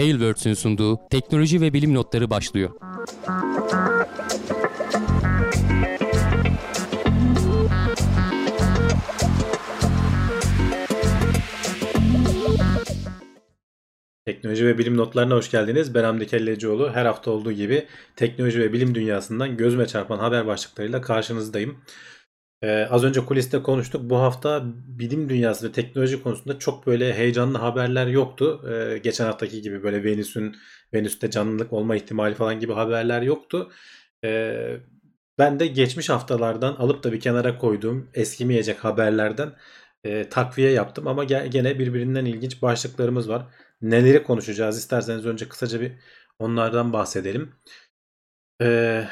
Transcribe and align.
Tailwords'ün 0.00 0.54
sunduğu 0.54 1.08
teknoloji 1.10 1.60
ve 1.60 1.72
bilim 1.72 1.94
notları 1.94 2.30
başlıyor. 2.30 2.70
Teknoloji 14.26 14.66
ve 14.66 14.78
bilim 14.78 14.96
notlarına 14.96 15.34
hoş 15.34 15.50
geldiniz. 15.50 15.94
Ben 15.94 16.04
Hamdi 16.04 16.26
Kellecioğlu. 16.26 16.92
Her 16.92 17.06
hafta 17.06 17.30
olduğu 17.30 17.52
gibi 17.52 17.86
teknoloji 18.16 18.60
ve 18.60 18.72
bilim 18.72 18.94
dünyasından 18.94 19.56
gözüme 19.56 19.86
çarpan 19.86 20.18
haber 20.18 20.46
başlıklarıyla 20.46 21.00
karşınızdayım. 21.00 21.78
Ee, 22.62 22.86
az 22.90 23.04
önce 23.04 23.24
kuliste 23.24 23.62
konuştuk. 23.62 24.10
Bu 24.10 24.16
hafta 24.18 24.62
bilim 24.74 25.28
dünyası 25.28 25.68
ve 25.68 25.72
teknoloji 25.72 26.22
konusunda 26.22 26.58
çok 26.58 26.86
böyle 26.86 27.14
heyecanlı 27.14 27.58
haberler 27.58 28.06
yoktu. 28.06 28.64
Ee, 28.70 28.98
geçen 28.98 29.24
haftaki 29.24 29.62
gibi 29.62 29.82
böyle 29.82 30.04
Venüs'ün 30.04 30.56
Venüs'te 30.94 31.30
canlılık 31.30 31.72
olma 31.72 31.96
ihtimali 31.96 32.34
falan 32.34 32.60
gibi 32.60 32.72
haberler 32.72 33.22
yoktu. 33.22 33.70
Ee, 34.24 34.76
ben 35.38 35.60
de 35.60 35.66
geçmiş 35.66 36.08
haftalardan 36.10 36.74
alıp 36.74 37.04
da 37.04 37.12
bir 37.12 37.20
kenara 37.20 37.58
koyduğum 37.58 38.10
eskimeyecek 38.14 38.84
haberlerden 38.84 39.52
e, 40.04 40.28
takviye 40.28 40.70
yaptım 40.70 41.06
ama 41.08 41.24
gene 41.24 41.78
birbirinden 41.78 42.24
ilginç 42.24 42.62
başlıklarımız 42.62 43.28
var. 43.28 43.46
Neleri 43.82 44.22
konuşacağız 44.22 44.78
isterseniz 44.78 45.26
önce 45.26 45.48
kısaca 45.48 45.80
bir 45.80 45.92
onlardan 46.38 46.92
bahsedelim. 46.92 47.52
Ee, 48.62 49.08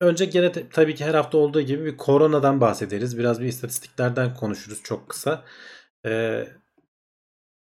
önce 0.00 0.24
gene 0.24 0.52
tabii 0.70 0.94
ki 0.94 1.04
her 1.04 1.14
hafta 1.14 1.38
olduğu 1.38 1.60
gibi 1.60 1.84
bir 1.84 1.96
koronadan 1.96 2.60
bahsederiz. 2.60 3.18
Biraz 3.18 3.40
bir 3.40 3.46
istatistiklerden 3.46 4.34
konuşuruz 4.34 4.82
çok 4.82 5.08
kısa. 5.08 5.44
Ee, 6.06 6.48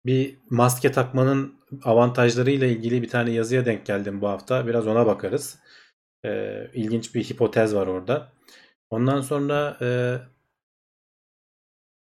bir 0.05 0.37
maske 0.49 0.91
takmanın 0.91 1.55
avantajlarıyla 1.83 2.67
ilgili 2.67 3.01
bir 3.01 3.09
tane 3.09 3.31
yazıya 3.31 3.65
denk 3.65 3.85
geldim 3.85 4.21
bu 4.21 4.27
hafta. 4.27 4.67
Biraz 4.67 4.87
ona 4.87 5.05
bakarız. 5.05 5.59
Ee, 6.25 6.71
ilginç 6.73 7.15
bir 7.15 7.23
hipotez 7.23 7.75
var 7.75 7.87
orada. 7.87 8.31
Ondan 8.89 9.21
sonra 9.21 9.77
e, 9.81 9.87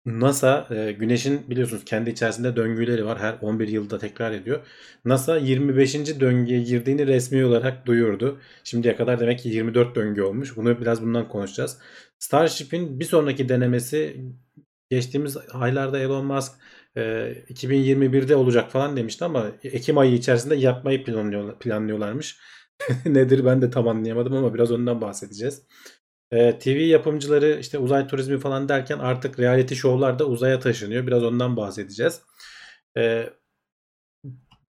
NASA 0.05 0.67
e, 0.71 0.91
Güneş'in 0.91 1.49
biliyorsunuz 1.49 1.85
kendi 1.85 2.09
içerisinde 2.09 2.55
döngüleri 2.55 3.05
var. 3.05 3.19
Her 3.19 3.37
11 3.41 3.67
yılda 3.67 3.97
tekrar 3.99 4.31
ediyor. 4.31 4.67
NASA 5.05 5.37
25. 5.37 6.19
döngüye 6.19 6.61
girdiğini 6.61 7.07
resmi 7.07 7.45
olarak 7.45 7.85
duyurdu. 7.85 8.39
Şimdiye 8.63 8.95
kadar 8.95 9.19
demek 9.19 9.39
ki 9.39 9.49
24 9.49 9.95
döngü 9.95 10.21
olmuş. 10.21 10.57
Bunu 10.57 10.81
biraz 10.81 11.01
bundan 11.01 11.27
konuşacağız. 11.27 11.77
Starship'in 12.19 12.99
bir 12.99 13.05
sonraki 13.05 13.49
denemesi 13.49 14.25
geçtiğimiz 14.89 15.37
aylarda 15.53 15.99
Elon 15.99 16.25
Musk 16.25 16.51
e, 16.97 17.01
2021'de 17.49 18.35
olacak 18.35 18.71
falan 18.71 18.97
demişti 18.97 19.25
ama 19.25 19.51
Ekim 19.63 19.97
ayı 19.97 20.13
içerisinde 20.13 20.55
yapmayı 20.55 21.03
planlıyorlar, 21.03 21.59
planlıyorlarmış. 21.59 22.37
Nedir 23.05 23.45
ben 23.45 23.61
de 23.61 23.69
tam 23.69 23.87
anlayamadım 23.87 24.33
ama 24.33 24.53
biraz 24.53 24.71
ondan 24.71 25.01
bahsedeceğiz. 25.01 25.63
Ee, 26.31 26.59
TV 26.59 26.69
yapımcıları 26.69 27.57
işte 27.59 27.77
uzay 27.77 28.07
turizmi 28.07 28.39
falan 28.39 28.69
derken 28.69 28.99
artık 28.99 29.39
reality 29.39 29.75
show'lar 29.75 30.19
da 30.19 30.25
uzaya 30.25 30.59
taşınıyor. 30.59 31.07
Biraz 31.07 31.23
ondan 31.23 31.57
bahsedeceğiz. 31.57 32.21
Ee, 32.97 33.29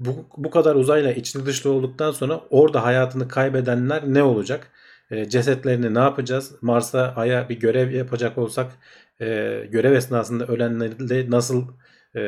bu, 0.00 0.28
bu 0.36 0.50
kadar 0.50 0.74
uzayla 0.74 1.12
içli 1.12 1.46
dışlı 1.46 1.70
olduktan 1.70 2.10
sonra 2.10 2.40
orada 2.50 2.84
hayatını 2.84 3.28
kaybedenler 3.28 4.02
ne 4.06 4.22
olacak? 4.22 4.70
E, 5.10 5.28
cesetlerini 5.28 5.94
ne 5.94 5.98
yapacağız? 5.98 6.52
Mars'a, 6.62 7.14
Ay'a 7.16 7.48
bir 7.48 7.60
görev 7.60 7.90
yapacak 7.90 8.38
olsak 8.38 8.72
e, 9.20 9.26
görev 9.70 9.92
esnasında 9.92 10.46
ölenlerle 10.46 11.30
nasıl 11.30 11.68
e, 12.16 12.22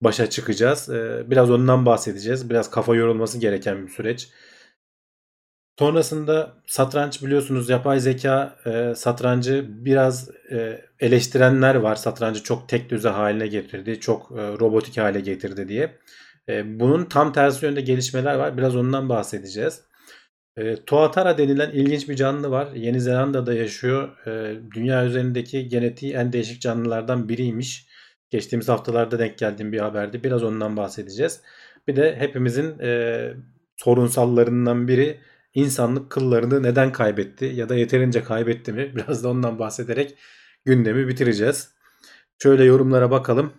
başa 0.00 0.30
çıkacağız? 0.30 0.88
Biraz 1.30 1.50
ondan 1.50 1.86
bahsedeceğiz. 1.86 2.50
Biraz 2.50 2.70
kafa 2.70 2.94
yorulması 2.94 3.38
gereken 3.38 3.86
bir 3.86 3.92
süreç. 3.92 4.28
Sonrasında 5.78 6.52
satranç 6.66 7.22
biliyorsunuz 7.22 7.68
yapay 7.68 8.00
zeka 8.00 8.56
e, 8.66 8.94
satrancı 8.94 9.66
biraz 9.68 10.30
e, 10.50 10.84
eleştirenler 11.00 11.74
var. 11.74 11.94
Satrancı 11.96 12.42
çok 12.42 12.68
tek 12.68 12.90
düze 12.90 13.08
haline 13.08 13.46
getirdi, 13.46 14.00
çok 14.00 14.32
e, 14.32 14.58
robotik 14.60 14.98
hale 14.98 15.20
getirdi 15.20 15.68
diye. 15.68 15.98
E, 16.48 16.80
bunun 16.80 17.04
tam 17.04 17.32
tersi 17.32 17.66
yönde 17.66 17.80
gelişmeler 17.80 18.34
var. 18.34 18.56
Biraz 18.56 18.76
ondan 18.76 19.08
bahsedeceğiz. 19.08 19.82
E, 20.56 20.76
Tuatara 20.84 21.38
denilen 21.38 21.70
ilginç 21.70 22.08
bir 22.08 22.16
canlı 22.16 22.50
var. 22.50 22.68
Yeni 22.74 23.00
Zelanda'da 23.00 23.54
yaşıyor. 23.54 24.26
E, 24.26 24.56
dünya 24.74 25.04
üzerindeki 25.06 25.68
genetiği 25.68 26.14
en 26.14 26.32
değişik 26.32 26.60
canlılardan 26.60 27.28
biriymiş. 27.28 27.86
Geçtiğimiz 28.30 28.68
haftalarda 28.68 29.18
denk 29.18 29.38
geldiğim 29.38 29.72
bir 29.72 29.80
haberdi. 29.80 30.24
Biraz 30.24 30.42
ondan 30.42 30.76
bahsedeceğiz. 30.76 31.40
Bir 31.88 31.96
de 31.96 32.16
hepimizin 32.18 32.78
e, 32.78 33.32
sorunsallarından 33.76 34.88
biri 34.88 35.20
insanlık 35.54 36.10
kıllarını 36.10 36.62
neden 36.62 36.92
kaybetti 36.92 37.44
ya 37.44 37.68
da 37.68 37.74
yeterince 37.74 38.24
kaybetti 38.24 38.72
mi? 38.72 38.92
Biraz 38.96 39.24
da 39.24 39.28
ondan 39.28 39.58
bahsederek 39.58 40.18
gündemi 40.64 41.08
bitireceğiz. 41.08 41.74
Şöyle 42.42 42.64
yorumlara 42.64 43.10
bakalım. 43.10 43.52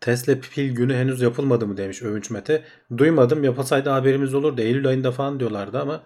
Tesla 0.00 0.40
pil 0.40 0.74
günü 0.74 0.94
henüz 0.94 1.20
yapılmadı 1.22 1.66
mı 1.66 1.76
demiş 1.76 2.02
Övünç 2.02 2.30
Mete. 2.30 2.64
Duymadım 2.96 3.44
yapılsaydı 3.44 3.90
haberimiz 3.90 4.34
olurdu. 4.34 4.60
Eylül 4.60 4.88
ayında 4.88 5.12
falan 5.12 5.40
diyorlardı 5.40 5.80
ama 5.80 6.04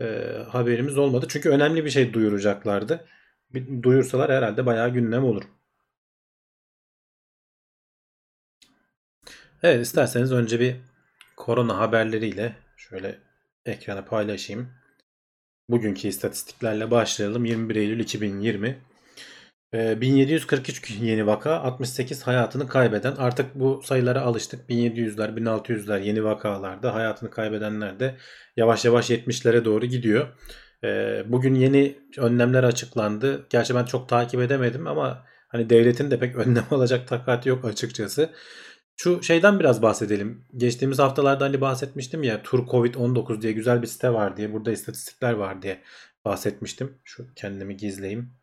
e, 0.00 0.06
haberimiz 0.48 0.98
olmadı. 0.98 1.26
Çünkü 1.28 1.50
önemli 1.50 1.84
bir 1.84 1.90
şey 1.90 2.12
duyuracaklardı. 2.12 3.06
Bir 3.54 3.82
duyursalar 3.82 4.32
herhalde 4.32 4.66
bayağı 4.66 4.90
gündem 4.90 5.24
olur. 5.24 5.42
Evet 9.62 9.86
isterseniz 9.86 10.32
önce 10.32 10.60
bir 10.60 10.76
korona 11.36 11.78
haberleriyle 11.78 12.56
şöyle 12.76 13.18
ekrana 13.66 14.04
paylaşayım. 14.04 14.68
Bugünkü 15.68 16.08
istatistiklerle 16.08 16.90
başlayalım. 16.90 17.44
21 17.44 17.76
Eylül 17.76 18.00
2020. 18.00 18.78
1743 19.72 20.90
yeni 21.00 21.26
vaka, 21.26 21.60
68 21.60 22.22
hayatını 22.22 22.68
kaybeden. 22.68 23.16
Artık 23.16 23.54
bu 23.54 23.82
sayılara 23.84 24.20
alıştık. 24.20 24.70
1700'ler, 24.70 25.36
1600'ler 25.36 26.02
yeni 26.02 26.24
vakalarda 26.24 26.94
hayatını 26.94 27.30
kaybedenler 27.30 28.00
de 28.00 28.16
yavaş 28.56 28.84
yavaş 28.84 29.10
70'lere 29.10 29.64
doğru 29.64 29.86
gidiyor. 29.86 30.28
Ee, 30.84 31.22
bugün 31.26 31.54
yeni 31.54 31.98
önlemler 32.18 32.64
açıklandı. 32.64 33.46
Gerçi 33.50 33.74
ben 33.74 33.84
çok 33.84 34.08
takip 34.08 34.40
edemedim 34.40 34.86
ama 34.86 35.24
hani 35.48 35.70
devletin 35.70 36.10
de 36.10 36.18
pek 36.18 36.36
önlem 36.46 36.64
alacak 36.70 37.08
takati 37.08 37.48
yok 37.48 37.64
açıkçası. 37.64 38.30
Şu 38.96 39.22
şeyden 39.22 39.60
biraz 39.60 39.82
bahsedelim. 39.82 40.44
Geçtiğimiz 40.56 40.98
haftalarda 40.98 41.44
hani 41.44 41.60
bahsetmiştim 41.60 42.22
ya 42.22 42.42
Tur 42.42 42.66
Covid-19 42.66 43.42
diye 43.42 43.52
güzel 43.52 43.82
bir 43.82 43.86
site 43.86 44.12
var 44.12 44.36
diye. 44.36 44.52
Burada 44.52 44.72
istatistikler 44.72 45.32
var 45.32 45.62
diye 45.62 45.82
bahsetmiştim. 46.24 46.98
Şu 47.04 47.34
kendimi 47.34 47.76
gizleyeyim. 47.76 48.34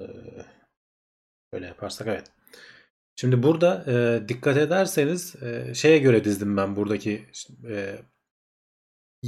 Ee, 0.00 0.06
böyle 1.52 1.66
yaparsak 1.66 2.08
evet. 2.08 2.32
Şimdi 3.16 3.42
burada 3.42 3.84
e, 3.88 4.28
dikkat 4.28 4.56
ederseniz 4.56 5.36
e, 5.42 5.74
şeye 5.74 5.98
göre 5.98 6.24
dizdim 6.24 6.56
ben 6.56 6.76
buradaki 6.76 7.26
e, 7.68 7.98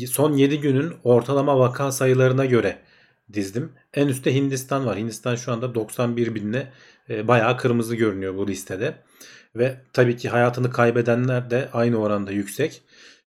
son 0.06 0.32
7 0.32 0.60
günün 0.60 0.94
ortalama 1.04 1.58
vaka 1.58 1.92
sayılarına 1.92 2.44
göre 2.44 2.82
dizdim. 3.32 3.72
En 3.94 4.08
üstte 4.08 4.34
Hindistan 4.34 4.86
var. 4.86 4.98
Hindistan 4.98 5.36
şu 5.36 5.52
anda 5.52 5.74
91 5.74 6.34
binle 6.34 6.72
e, 7.10 7.28
bayağı 7.28 7.56
kırmızı 7.58 7.96
görünüyor 7.96 8.36
bu 8.36 8.48
listede. 8.48 8.94
Ve 9.56 9.76
tabii 9.92 10.16
ki 10.16 10.28
hayatını 10.28 10.70
kaybedenler 10.70 11.50
de 11.50 11.68
aynı 11.72 11.96
oranda 11.96 12.32
yüksek. 12.32 12.82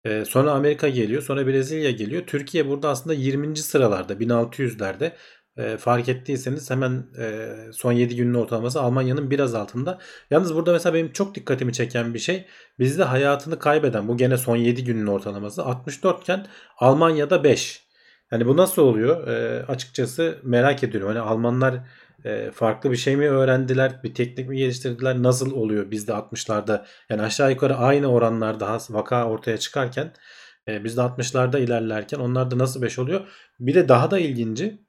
E, 0.05 0.25
sonra 0.25 0.51
Amerika 0.51 0.89
geliyor. 0.89 1.21
Sonra 1.21 1.47
Brezilya 1.47 1.91
geliyor. 1.91 2.23
Türkiye 2.27 2.67
burada 2.67 2.89
aslında 2.89 3.13
20. 3.13 3.57
sıralarda 3.57 4.13
1600'lerde. 4.13 5.11
E, 5.57 5.77
fark 5.77 6.09
ettiyseniz 6.09 6.69
hemen 6.69 7.05
e, 7.19 7.49
son 7.73 7.91
7 7.91 8.15
günün 8.15 8.33
ortalaması 8.33 8.81
Almanya'nın 8.81 9.31
biraz 9.31 9.55
altında. 9.55 9.99
Yalnız 10.31 10.55
burada 10.55 10.73
mesela 10.73 10.93
benim 10.93 11.11
çok 11.11 11.35
dikkatimi 11.35 11.73
çeken 11.73 12.13
bir 12.13 12.19
şey. 12.19 12.45
Bizde 12.79 13.03
hayatını 13.03 13.59
kaybeden 13.59 14.07
bu 14.07 14.17
gene 14.17 14.37
son 14.37 14.55
7 14.55 14.83
günün 14.83 15.07
ortalaması 15.07 15.63
64 15.63 16.21
iken 16.21 16.47
Almanya'da 16.77 17.43
5. 17.43 17.87
Yani 18.31 18.45
bu 18.47 18.57
nasıl 18.57 18.81
oluyor? 18.81 19.27
E, 19.27 19.65
açıkçası 19.65 20.39
merak 20.43 20.83
ediyorum. 20.83 21.07
Hani 21.09 21.19
Almanlar 21.19 21.75
e, 22.25 22.51
farklı 22.51 22.91
bir 22.91 22.97
şey 22.97 23.15
mi 23.17 23.29
öğrendiler? 23.29 24.03
Bir 24.03 24.13
teknik 24.13 24.49
mi 24.49 24.57
geliştirdiler? 24.57 25.23
Nasıl 25.23 25.51
oluyor 25.51 25.91
bizde 25.91 26.11
60'larda? 26.11 26.85
Yani 27.09 27.21
aşağı 27.21 27.51
yukarı 27.51 27.75
aynı 27.75 28.07
oranlarda 28.07 28.79
vaka 28.89 29.29
ortaya 29.29 29.57
çıkarken 29.57 30.13
e, 30.67 30.83
bizde 30.83 31.01
60'larda 31.01 31.59
ilerlerken 31.59 32.19
onlarda 32.19 32.57
nasıl 32.57 32.81
5 32.81 32.99
oluyor? 32.99 33.27
Bir 33.59 33.75
de 33.75 33.89
daha 33.89 34.11
da 34.11 34.19
ilginci 34.19 34.81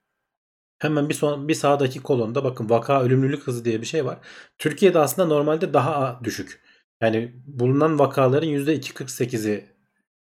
hemen 0.79 1.09
bir 1.09 1.15
son 1.15 1.49
bir 1.49 1.55
sağdaki 1.55 2.03
kolonda 2.03 2.45
bakın 2.45 2.71
vaka 2.71 3.03
ölümlülük 3.03 3.47
hızı 3.47 3.65
diye 3.65 3.81
bir 3.81 3.87
şey 3.87 4.05
var. 4.05 4.19
Türkiye'de 4.59 4.99
aslında 4.99 5.29
normalde 5.29 5.75
daha 5.75 6.21
düşük. 6.25 6.63
Yani 7.01 7.33
bulunan 7.47 7.99
vakaların 7.99 8.49
%2.48'i 8.49 9.65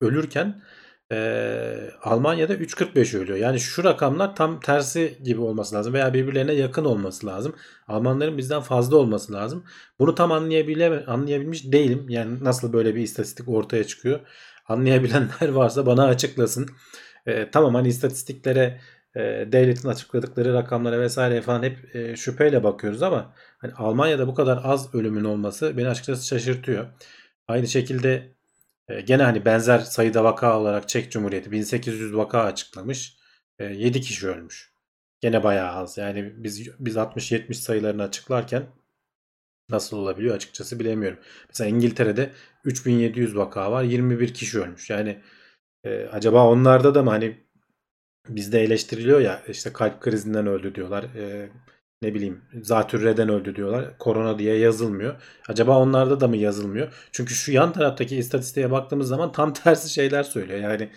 ölürken 0.01 0.63
Ee, 1.13 1.91
Almanya'da 2.03 2.55
3.45 2.55 3.19
ölüyor. 3.19 3.39
Yani 3.39 3.61
şu 3.61 3.85
rakamlar 3.85 4.37
tam 4.37 4.61
tersi 4.61 5.19
gibi 5.25 5.41
olması 5.41 5.75
lazım 5.75 5.93
veya 5.93 6.15
birbirlerine 6.15 6.53
yakın 6.53 6.85
olması 6.85 7.27
lazım. 7.27 7.55
Almanların 7.89 8.39
bizden 8.39 8.61
fazla 8.61 8.97
olması 8.97 9.33
lazım. 9.33 9.65
Bunu 9.99 10.15
tam 10.15 10.33
anlayabile 10.33 11.05
anlayabilmiş 11.07 11.73
değilim. 11.73 12.07
Yani 12.09 12.45
nasıl 12.45 12.73
böyle 12.73 12.95
bir 12.95 13.01
istatistik 13.03 13.49
ortaya 13.49 13.85
çıkıyor? 13.85 14.21
Anlayabilenler 14.69 15.49
varsa 15.49 15.87
bana 15.87 16.05
açıklasın. 16.05 16.69
Ee, 17.27 17.51
tamam 17.53 17.75
hani 17.75 17.89
istatistiklere 17.89 18.81
e, 19.17 19.21
devletin 19.53 19.89
açıkladıkları 19.89 20.55
rakamlara 20.55 21.01
vesaire 21.01 21.43
falan 21.43 21.63
hep 21.63 21.97
e, 21.97 22.17
şüpheyle 22.17 22.65
bakıyoruz 22.65 23.03
ama 23.03 23.35
hani 23.59 23.73
Almanya'da 23.73 24.27
bu 24.27 24.35
kadar 24.35 24.61
az 24.65 24.95
ölümün 24.95 25.25
olması 25.25 25.77
beni 25.77 25.89
açıkçası 25.89 26.27
şaşırtıyor. 26.27 26.87
Aynı 27.49 27.69
şekilde 27.69 28.15
e, 28.15 28.38
gene 29.07 29.23
hani 29.23 29.45
benzer 29.45 29.79
sayıda 29.79 30.25
vaka 30.25 30.61
olarak 30.61 30.89
Çek 30.89 31.13
Cumhuriyeti 31.13 31.53
1800 31.53 32.17
vaka 32.17 32.43
açıklamış. 32.43 33.17
E, 33.59 33.65
7 33.65 34.01
kişi 34.01 34.29
ölmüş. 34.29 34.73
Gene 35.21 35.45
bayağı 35.45 35.73
az. 35.73 35.99
Yani 35.99 36.35
biz 36.37 36.69
biz 36.79 36.97
60-70 36.97 37.55
sayılarını 37.55 38.03
açıklarken 38.03 38.67
nasıl 39.71 39.97
olabiliyor 39.97 40.35
açıkçası 40.37 40.81
bilemiyorum. 40.81 41.19
Mesela 41.49 41.71
İngiltere'de 41.71 42.33
3700 42.65 43.37
vaka 43.37 43.73
var. 43.73 43.83
21 43.83 44.35
kişi 44.35 44.61
ölmüş. 44.61 44.91
Yani 44.91 45.23
e, 45.85 46.05
acaba 46.05 46.47
onlarda 46.47 46.95
da 46.95 47.03
mı 47.03 47.11
hani 47.11 47.45
bizde 48.29 48.61
eleştiriliyor 48.63 49.21
ya 49.21 49.43
işte 49.49 49.73
kalp 49.73 50.01
krizinden 50.01 50.47
öldü 50.47 50.75
diyorlar. 50.75 51.05
E, 51.05 51.51
ne 52.03 52.15
bileyim 52.15 52.43
zatürreden 52.63 53.29
öldü 53.29 53.57
diyorlar. 53.57 53.99
Korona 53.99 54.39
diye 54.39 54.59
yazılmıyor. 54.59 55.23
Acaba 55.49 55.79
onlarda 55.79 56.21
da 56.21 56.29
mı 56.29 56.37
yazılmıyor? 56.37 57.09
Çünkü 57.13 57.35
şu 57.35 57.53
yan 57.53 57.73
taraftaki 57.73 58.17
istatistiğe 58.17 58.71
baktığımız 58.71 59.09
zaman 59.09 59.33
tam 59.33 59.53
tersi 59.53 59.91
şeyler 59.91 60.23
söylüyor. 60.23 60.61
Yani 60.61 60.91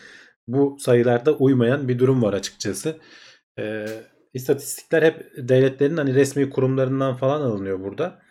bu 0.47 0.77
sayılarda 0.79 1.33
uymayan 1.33 1.87
bir 1.87 1.99
durum 1.99 2.23
var 2.23 2.33
açıkçası. 2.33 2.97
E, 3.59 3.87
istatistikler 4.33 5.03
hep 5.03 5.31
devletlerin 5.37 5.97
hani 5.97 6.15
resmi 6.15 6.49
kurumlarından 6.49 7.15
falan 7.15 7.41
alınıyor 7.41 7.79
burada. 7.79 8.21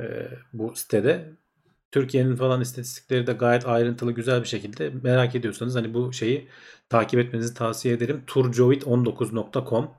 E, 0.00 0.04
bu 0.52 0.76
sitede. 0.76 1.38
Türkiye'nin 1.92 2.36
falan 2.36 2.60
istatistikleri 2.60 3.26
de 3.26 3.32
gayet 3.32 3.66
ayrıntılı 3.66 4.12
güzel 4.12 4.42
bir 4.42 4.48
şekilde 4.48 4.90
merak 5.02 5.34
ediyorsanız 5.34 5.74
hani 5.74 5.94
bu 5.94 6.12
şeyi 6.12 6.48
takip 6.88 7.20
etmenizi 7.20 7.54
tavsiye 7.54 7.94
ederim. 7.94 8.22
turjoit19.com 8.26 9.90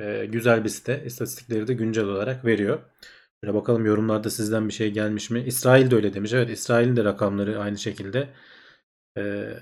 ee, 0.00 0.26
güzel 0.26 0.64
bir 0.64 0.68
site. 0.68 1.02
İstatistikleri 1.06 1.68
de 1.68 1.74
güncel 1.74 2.04
olarak 2.04 2.44
veriyor. 2.44 2.80
Şöyle 3.44 3.54
bakalım 3.54 3.86
yorumlarda 3.86 4.30
sizden 4.30 4.68
bir 4.68 4.72
şey 4.72 4.92
gelmiş 4.92 5.30
mi? 5.30 5.44
İsrail 5.46 5.90
de 5.90 5.96
öyle 5.96 6.14
demiş. 6.14 6.32
Evet 6.32 6.50
İsrail'in 6.50 6.96
de 6.96 7.04
rakamları 7.04 7.60
aynı 7.60 7.78
şekilde. 7.78 8.28
Ee, 9.18 9.54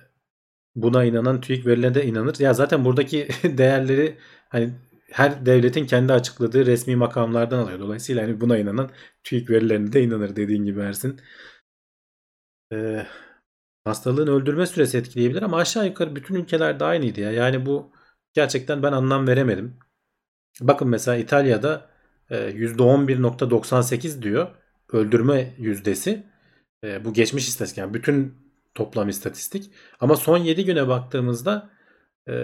buna 0.77 1.05
inanan 1.05 1.41
TÜİK 1.41 1.67
verilerine 1.67 1.95
de 1.95 2.05
inanır. 2.07 2.37
Ya 2.41 2.55
zaten 2.55 2.85
buradaki 2.85 3.29
değerleri 3.45 4.19
hani 4.49 4.75
her 5.13 5.47
devletin 5.47 5.87
kendi 5.87 6.13
açıkladığı 6.13 6.67
resmi 6.67 6.97
makamlardan 6.97 7.59
alıyor. 7.59 7.81
Dolayısıyla 7.81 8.23
hani 8.25 8.41
buna 8.41 8.59
inanan 8.59 8.91
TÜİK 9.25 9.51
verilerine 9.51 9.93
de 9.93 10.03
inanır 10.03 10.37
dediğin 10.37 10.65
gibi 10.65 10.81
Ersin. 10.81 11.21
Ee, 12.73 13.07
hastalığın 13.85 14.27
öldürme 14.27 14.67
süresi 14.67 14.99
etkileyebilir 14.99 15.43
ama 15.43 15.57
aşağı 15.59 15.87
yukarı 15.87 16.17
bütün 16.17 16.35
ülkelerde 16.35 16.85
aynıydı 16.85 17.21
ya. 17.21 17.33
Yani 17.33 17.67
bu 17.67 17.93
gerçekten 18.35 18.83
ben 18.83 18.93
anlam 18.93 19.29
veremedim. 19.29 19.79
Bakın 20.61 20.89
mesela 20.89 21.17
İtalya'da 21.17 21.89
%11.98 22.31 24.23
diyor 24.23 24.49
öldürme 24.93 25.55
yüzdesi. 25.59 26.27
E, 26.85 27.05
bu 27.05 27.13
geçmiş 27.13 27.49
istatistik 27.49 27.79
yani 27.79 27.95
bütün 27.95 28.35
toplam 28.75 29.09
istatistik. 29.09 29.71
Ama 30.01 30.17
son 30.17 30.39
7 30.39 30.65
güne 30.65 30.89
baktığımızda 30.89 31.71
e, 32.29 32.35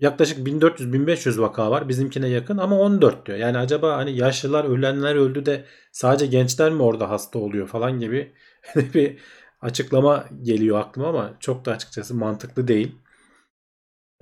yaklaşık 0.00 0.38
1400-1500 0.46 1.40
vaka 1.40 1.70
var. 1.70 1.88
Bizimkine 1.88 2.28
yakın 2.28 2.58
ama 2.58 2.78
14 2.80 3.26
diyor. 3.26 3.38
Yani 3.38 3.58
acaba 3.58 3.96
hani 3.96 4.16
yaşlılar 4.16 4.64
ölenler 4.64 5.14
öldü 5.14 5.46
de 5.46 5.64
sadece 5.92 6.26
gençler 6.26 6.72
mi 6.72 6.82
orada 6.82 7.10
hasta 7.10 7.38
oluyor 7.38 7.66
falan 7.68 8.00
gibi 8.00 8.32
bir 8.94 9.18
açıklama 9.60 10.28
geliyor 10.42 10.80
aklıma 10.80 11.08
ama 11.08 11.36
çok 11.40 11.64
da 11.64 11.72
açıkçası 11.72 12.14
mantıklı 12.14 12.68
değil. 12.68 12.94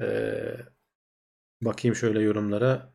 Ee, 0.01 0.57
bakayım 1.63 1.95
şöyle 1.97 2.21
yorumlara. 2.21 2.93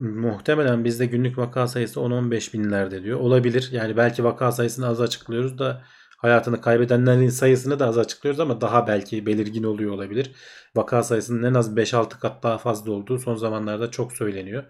Muhtemelen 0.00 0.84
bizde 0.84 1.06
günlük 1.06 1.38
vaka 1.38 1.68
sayısı 1.68 2.00
10-15 2.00 2.52
binlerde 2.52 3.02
diyor. 3.02 3.20
Olabilir. 3.20 3.68
Yani 3.72 3.96
belki 3.96 4.24
vaka 4.24 4.52
sayısını 4.52 4.86
az 4.86 5.00
açıklıyoruz 5.00 5.58
da 5.58 5.84
hayatını 6.18 6.60
kaybedenlerin 6.60 7.28
sayısını 7.28 7.78
da 7.78 7.86
az 7.86 7.98
açıklıyoruz 7.98 8.40
ama 8.40 8.60
daha 8.60 8.86
belki 8.86 9.26
belirgin 9.26 9.62
oluyor 9.62 9.92
olabilir. 9.92 10.32
Vaka 10.76 11.02
sayısının 11.02 11.42
en 11.50 11.54
az 11.54 11.76
5-6 11.76 12.18
kat 12.20 12.42
daha 12.42 12.58
fazla 12.58 12.92
olduğu 12.92 13.18
son 13.18 13.34
zamanlarda 13.36 13.90
çok 13.90 14.12
söyleniyor. 14.12 14.64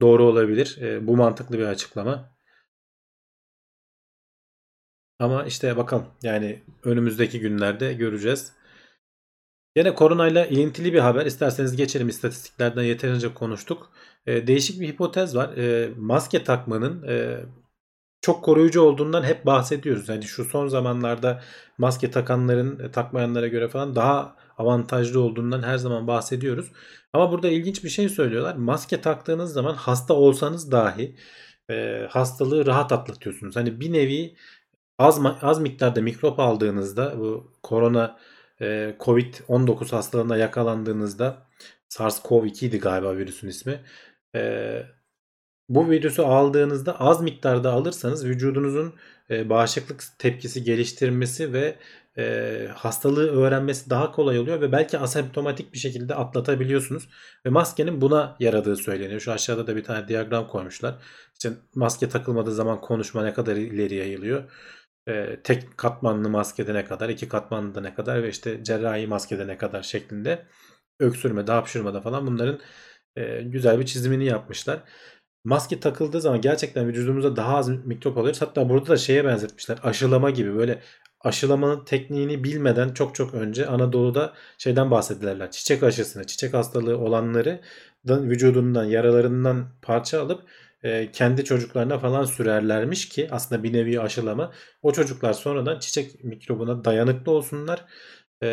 Doğru 0.00 0.24
olabilir. 0.24 0.78
E, 0.82 1.06
bu 1.06 1.16
mantıklı 1.16 1.58
bir 1.58 1.66
açıklama. 1.66 2.36
Ama 5.18 5.44
işte 5.44 5.76
bakalım 5.76 6.06
yani 6.22 6.62
önümüzdeki 6.84 7.40
günlerde 7.40 7.92
göreceğiz. 7.94 8.52
Yine 9.76 9.94
koronayla 9.94 10.46
ilintili 10.46 10.92
bir 10.92 10.98
haber. 10.98 11.26
İsterseniz 11.26 11.76
geçelim 11.76 12.08
istatistiklerden 12.08 12.82
yeterince 12.82 13.34
konuştuk. 13.34 13.90
E, 14.26 14.46
değişik 14.46 14.80
bir 14.80 14.88
hipotez 14.88 15.36
var. 15.36 15.56
E, 15.56 15.90
maske 15.96 16.44
takmanın 16.44 17.02
e, 17.08 17.40
çok 18.20 18.44
koruyucu 18.44 18.80
olduğundan 18.80 19.22
hep 19.22 19.46
bahsediyoruz. 19.46 20.08
Yani 20.08 20.24
şu 20.24 20.44
son 20.44 20.68
zamanlarda 20.68 21.42
maske 21.78 22.10
takanların 22.10 22.78
e, 22.78 22.90
takmayanlara 22.90 23.46
göre 23.48 23.68
falan 23.68 23.96
daha 23.96 24.36
avantajlı 24.58 25.20
olduğundan 25.20 25.62
her 25.62 25.76
zaman 25.76 26.06
bahsediyoruz. 26.06 26.72
Ama 27.12 27.32
burada 27.32 27.48
ilginç 27.48 27.84
bir 27.84 27.88
şey 27.88 28.08
söylüyorlar. 28.08 28.54
Maske 28.54 29.00
taktığınız 29.00 29.52
zaman 29.52 29.74
hasta 29.74 30.14
olsanız 30.14 30.72
dahi 30.72 31.16
e, 31.70 32.06
hastalığı 32.10 32.66
rahat 32.66 32.92
atlatıyorsunuz. 32.92 33.56
Hani 33.56 33.80
bir 33.80 33.92
nevi 33.92 34.36
az 34.98 35.20
az 35.42 35.60
miktarda 35.60 36.00
mikrop 36.00 36.40
aldığınızda 36.40 37.18
bu 37.18 37.52
korona 37.62 38.18
Covid-19 39.00 39.90
hastalığına 39.90 40.36
yakalandığınızda 40.36 41.46
SARS-CoV-2 41.88 42.66
idi 42.66 42.78
galiba 42.78 43.16
virüsün 43.16 43.48
ismi. 43.48 43.80
E, 44.34 44.82
bu 45.68 45.90
virüsü 45.90 46.22
aldığınızda 46.22 47.00
az 47.00 47.20
miktarda 47.22 47.72
alırsanız 47.72 48.24
vücudunuzun 48.24 48.94
e, 49.30 49.50
bağışıklık 49.50 50.04
tepkisi 50.18 50.64
geliştirmesi 50.64 51.52
ve 51.52 51.76
e, 52.18 52.68
hastalığı 52.74 53.30
öğrenmesi 53.30 53.90
daha 53.90 54.12
kolay 54.12 54.38
oluyor 54.38 54.60
ve 54.60 54.72
belki 54.72 54.98
asemptomatik 54.98 55.72
bir 55.72 55.78
şekilde 55.78 56.14
atlatabiliyorsunuz. 56.14 57.08
Ve 57.46 57.50
maskenin 57.50 58.00
buna 58.00 58.36
yaradığı 58.40 58.76
söyleniyor. 58.76 59.20
Şu 59.20 59.32
aşağıda 59.32 59.66
da 59.66 59.76
bir 59.76 59.84
tane 59.84 60.08
diyagram 60.08 60.48
koymuşlar. 60.48 60.94
İşte 61.32 61.52
maske 61.74 62.08
takılmadığı 62.08 62.54
zaman 62.54 62.80
konuşma 62.80 63.24
ne 63.24 63.34
kadar 63.34 63.56
ileri 63.56 63.94
yayılıyor 63.94 64.42
e, 65.08 65.40
tek 65.44 65.78
katmanlı 65.78 66.30
maskede 66.30 66.74
ne 66.74 66.84
kadar, 66.84 67.08
iki 67.08 67.28
katmanlı 67.28 67.74
da 67.74 67.80
ne 67.80 67.94
kadar 67.94 68.22
ve 68.22 68.28
işte 68.28 68.64
cerrahi 68.64 69.06
maskede 69.06 69.46
ne 69.46 69.58
kadar 69.58 69.82
şeklinde 69.82 70.46
öksürmede, 71.00 71.52
hapşırmada 71.52 72.00
falan 72.00 72.26
bunların 72.26 72.60
e, 73.16 73.42
güzel 73.42 73.78
bir 73.80 73.86
çizimini 73.86 74.24
yapmışlar. 74.24 74.82
Maske 75.44 75.80
takıldığı 75.80 76.20
zaman 76.20 76.40
gerçekten 76.40 76.88
vücudumuza 76.88 77.36
daha 77.36 77.56
az 77.56 77.68
mikrop 77.68 78.18
alıyoruz. 78.18 78.42
Hatta 78.42 78.68
burada 78.68 78.86
da 78.86 78.96
şeye 78.96 79.24
benzetmişler. 79.24 79.78
Aşılama 79.82 80.30
gibi 80.30 80.56
böyle 80.56 80.82
aşılamanın 81.20 81.84
tekniğini 81.84 82.44
bilmeden 82.44 82.92
çok 82.92 83.14
çok 83.14 83.34
önce 83.34 83.66
Anadolu'da 83.66 84.32
şeyden 84.58 84.90
bahsedilerler. 84.90 85.50
Çiçek 85.50 85.82
aşısını, 85.82 86.26
çiçek 86.26 86.54
hastalığı 86.54 86.98
olanları 86.98 87.60
vücudundan, 88.04 88.84
yaralarından 88.84 89.68
parça 89.82 90.22
alıp 90.22 90.42
e, 90.86 91.10
kendi 91.12 91.44
çocuklarına 91.44 91.98
falan 91.98 92.24
sürerlermiş 92.24 93.08
ki 93.08 93.28
aslında 93.30 93.62
bir 93.62 93.72
nevi 93.72 94.00
aşılama. 94.00 94.52
O 94.82 94.92
çocuklar 94.92 95.32
sonradan 95.32 95.78
çiçek 95.78 96.24
mikrobuna 96.24 96.84
dayanıklı 96.84 97.32
olsunlar. 97.32 97.84
E, 98.42 98.48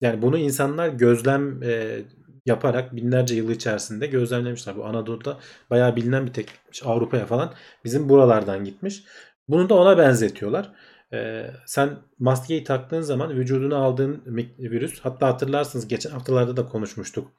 yani 0.00 0.22
bunu 0.22 0.38
insanlar 0.38 0.88
gözlem 0.88 1.62
e, 1.62 2.00
yaparak 2.46 2.96
binlerce 2.96 3.34
yıl 3.34 3.50
içerisinde 3.50 4.06
gözlemlemişler. 4.06 4.76
Bu 4.76 4.84
Anadolu'da 4.84 5.38
bayağı 5.70 5.96
bilinen 5.96 6.26
bir 6.26 6.32
teknikmiş. 6.32 6.82
Avrupa'ya 6.84 7.26
falan 7.26 7.54
bizim 7.84 8.08
buralardan 8.08 8.64
gitmiş. 8.64 9.04
Bunu 9.48 9.68
da 9.68 9.74
ona 9.74 9.98
benzetiyorlar. 9.98 10.72
Ee, 11.12 11.50
sen 11.66 11.98
maskeyi 12.18 12.64
taktığın 12.64 13.00
zaman 13.00 13.30
vücuduna 13.30 13.76
aldığın 13.76 14.22
virüs 14.58 15.00
hatta 15.00 15.26
hatırlarsınız 15.26 15.88
geçen 15.88 16.10
haftalarda 16.10 16.56
da 16.56 16.66
konuşmuştuk 16.66 17.32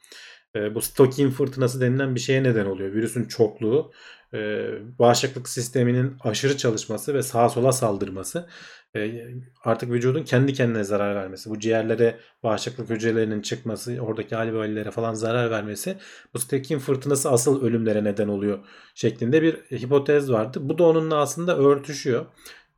e, 0.55 0.75
bu 0.75 0.81
stokin 0.81 1.29
fırtınası 1.29 1.81
denilen 1.81 2.15
bir 2.15 2.19
şeye 2.19 2.43
neden 2.43 2.65
oluyor. 2.65 2.93
Virüsün 2.93 3.25
çokluğu, 3.25 3.91
e, 4.33 4.69
bağışıklık 4.99 5.49
sisteminin 5.49 6.17
aşırı 6.19 6.57
çalışması 6.57 7.13
ve 7.13 7.23
sağa 7.23 7.49
sola 7.49 7.71
saldırması 7.71 8.47
e, 8.95 9.23
artık 9.63 9.89
vücudun 9.89 10.23
kendi 10.23 10.53
kendine 10.53 10.83
zarar 10.83 11.15
vermesi. 11.15 11.49
Bu 11.49 11.59
ciğerlere 11.59 12.19
bağışıklık 12.43 12.89
hücrelerinin 12.89 13.41
çıkması, 13.41 13.99
oradaki 14.01 14.35
alveollere 14.37 14.91
falan 14.91 15.13
zarar 15.13 15.51
vermesi 15.51 15.97
bu 16.33 16.39
stokin 16.39 16.79
fırtınası 16.79 17.31
asıl 17.31 17.63
ölümlere 17.63 18.03
neden 18.03 18.27
oluyor 18.27 18.59
şeklinde 18.95 19.41
bir 19.41 19.53
hipotez 19.53 20.31
vardı. 20.31 20.59
Bu 20.61 20.77
da 20.77 20.83
onunla 20.83 21.15
aslında 21.17 21.57
örtüşüyor. 21.57 22.25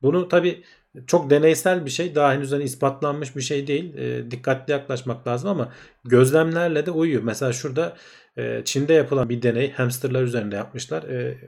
Bunu 0.02 0.28
tabi 0.28 0.64
çok 1.06 1.30
deneysel 1.30 1.86
bir 1.86 1.90
şey. 1.90 2.14
Daha 2.14 2.32
henüz 2.32 2.52
hani 2.52 2.62
ispatlanmış 2.64 3.36
bir 3.36 3.42
şey 3.42 3.66
değil. 3.66 3.94
E, 3.96 4.30
dikkatli 4.30 4.70
yaklaşmak 4.72 5.26
lazım 5.26 5.50
ama 5.50 5.72
gözlemlerle 6.04 6.86
de 6.86 6.90
uyuyor. 6.90 7.22
Mesela 7.22 7.52
şurada 7.52 7.96
e, 8.36 8.62
Çin'de 8.64 8.92
yapılan 8.92 9.28
bir 9.28 9.42
deney 9.42 9.72
hamsterlar 9.72 10.22
üzerinde 10.22 10.56
yapmışlar. 10.56 11.02
E, 11.02 11.38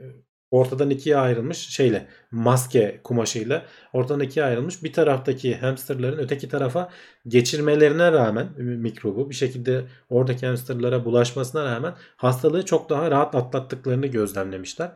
ortadan 0.51 0.89
ikiye 0.89 1.17
ayrılmış 1.17 1.57
şeyle 1.57 2.07
maske 2.31 2.99
kumaşıyla 3.03 3.65
ortadan 3.93 4.19
ikiye 4.19 4.45
ayrılmış. 4.45 4.83
Bir 4.83 4.93
taraftaki 4.93 5.55
hamsterların 5.55 6.17
öteki 6.17 6.49
tarafa 6.49 6.89
geçirmelerine 7.27 8.11
rağmen 8.11 8.47
mikrobu 8.57 9.29
bir 9.29 9.35
şekilde 9.35 9.83
oradaki 10.09 10.45
hamsterlara 10.45 11.05
bulaşmasına 11.05 11.65
rağmen 11.65 11.93
hastalığı 12.17 12.65
çok 12.65 12.89
daha 12.89 13.11
rahat 13.11 13.35
atlattıklarını 13.35 14.07
gözlemlemişler. 14.07 14.91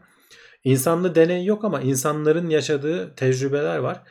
İnsanlı 0.63 1.15
deney 1.15 1.46
yok 1.46 1.63
ama 1.63 1.81
insanların 1.81 2.50
yaşadığı 2.50 3.15
tecrübeler 3.15 3.77
var. 3.77 4.01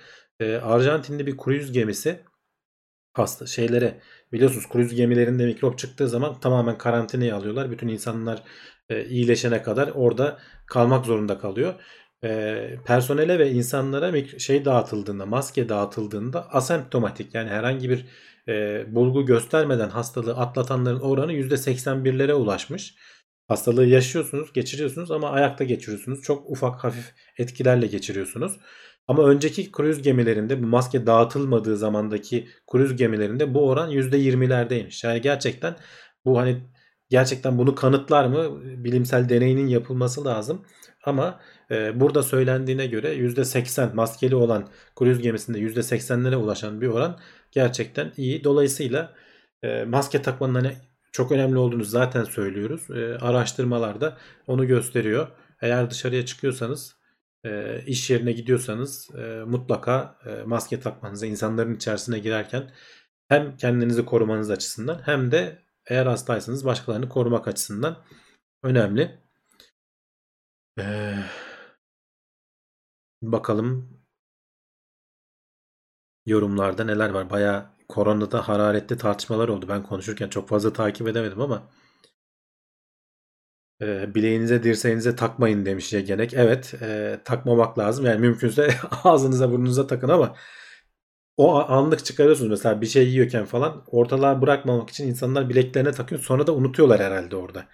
Ee, 0.41 0.57
Arjantinli 0.57 1.27
bir 1.27 1.37
kruz 1.37 1.73
gemisi 1.73 2.21
hasta 3.13 3.47
şeylere 3.47 4.01
biliyorsunuz 4.33 4.69
kruz 4.69 4.95
gemilerinde 4.95 5.47
mikrop 5.47 5.79
çıktığı 5.79 6.09
zaman 6.09 6.41
tamamen 6.41 6.79
karantinaya 6.79 7.37
alıyorlar. 7.37 7.71
Bütün 7.71 7.89
insanlar 7.89 8.43
e, 8.89 9.05
iyileşene 9.05 9.63
kadar 9.63 9.89
orada 9.95 10.39
kalmak 10.67 11.07
zorunda 11.07 11.39
kalıyor. 11.39 11.75
E, 12.25 12.79
personele 12.87 13.39
ve 13.39 13.51
insanlara 13.51 14.39
şey 14.39 14.65
dağıtıldığında, 14.65 15.27
maske 15.27 15.69
dağıtıldığında 15.69 16.51
asemptomatik 16.51 17.35
yani 17.35 17.51
herhangi 17.51 17.91
bir 17.91 18.07
e, 18.49 18.85
bulgu 18.95 19.27
göstermeden 19.27 19.89
hastalığı 19.89 20.37
atlatanların 20.37 21.01
oranı 21.01 21.33
%81'lere 21.33 22.33
ulaşmış. 22.33 22.95
Hastalığı 23.49 23.87
yaşıyorsunuz, 23.87 24.53
geçiriyorsunuz 24.53 25.11
ama 25.11 25.31
ayakta 25.31 25.65
geçiriyorsunuz. 25.65 26.23
Çok 26.23 26.51
ufak 26.51 26.85
hafif 26.85 27.15
etkilerle 27.39 27.87
geçiriyorsunuz. 27.87 28.61
Ama 29.11 29.25
önceki 29.25 29.73
kruz 29.73 30.03
gemilerinde 30.03 30.63
bu 30.63 30.67
maske 30.67 31.07
dağıtılmadığı 31.07 31.77
zamandaki 31.77 32.49
kruz 32.73 32.97
gemilerinde 32.97 33.55
bu 33.55 33.69
oran 33.69 33.91
%20'lerdeymiş. 33.91 35.07
Yani 35.07 35.21
gerçekten 35.21 35.77
bu 36.25 36.39
hani 36.39 36.63
gerçekten 37.09 37.59
bunu 37.59 37.75
kanıtlar 37.75 38.27
mı? 38.27 38.61
Bilimsel 38.85 39.29
deneyinin 39.29 39.67
yapılması 39.67 40.25
lazım. 40.25 40.65
Ama 41.05 41.41
e, 41.71 42.01
burada 42.01 42.23
söylendiğine 42.23 42.87
göre 42.87 43.15
%80 43.15 43.95
maskeli 43.95 44.35
olan 44.35 44.69
kruz 44.97 45.19
gemisinde 45.23 45.59
%80'lere 45.59 46.37
ulaşan 46.37 46.81
bir 46.81 46.89
oran 46.89 47.19
gerçekten 47.53 48.13
iyi. 48.17 48.45
Dolayısıyla 48.45 49.15
e, 49.63 49.85
maske 49.85 50.23
takmanın 50.23 50.55
hani 50.55 50.73
çok 51.13 51.33
önemli 51.33 51.59
olduğunu 51.59 51.85
zaten 51.85 52.25
söylüyoruz. 52.25 52.91
E, 52.91 53.19
araştırmalarda 53.19 54.17
onu 54.47 54.67
gösteriyor. 54.67 55.29
Eğer 55.63 55.91
dışarıya 55.91 56.27
çıkıyorsanız 56.27 57.00
e, 57.45 57.83
iş 57.87 58.11
yerine 58.11 58.33
gidiyorsanız 58.33 59.11
e, 59.15 59.45
mutlaka 59.47 60.19
e, 60.27 60.43
maske 60.43 60.81
takmanızı 60.81 61.27
insanların 61.27 61.75
içerisine 61.75 62.19
girerken 62.19 62.71
hem 63.29 63.57
kendinizi 63.57 64.05
korumanız 64.05 64.51
açısından 64.51 65.03
hem 65.05 65.31
de 65.33 65.63
eğer 65.87 66.07
hastaysanız 66.07 66.65
başkalarını 66.65 67.09
korumak 67.09 67.49
açısından 67.49 68.05
önemli. 68.63 69.21
Ee, 70.79 71.15
bakalım 73.23 74.01
yorumlarda 76.27 76.85
neler 76.85 77.11
var. 77.11 77.31
Baya 77.31 77.75
koronada 77.89 78.49
hararetli 78.49 78.97
tartışmalar 78.99 79.49
oldu. 79.49 79.69
Ben 79.69 79.83
konuşurken 79.83 80.29
çok 80.29 80.49
fazla 80.49 80.73
takip 80.73 81.09
edemedim 81.09 81.41
ama 81.41 81.69
e, 83.81 84.15
bileğinize 84.15 84.63
dirseğinize 84.63 85.17
takmayın 85.17 85.67
demiş 85.67 85.93
Yegenek. 85.93 86.35
Evet 86.35 86.75
e, 86.83 87.21
takmamak 87.25 87.79
lazım. 87.79 88.07
Yani 88.07 88.21
mümkünse 88.21 88.69
ağzınıza 89.05 89.51
burnunuza 89.51 89.87
takın 89.87 90.09
ama 90.09 90.37
o 91.37 91.55
anlık 91.59 92.05
çıkarıyorsunuz 92.05 92.51
mesela 92.51 92.81
bir 92.81 92.87
şey 92.87 93.09
yiyorken 93.09 93.45
falan 93.45 93.85
ortalığa 93.87 94.43
bırakmamak 94.43 94.91
için 94.91 95.07
insanlar 95.07 95.49
bileklerine 95.49 95.93
takıyor 95.93 96.21
sonra 96.21 96.47
da 96.47 96.55
unutuyorlar 96.55 97.01
herhalde 97.01 97.37
orada 97.37 97.67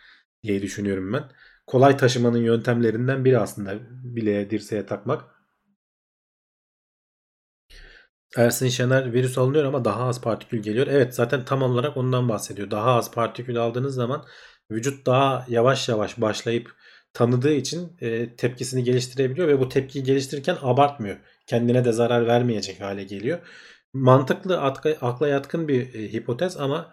diye 0.42 0.62
düşünüyorum 0.62 1.12
ben. 1.12 1.24
Kolay 1.66 1.96
taşımanın 1.96 2.38
yöntemlerinden 2.38 3.24
biri 3.24 3.38
aslında 3.38 3.74
bileğe 3.90 4.50
dirseğe 4.50 4.86
takmak. 4.86 5.24
Ersin 8.36 8.68
Şener 8.68 9.12
virüs 9.12 9.38
alınıyor 9.38 9.64
ama 9.64 9.84
daha 9.84 10.04
az 10.04 10.20
partikül 10.20 10.58
geliyor. 10.62 10.86
Evet 10.86 11.14
zaten 11.14 11.44
tam 11.44 11.62
olarak 11.62 11.96
ondan 11.96 12.28
bahsediyor. 12.28 12.70
Daha 12.70 12.90
az 12.94 13.10
partikül 13.10 13.58
aldığınız 13.58 13.94
zaman 13.94 14.26
vücut 14.70 15.06
daha 15.06 15.46
yavaş 15.48 15.88
yavaş 15.88 16.20
başlayıp 16.20 16.76
tanıdığı 17.12 17.52
için 17.52 17.96
e, 18.00 18.36
tepkisini 18.36 18.84
geliştirebiliyor 18.84 19.48
ve 19.48 19.60
bu 19.60 19.68
tepkiyi 19.68 20.04
geliştirirken 20.04 20.56
abartmıyor. 20.62 21.16
Kendine 21.46 21.84
de 21.84 21.92
zarar 21.92 22.26
vermeyecek 22.26 22.80
hale 22.80 23.04
geliyor. 23.04 23.38
Mantıklı, 23.94 24.60
akla, 24.60 24.90
akla 24.90 25.28
yatkın 25.28 25.68
bir 25.68 25.94
e, 25.94 26.12
hipotez 26.12 26.56
ama 26.56 26.92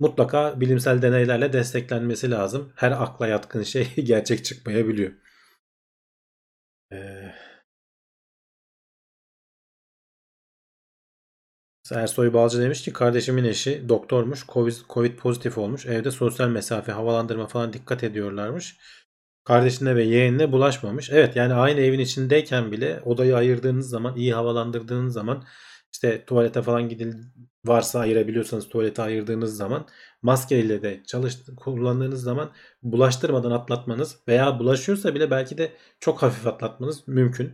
mutlaka 0.00 0.60
bilimsel 0.60 1.02
deneylerle 1.02 1.52
desteklenmesi 1.52 2.30
lazım. 2.30 2.72
Her 2.76 2.90
akla 2.90 3.26
yatkın 3.26 3.62
şey 3.62 3.94
gerçek 4.04 4.44
çıkmayabiliyor. 4.44 5.12
Ee, 6.92 7.32
Ersoy 11.92 12.32
Balcı 12.32 12.60
demiş 12.62 12.82
ki 12.82 12.92
kardeşimin 12.92 13.44
eşi 13.44 13.88
doktormuş. 13.88 14.46
Covid, 14.46 14.74
Covid 14.88 15.16
pozitif 15.16 15.58
olmuş. 15.58 15.86
Evde 15.86 16.10
sosyal 16.10 16.48
mesafe, 16.48 16.92
havalandırma 16.92 17.46
falan 17.46 17.72
dikkat 17.72 18.04
ediyorlarmış. 18.04 18.76
Kardeşine 19.44 19.96
ve 19.96 20.04
yeğenine 20.04 20.52
bulaşmamış. 20.52 21.10
Evet 21.10 21.36
yani 21.36 21.54
aynı 21.54 21.80
evin 21.80 21.98
içindeyken 21.98 22.72
bile 22.72 23.00
odayı 23.04 23.36
ayırdığınız 23.36 23.88
zaman, 23.88 24.16
iyi 24.16 24.34
havalandırdığınız 24.34 25.14
zaman 25.14 25.44
işte 25.92 26.24
tuvalete 26.24 26.62
falan 26.62 26.88
gidil 26.88 27.14
varsa 27.64 28.00
ayırabiliyorsanız 28.00 28.68
tuvalete 28.68 29.02
ayırdığınız 29.02 29.56
zaman 29.56 29.86
maskeyle 30.22 30.82
de 30.82 31.02
çalış 31.06 31.36
kullandığınız 31.56 32.22
zaman 32.22 32.52
bulaştırmadan 32.82 33.50
atlatmanız 33.50 34.18
veya 34.28 34.58
bulaşıyorsa 34.58 35.14
bile 35.14 35.30
belki 35.30 35.58
de 35.58 35.72
çok 36.00 36.22
hafif 36.22 36.46
atlatmanız 36.46 37.08
mümkün. 37.08 37.52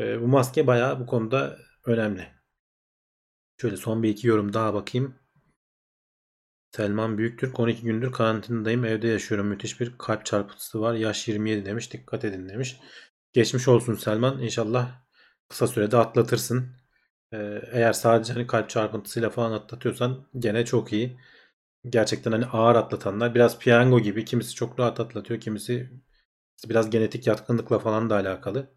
E, 0.00 0.20
bu 0.20 0.26
maske 0.28 0.66
bayağı 0.66 1.00
bu 1.00 1.06
konuda 1.06 1.56
önemli. 1.86 2.43
Şöyle 3.64 3.76
son 3.76 4.02
bir 4.02 4.08
iki 4.08 4.26
yorum 4.26 4.52
daha 4.52 4.74
bakayım. 4.74 5.14
Selman 6.76 7.18
Büyüktürk 7.18 7.60
12 7.60 7.82
gündür 7.82 8.12
karantinadayım. 8.12 8.84
Evde 8.84 9.08
yaşıyorum. 9.08 9.46
Müthiş 9.46 9.80
bir 9.80 9.98
kalp 9.98 10.26
çarpıntısı 10.26 10.80
var. 10.80 10.94
Yaş 10.94 11.28
27 11.28 11.64
demiş. 11.64 11.92
Dikkat 11.92 12.24
edin 12.24 12.48
demiş. 12.48 12.76
Geçmiş 13.32 13.68
olsun 13.68 13.94
Selman. 13.94 14.42
İnşallah 14.42 15.02
kısa 15.48 15.66
sürede 15.66 15.96
atlatırsın. 15.96 16.68
Ee, 17.32 17.60
eğer 17.72 17.92
sadece 17.92 18.32
hani 18.32 18.46
kalp 18.46 18.70
çarpıntısıyla 18.70 19.30
falan 19.30 19.52
atlatıyorsan 19.52 20.26
gene 20.38 20.64
çok 20.64 20.92
iyi. 20.92 21.18
Gerçekten 21.88 22.32
hani 22.32 22.46
ağır 22.46 22.76
atlatanlar 22.76 23.34
biraz 23.34 23.58
piyango 23.58 24.00
gibi. 24.00 24.24
Kimisi 24.24 24.54
çok 24.54 24.80
rahat 24.80 25.00
atlatıyor. 25.00 25.40
Kimisi 25.40 25.90
biraz 26.68 26.90
genetik 26.90 27.26
yatkınlıkla 27.26 27.78
falan 27.78 28.10
da 28.10 28.14
alakalı. 28.16 28.74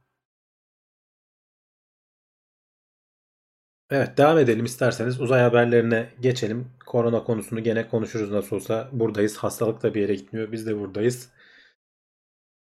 Evet 3.91 4.17
devam 4.17 4.38
edelim 4.38 4.65
isterseniz 4.65 5.22
uzay 5.22 5.41
haberlerine 5.41 6.10
geçelim. 6.20 6.72
Korona 6.86 7.24
konusunu 7.24 7.63
gene 7.63 7.89
konuşuruz 7.89 8.32
nasıl 8.32 8.56
olsa 8.56 8.89
buradayız. 8.91 9.38
Hastalık 9.38 9.84
da 9.84 9.94
bir 9.94 10.01
yere 10.01 10.15
gitmiyor. 10.15 10.51
Biz 10.51 10.67
de 10.67 10.79
buradayız. 10.79 11.29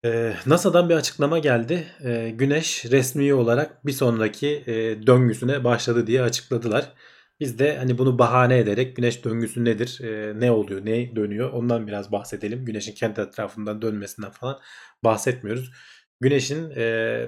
Ee, 0.04 0.34
NASA'dan 0.46 0.88
bir 0.88 0.94
açıklama 0.94 1.38
geldi. 1.38 1.86
Ee, 2.04 2.30
Güneş 2.30 2.84
resmi 2.84 3.34
olarak 3.34 3.86
bir 3.86 3.92
sonraki 3.92 4.48
e, 4.66 5.06
döngüsüne 5.06 5.64
başladı 5.64 6.06
diye 6.06 6.22
açıkladılar. 6.22 6.92
Biz 7.40 7.58
de 7.58 7.76
hani 7.78 7.98
bunu 7.98 8.18
bahane 8.18 8.58
ederek 8.58 8.96
güneş 8.96 9.24
döngüsü 9.24 9.64
nedir, 9.64 10.00
e, 10.02 10.40
ne 10.40 10.50
oluyor, 10.50 10.86
ne 10.86 11.16
dönüyor 11.16 11.52
ondan 11.52 11.86
biraz 11.86 12.12
bahsedelim. 12.12 12.64
Güneşin 12.64 12.94
kendi 12.94 13.20
etrafından 13.20 13.82
dönmesinden 13.82 14.30
falan 14.30 14.60
bahsetmiyoruz. 15.04 15.72
Güneşin 16.20 16.70
e, 16.76 17.26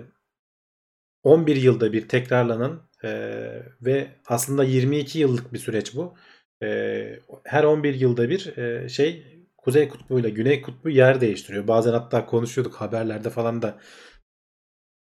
11 1.22 1.56
yılda 1.56 1.92
bir 1.92 2.08
tekrarlanan 2.08 2.88
e, 3.06 3.62
ve 3.82 4.08
aslında 4.26 4.64
22 4.64 5.18
yıllık 5.18 5.52
bir 5.52 5.58
süreç 5.58 5.94
bu. 5.94 6.14
E, 6.62 7.20
her 7.44 7.64
11 7.64 7.94
yılda 7.94 8.28
bir 8.30 8.56
e, 8.58 8.88
şey 8.88 9.26
Kuzey 9.56 9.88
Kutbu 9.88 10.20
ile 10.20 10.30
Güney 10.30 10.62
Kutbu 10.62 10.90
yer 10.90 11.20
değiştiriyor. 11.20 11.68
Bazen 11.68 11.92
hatta 11.92 12.26
konuşuyorduk 12.26 12.74
haberlerde 12.74 13.30
falan 13.30 13.62
da 13.62 13.78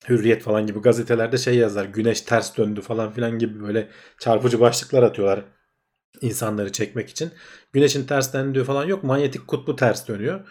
Hürriyet 0.09 0.43
falan 0.43 0.67
gibi 0.67 0.79
gazetelerde 0.81 1.39
şey 1.39 1.57
yazar. 1.57 1.85
Güneş 1.85 2.21
ters 2.21 2.57
döndü 2.57 2.81
falan 2.81 3.13
filan 3.13 3.39
gibi 3.39 3.61
böyle 3.63 3.89
çarpıcı 4.19 4.61
başlıklar 4.61 5.03
atıyorlar 5.03 5.45
insanları 6.21 6.73
çekmek 6.73 7.11
için. 7.11 7.31
Güneşin 7.73 8.07
ters 8.07 8.35
döndüğü 8.35 8.65
falan 8.65 8.85
yok. 8.85 9.05
Manyetik 9.05 9.49
kutbu 9.49 9.77
ters 9.77 10.09
dönüyor. 10.09 10.49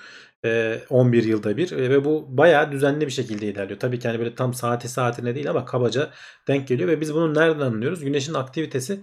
11 0.90 1.24
e, 1.24 1.28
yılda 1.28 1.58
bir 1.58 1.72
ve 1.72 2.06
bu 2.06 2.38
bayağı 2.38 2.72
düzenli 2.72 3.06
bir 3.06 3.12
şekilde 3.12 3.46
ilerliyor. 3.46 3.80
Tabii 3.80 4.00
ki 4.00 4.08
hani 4.08 4.20
böyle 4.20 4.36
tam 4.36 4.54
saati 4.54 4.90
saatine 4.90 5.36
değil 5.36 5.50
ama 5.50 5.66
kabaca 5.66 6.10
denk 6.48 6.68
geliyor 6.68 6.90
ve 6.90 7.02
biz 7.02 7.14
bunu 7.14 7.34
nereden 7.34 7.60
anlıyoruz? 7.60 8.04
Güneşin 8.04 8.34
aktivitesi 8.34 9.00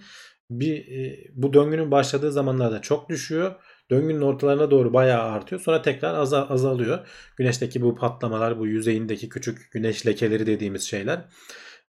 bir 0.51 0.87
bu 1.35 1.53
döngünün 1.53 1.91
başladığı 1.91 2.33
zamanlarda 2.33 2.81
çok 2.81 3.09
düşüyor. 3.09 3.55
Döngünün 3.91 4.21
ortalarına 4.21 4.71
doğru 4.71 4.93
bayağı 4.93 5.23
artıyor. 5.23 5.61
Sonra 5.61 5.83
tekrar 5.83 6.15
azal, 6.15 6.51
azalıyor. 6.51 7.07
Güneşteki 7.37 7.83
bu 7.83 7.95
patlamalar, 7.95 8.59
bu 8.59 8.67
yüzeyindeki 8.67 9.29
küçük 9.29 9.73
güneş 9.73 10.07
lekeleri 10.07 10.47
dediğimiz 10.47 10.83
şeyler. 10.83 11.25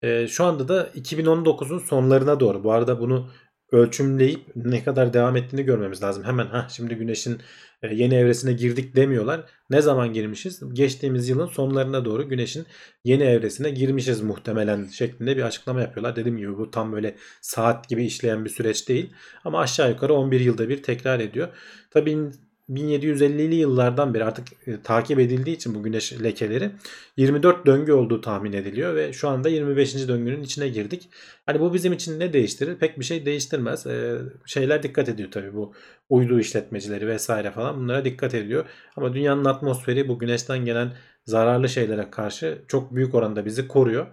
E, 0.02 0.28
şu 0.28 0.44
anda 0.44 0.68
da 0.68 0.90
2019'un 0.96 1.80
sonlarına 1.80 2.40
doğru. 2.40 2.64
Bu 2.64 2.72
arada 2.72 3.00
bunu 3.00 3.32
ölçümleyip 3.76 4.42
ne 4.56 4.84
kadar 4.84 5.14
devam 5.14 5.36
ettiğini 5.38 5.64
görmemiz 5.64 6.04
lazım. 6.04 6.24
Hemen 6.24 6.46
ha 6.48 6.68
şimdi 6.70 6.96
güneşin 6.96 7.40
e, 7.84 7.96
yeni 7.96 8.16
evresine 8.16 8.54
girdik 8.54 8.96
demiyorlar. 8.96 9.46
Ne 9.70 9.82
zaman 9.82 10.14
girmişiz? 10.14 10.62
Geçtiğimiz 10.74 11.30
yılın 11.30 11.48
sonlarına 11.48 12.06
doğru 12.06 12.30
güneşin 12.30 12.66
yeni 13.04 13.24
evresine 13.24 13.70
girmişiz 13.70 14.22
muhtemelen 14.22 14.86
şeklinde 14.88 15.38
bir 15.38 15.42
açıklama 15.42 15.82
yapıyorlar. 15.82 16.16
Dediğim 16.16 16.38
gibi 16.38 16.58
bu 16.58 16.72
tam 16.72 16.94
böyle 16.94 17.16
saat 17.42 17.90
gibi 17.90 18.06
işleyen 18.06 18.46
bir 18.46 18.50
süreç 18.50 18.90
değil. 18.90 19.14
Ama 19.44 19.60
aşağı 19.60 19.90
yukarı 19.90 20.14
11 20.14 20.40
yılda 20.40 20.70
bir 20.70 20.84
tekrar 20.84 21.20
ediyor. 21.20 21.48
Tabii 21.92 22.32
1750'li 22.70 23.56
yıllardan 23.56 24.14
beri 24.14 24.24
artık 24.24 24.48
e, 24.68 24.82
takip 24.82 25.20
edildiği 25.20 25.56
için 25.56 25.76
bu 25.76 25.84
güneş 25.84 26.24
lekeleri 26.24 26.72
24 27.18 27.66
döngü 27.66 27.92
olduğu 27.92 28.22
tahmin 28.22 28.54
ediliyor 28.54 28.96
ve 28.96 29.14
şu 29.14 29.30
anda 29.30 29.50
25. 29.50 30.08
döngünün 30.08 30.44
içine 30.44 30.70
girdik. 30.70 31.10
Hani 31.46 31.60
bu 31.60 31.74
bizim 31.74 31.94
için 31.94 32.20
ne 32.20 32.34
değiştirir? 32.34 32.78
Pek 32.78 33.00
bir 33.00 33.06
şey 33.06 33.26
değiştirmez. 33.26 33.88
Ee, 33.88 34.18
şeyler 34.46 34.84
dikkat 34.84 35.10
ediyor 35.10 35.32
tabii 35.32 35.54
bu 35.54 35.74
uydu 36.10 36.40
işletmecileri 36.40 37.08
vesaire 37.08 37.52
falan 37.52 37.78
bunlara 37.78 38.06
dikkat 38.06 38.34
ediyor. 38.34 38.66
Ama 38.96 39.14
dünyanın 39.14 39.46
atmosferi 39.46 40.08
bu 40.08 40.20
güneşten 40.20 40.66
gelen 40.66 40.94
zararlı 41.26 41.70
şeylere 41.70 42.10
karşı 42.12 42.62
çok 42.68 42.96
büyük 42.96 43.16
oranda 43.16 43.46
bizi 43.46 43.68
koruyor. 43.68 44.08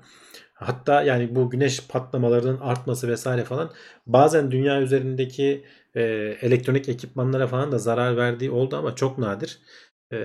Hatta 0.54 1.02
yani 1.02 1.34
bu 1.34 1.50
güneş 1.50 1.86
patlamalarının 1.88 2.60
artması 2.60 3.08
vesaire 3.08 3.44
falan 3.44 3.72
bazen 4.06 4.50
dünya 4.50 4.82
üzerindeki 4.82 5.64
e, 5.94 6.02
elektronik 6.40 6.88
ekipmanlara 6.88 7.46
falan 7.46 7.72
da 7.72 7.78
zarar 7.78 8.16
verdiği 8.16 8.50
oldu 8.50 8.76
ama 8.76 8.94
çok 8.94 9.18
nadir. 9.18 9.60
E, 10.12 10.16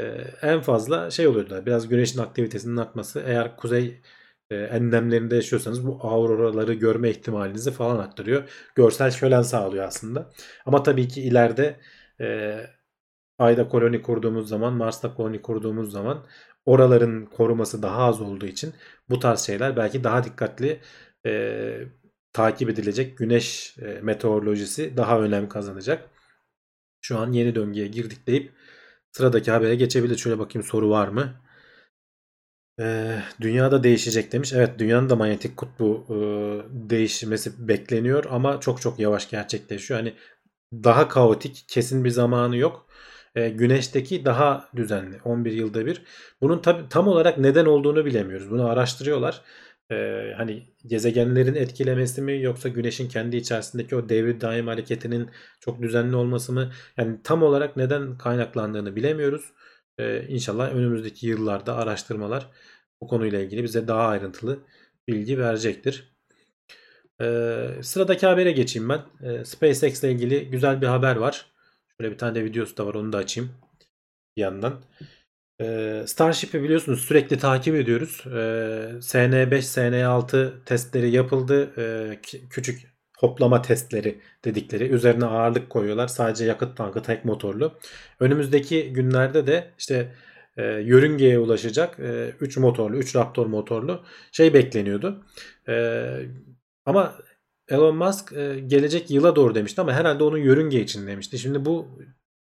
en 0.41 0.61
fazla 0.61 1.11
şey 1.11 1.27
oluyordu 1.27 1.63
biraz 1.65 1.87
güneşin 1.87 2.19
aktivitesinin 2.19 2.77
artması 2.77 3.23
eğer 3.25 3.57
kuzey 3.57 4.01
e, 4.49 4.55
enlemlerinde 4.55 5.35
yaşıyorsanız 5.35 5.87
bu 5.87 5.99
auroraları 6.01 6.73
görme 6.73 7.09
ihtimalinizi 7.09 7.71
falan 7.71 7.97
arttırıyor. 7.99 8.49
Görsel 8.75 9.11
şölen 9.11 9.41
sağlıyor 9.41 9.85
aslında. 9.85 10.31
Ama 10.65 10.83
tabii 10.83 11.07
ki 11.07 11.21
ileride 11.21 11.79
e, 12.21 12.57
Ay'da 13.39 13.67
koloni 13.67 14.01
kurduğumuz 14.01 14.49
zaman, 14.49 14.73
Mars'ta 14.73 15.13
koloni 15.13 15.41
kurduğumuz 15.41 15.91
zaman 15.91 16.25
oraların 16.65 17.25
koruması 17.25 17.81
daha 17.83 18.03
az 18.03 18.21
olduğu 18.21 18.45
için 18.45 18.73
bu 19.09 19.19
tarz 19.19 19.39
şeyler 19.41 19.75
belki 19.77 20.03
daha 20.03 20.23
dikkatli 20.23 20.81
e, 21.25 21.79
takip 22.33 22.69
edilecek 22.69 23.17
güneş 23.17 23.77
e, 23.81 23.99
meteorolojisi 24.01 24.97
daha 24.97 25.19
önem 25.19 25.49
kazanacak. 25.49 26.09
Şu 27.01 27.19
an 27.19 27.31
yeni 27.31 27.55
döngüye 27.55 27.87
girdik 27.87 28.27
deyip 28.27 28.53
sıradaki 29.11 29.51
habere 29.51 29.75
geçebilir. 29.75 30.17
Şöyle 30.17 30.39
bakayım 30.39 30.67
soru 30.67 30.89
var 30.89 31.07
mı? 31.07 31.33
Ee, 32.79 33.19
dünyada 33.41 33.83
değişecek 33.83 34.31
demiş. 34.31 34.53
Evet 34.53 34.79
dünyanın 34.79 35.09
da 35.09 35.15
manyetik 35.15 35.57
kutbu 35.57 36.05
e, 36.09 36.15
değişmesi 36.89 37.67
bekleniyor 37.67 38.25
ama 38.29 38.59
çok 38.59 38.81
çok 38.81 38.99
yavaş 38.99 39.29
gerçekleşiyor. 39.29 39.99
Hani 39.99 40.13
daha 40.73 41.07
kaotik 41.07 41.65
kesin 41.67 42.03
bir 42.05 42.09
zamanı 42.09 42.57
yok. 42.57 42.87
E, 43.37 43.49
güneşteki 43.49 44.25
daha 44.25 44.69
düzenli 44.75 45.21
11 45.25 45.51
yılda 45.51 45.85
bir. 45.85 46.03
Bunun 46.41 46.59
tabi 46.61 46.89
tam 46.89 47.07
olarak 47.07 47.37
neden 47.37 47.65
olduğunu 47.65 48.05
bilemiyoruz. 48.05 48.51
Bunu 48.51 48.69
araştırıyorlar. 48.69 49.41
E, 49.91 49.95
hani 50.37 50.67
gezegenlerin 50.85 51.55
etkilemesi 51.55 52.21
mi 52.21 52.41
yoksa 52.41 52.69
güneşin 52.69 53.09
kendi 53.09 53.37
içerisindeki 53.37 53.95
o 53.95 54.09
devir 54.09 54.41
daim 54.41 54.67
hareketinin 54.67 55.29
çok 55.59 55.81
düzenli 55.81 56.15
olması 56.15 56.53
mı? 56.53 56.71
Yani 56.97 57.17
tam 57.23 57.43
olarak 57.43 57.77
neden 57.77 58.17
kaynaklandığını 58.17 58.95
bilemiyoruz. 58.95 59.53
E, 59.99 60.27
inşallah 60.27 60.75
önümüzdeki 60.75 61.27
yıllarda 61.27 61.75
araştırmalar 61.75 62.49
bu 63.01 63.07
konuyla 63.07 63.39
ilgili 63.39 63.63
bize 63.63 63.87
daha 63.87 64.07
ayrıntılı 64.07 64.59
bilgi 65.07 65.39
verecektir. 65.39 66.17
Ee, 67.21 67.69
sıradaki 67.81 68.27
habere 68.27 68.51
geçeyim 68.51 68.89
ben. 68.89 69.01
Ee, 69.23 69.45
SpaceX 69.45 70.03
ile 70.03 70.11
ilgili 70.11 70.49
güzel 70.49 70.81
bir 70.81 70.87
haber 70.87 71.15
var. 71.15 71.56
Şöyle 72.01 72.13
bir 72.13 72.17
tane 72.17 72.35
de 72.35 72.43
videosu 72.45 72.77
da 72.77 72.85
var 72.85 72.93
onu 72.93 73.13
da 73.13 73.17
açayım 73.17 73.51
bir 74.37 74.41
yandan. 74.41 74.81
Ee, 75.61 76.03
Starship'i 76.07 76.63
biliyorsunuz 76.63 77.01
sürekli 77.01 77.37
takip 77.37 77.75
ediyoruz. 77.75 78.23
Ee, 78.25 79.01
SN5, 79.01 79.61
SN6 79.61 80.63
testleri 80.65 81.11
yapıldı. 81.11 81.73
Ee, 81.77 82.19
küçük 82.49 82.97
hoplama 83.19 83.61
testleri 83.61 84.21
dedikleri. 84.45 84.83
Üzerine 84.83 85.25
ağırlık 85.25 85.69
koyuyorlar. 85.69 86.07
Sadece 86.07 86.45
yakıt 86.45 86.77
tankı 86.77 87.03
tek 87.03 87.25
motorlu. 87.25 87.79
Önümüzdeki 88.19 88.93
günlerde 88.93 89.47
de 89.47 89.71
işte 89.77 90.15
e, 90.57 90.63
yörüngeye 90.63 91.39
ulaşacak 91.39 91.99
3 92.41 92.57
e, 92.57 92.59
motorlu, 92.59 92.97
3 92.97 93.15
Raptor 93.15 93.45
motorlu 93.45 94.03
şey 94.31 94.53
bekleniyordu. 94.53 95.25
E, 95.67 96.05
ama 96.85 97.15
Elon 97.69 97.95
Musk 97.95 98.33
e, 98.33 98.59
gelecek 98.59 99.11
yıla 99.11 99.35
doğru 99.35 99.55
demişti 99.55 99.81
ama 99.81 99.93
herhalde 99.93 100.23
onun 100.23 100.37
yörünge 100.37 100.81
için 100.81 101.07
demişti. 101.07 101.39
Şimdi 101.39 101.65
bu 101.65 101.99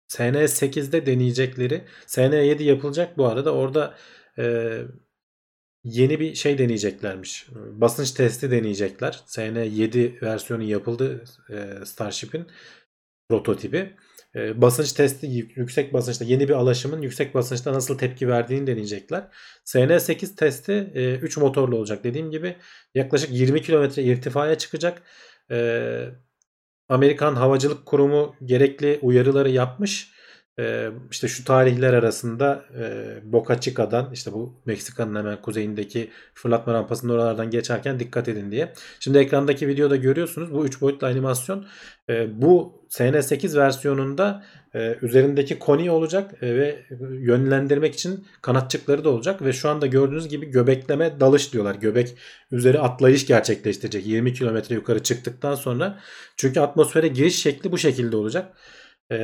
SN8'de 0.08 1.06
deneyecekleri 1.06 1.84
SN7 2.06 2.62
yapılacak 2.62 3.18
bu 3.18 3.26
arada 3.26 3.54
orada 3.54 3.94
e, 4.38 4.76
yeni 5.84 6.20
bir 6.20 6.34
şey 6.34 6.58
deneyeceklermiş. 6.58 7.46
Basınç 7.54 8.10
testi 8.10 8.50
deneyecekler. 8.50 9.20
SN7 9.26 10.22
versiyonu 10.22 10.62
yapıldı 10.62 11.24
e, 11.50 11.84
Starship'in 11.84 12.46
prototipi. 13.28 13.96
E, 14.36 14.60
basınç 14.62 14.92
testi 14.92 15.26
yüksek 15.56 15.92
basınçta 15.92 16.24
yeni 16.24 16.48
bir 16.48 16.54
alaşımın 16.54 17.02
yüksek 17.02 17.34
basınçta 17.34 17.72
nasıl 17.72 17.98
tepki 17.98 18.28
verdiğini 18.28 18.66
deneyecekler. 18.66 19.28
SN8 19.64 20.36
testi 20.36 20.90
e, 20.94 21.14
3 21.14 21.36
motorlu 21.36 21.76
olacak. 21.76 22.04
Dediğim 22.04 22.30
gibi 22.30 22.56
yaklaşık 22.94 23.30
20 23.30 23.62
kilometre 23.62 24.02
irtifaya 24.02 24.58
çıkacak. 24.58 25.02
E, 25.50 26.08
Amerikan 26.88 27.34
Havacılık 27.34 27.86
Kurumu 27.86 28.36
gerekli 28.44 28.98
uyarıları 29.02 29.50
yapmış. 29.50 30.19
E, 30.60 30.90
işte 31.10 31.28
şu 31.28 31.44
tarihler 31.44 31.92
arasında 31.94 32.64
e, 32.78 33.14
Boca 33.32 33.60
Chica'dan 33.60 34.10
işte 34.12 34.32
bu 34.32 34.54
Meksika'nın 34.66 35.14
hemen 35.14 35.42
kuzeyindeki 35.42 36.10
fırlatma 36.34 36.74
rampasının 36.74 37.12
oralardan 37.12 37.50
geçerken 37.50 38.00
dikkat 38.00 38.28
edin 38.28 38.50
diye. 38.50 38.72
Şimdi 39.00 39.18
ekrandaki 39.18 39.68
videoda 39.68 39.96
görüyorsunuz 39.96 40.54
bu 40.54 40.66
3 40.66 40.80
boyutlu 40.80 41.06
animasyon 41.06 41.66
e, 42.08 42.42
bu 42.42 42.84
SN8 42.88 43.56
versiyonunda 43.56 44.44
e, 44.74 44.98
üzerindeki 45.02 45.58
koni 45.58 45.90
olacak 45.90 46.42
e, 46.42 46.56
ve 46.56 46.86
yönlendirmek 47.00 47.94
için 47.94 48.26
kanatçıkları 48.42 49.04
da 49.04 49.08
olacak 49.08 49.42
ve 49.42 49.52
şu 49.52 49.68
anda 49.68 49.86
gördüğünüz 49.86 50.28
gibi 50.28 50.46
göbekleme 50.46 51.20
dalış 51.20 51.52
diyorlar. 51.52 51.74
Göbek 51.74 52.14
üzeri 52.50 52.78
atlayış 52.78 53.26
gerçekleştirecek 53.26 54.06
20 54.06 54.34
kilometre 54.34 54.74
yukarı 54.74 55.02
çıktıktan 55.02 55.54
sonra. 55.54 55.98
Çünkü 56.36 56.60
atmosfere 56.60 57.08
giriş 57.08 57.42
şekli 57.42 57.72
bu 57.72 57.78
şekilde 57.78 58.16
olacak. 58.16 58.56
E, 59.12 59.18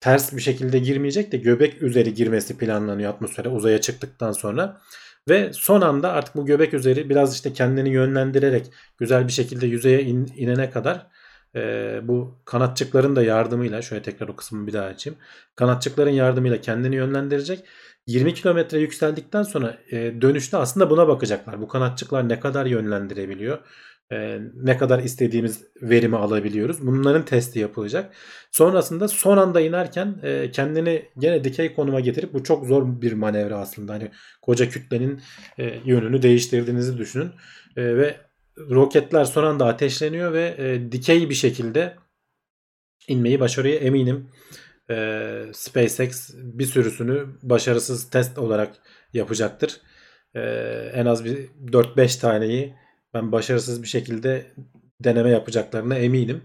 ters 0.00 0.32
bir 0.32 0.40
şekilde 0.40 0.78
girmeyecek 0.78 1.32
de 1.32 1.36
göbek 1.36 1.82
üzeri 1.82 2.14
girmesi 2.14 2.58
planlanıyor 2.58 3.12
atmosfere 3.14 3.48
uzaya 3.48 3.80
çıktıktan 3.80 4.32
sonra. 4.32 4.80
Ve 5.28 5.50
son 5.52 5.80
anda 5.80 6.12
artık 6.12 6.36
bu 6.36 6.46
göbek 6.46 6.74
üzeri 6.74 7.10
biraz 7.10 7.34
işte 7.34 7.52
kendini 7.52 7.90
yönlendirerek 7.90 8.66
güzel 8.98 9.26
bir 9.26 9.32
şekilde 9.32 9.66
yüzeye 9.66 10.02
in, 10.02 10.32
inene 10.36 10.70
kadar 10.70 11.06
e, 11.56 12.00
bu 12.02 12.38
kanatçıkların 12.44 13.16
da 13.16 13.22
yardımıyla 13.22 13.82
şöyle 13.82 14.02
tekrar 14.02 14.28
o 14.28 14.36
kısmı 14.36 14.66
bir 14.66 14.72
daha 14.72 14.86
açayım. 14.86 15.18
Kanatçıkların 15.56 16.10
yardımıyla 16.10 16.60
kendini 16.60 16.96
yönlendirecek. 16.96 17.64
20 18.06 18.34
kilometre 18.34 18.78
yükseldikten 18.78 19.42
sonra 19.42 19.78
e, 19.90 20.20
dönüşte 20.20 20.56
aslında 20.56 20.90
buna 20.90 21.08
bakacaklar. 21.08 21.60
Bu 21.60 21.68
kanatçıklar 21.68 22.28
ne 22.28 22.40
kadar 22.40 22.66
yönlendirebiliyor? 22.66 23.58
E, 24.12 24.38
ne 24.54 24.76
kadar 24.78 24.98
istediğimiz 24.98 25.64
verimi 25.82 26.16
alabiliyoruz. 26.16 26.86
Bunların 26.86 27.24
testi 27.24 27.58
yapılacak. 27.58 28.14
Sonrasında 28.50 29.08
son 29.08 29.36
anda 29.36 29.60
inerken 29.60 30.20
e, 30.22 30.50
kendini 30.50 31.08
gene 31.18 31.44
dikey 31.44 31.74
konuma 31.74 32.00
getirip 32.00 32.34
bu 32.34 32.44
çok 32.44 32.66
zor 32.66 33.02
bir 33.02 33.12
manevra 33.12 33.58
aslında. 33.58 33.92
Hani 33.92 34.10
koca 34.42 34.68
kütlenin 34.68 35.22
e, 35.58 35.80
yönünü 35.84 36.22
değiştirdiğinizi 36.22 36.98
düşünün. 36.98 37.30
E, 37.76 37.96
ve 37.96 38.16
roketler 38.58 39.24
son 39.24 39.44
anda 39.44 39.66
ateşleniyor 39.66 40.32
ve 40.32 40.54
e, 40.58 40.92
dikey 40.92 41.30
bir 41.30 41.34
şekilde 41.34 41.96
inmeyi 43.08 43.40
başarıyor 43.40 43.82
eminim. 43.82 44.30
E, 44.90 45.42
SpaceX 45.52 46.34
bir 46.34 46.66
sürüsünü 46.66 47.26
başarısız 47.42 48.10
test 48.10 48.38
olarak 48.38 48.74
yapacaktır. 49.12 49.80
E, 50.34 50.40
en 50.94 51.06
az 51.06 51.24
bir 51.24 51.36
4-5 51.72 52.20
taneyi 52.20 52.74
ben 53.14 53.32
başarısız 53.32 53.82
bir 53.82 53.88
şekilde 53.88 54.46
deneme 55.04 55.30
yapacaklarına 55.30 55.94
eminim. 55.98 56.42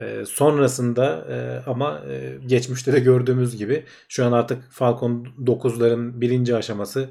E, 0.00 0.24
sonrasında 0.26 1.26
e, 1.30 1.70
ama 1.70 2.02
e, 2.08 2.38
geçmişte 2.46 2.92
de 2.92 3.00
gördüğümüz 3.00 3.56
gibi 3.56 3.84
şu 4.08 4.24
an 4.24 4.32
artık 4.32 4.70
Falcon 4.70 5.24
9'ların 5.38 6.20
birinci 6.20 6.56
aşaması 6.56 7.10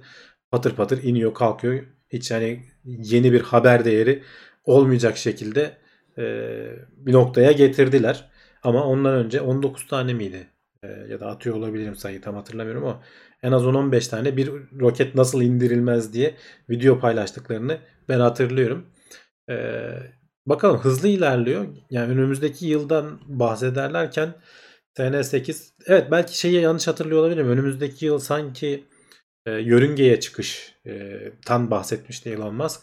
patır 0.52 0.75
patır 0.75 1.04
iniyor 1.04 1.34
kalkıyor. 1.34 1.84
Hiç 2.10 2.32
yani 2.32 2.65
yeni 2.86 3.34
bir 3.34 3.41
haber 3.41 3.86
değeri 3.86 4.23
olmayacak 4.63 5.17
şekilde 5.17 5.78
e, 6.17 6.23
bir 6.91 7.13
noktaya 7.13 7.52
getirdiler. 7.52 8.30
Ama 8.63 8.84
ondan 8.86 9.13
önce 9.13 9.41
19 9.41 9.88
tane 9.88 10.13
miydi? 10.13 10.47
e, 10.84 10.88
ya 11.10 11.19
da 11.19 11.28
atıyor 11.28 11.56
olabilirim 11.56 11.95
sayıyı 11.95 12.21
tam 12.21 12.36
hatırlamıyorum 12.36 12.84
ama 12.84 13.02
en 13.43 13.52
az 13.52 13.63
10-15 13.63 14.10
tane 14.10 14.38
bir 14.38 14.52
roket 14.80 15.15
nasıl 15.15 15.41
indirilmez 15.41 16.13
diye 16.13 16.36
video 16.69 16.99
paylaştıklarını 16.99 17.78
ben 18.09 18.19
hatırlıyorum. 18.19 18.85
E, 19.49 19.55
bakalım 20.45 20.79
hızlı 20.79 21.07
ilerliyor. 21.07 21.67
Yani 21.89 22.11
önümüzdeki 22.11 22.65
yıldan 22.67 23.19
bahsederlerken 23.27 24.35
TN8 24.95 25.73
evet 25.85 26.11
belki 26.11 26.39
şeyi 26.39 26.61
yanlış 26.61 26.87
hatırlıyor 26.87 27.21
olabilirim. 27.21 27.49
Önümüzdeki 27.49 28.05
yıl 28.05 28.19
sanki 28.19 28.85
e, 29.45 29.51
yörüngeye 29.51 30.19
çıkış 30.19 30.75
e, 30.85 31.21
tan 31.45 31.71
bahsetmişti 31.71 32.29
Elon 32.29 32.55
Musk. 32.55 32.81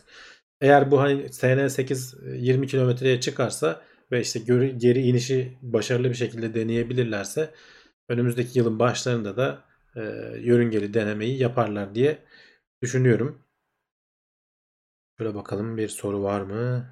Eğer 0.61 0.91
bu 0.91 1.01
hani 1.01 1.27
TN8 1.31 2.37
20 2.37 2.67
kilometreye 2.67 3.21
çıkarsa 3.21 3.83
ve 4.13 4.21
işte 4.21 4.39
geri, 4.41 4.79
geri 4.79 5.01
inişi 5.03 5.59
başarılı 5.63 6.09
bir 6.11 6.15
şekilde 6.15 6.55
deneyebilirlerse 6.55 7.51
önümüzdeki 8.09 8.59
yılın 8.59 8.79
başlarında 8.79 9.37
da 9.37 9.65
e, 9.97 10.01
yörüngeli 10.41 10.95
denemeyi 10.95 11.39
yaparlar 11.39 11.95
diye 11.95 12.19
düşünüyorum. 12.83 13.46
Şöyle 15.19 15.35
bakalım 15.35 15.77
bir 15.77 15.89
soru 15.89 16.23
var 16.23 16.41
mı? 16.41 16.87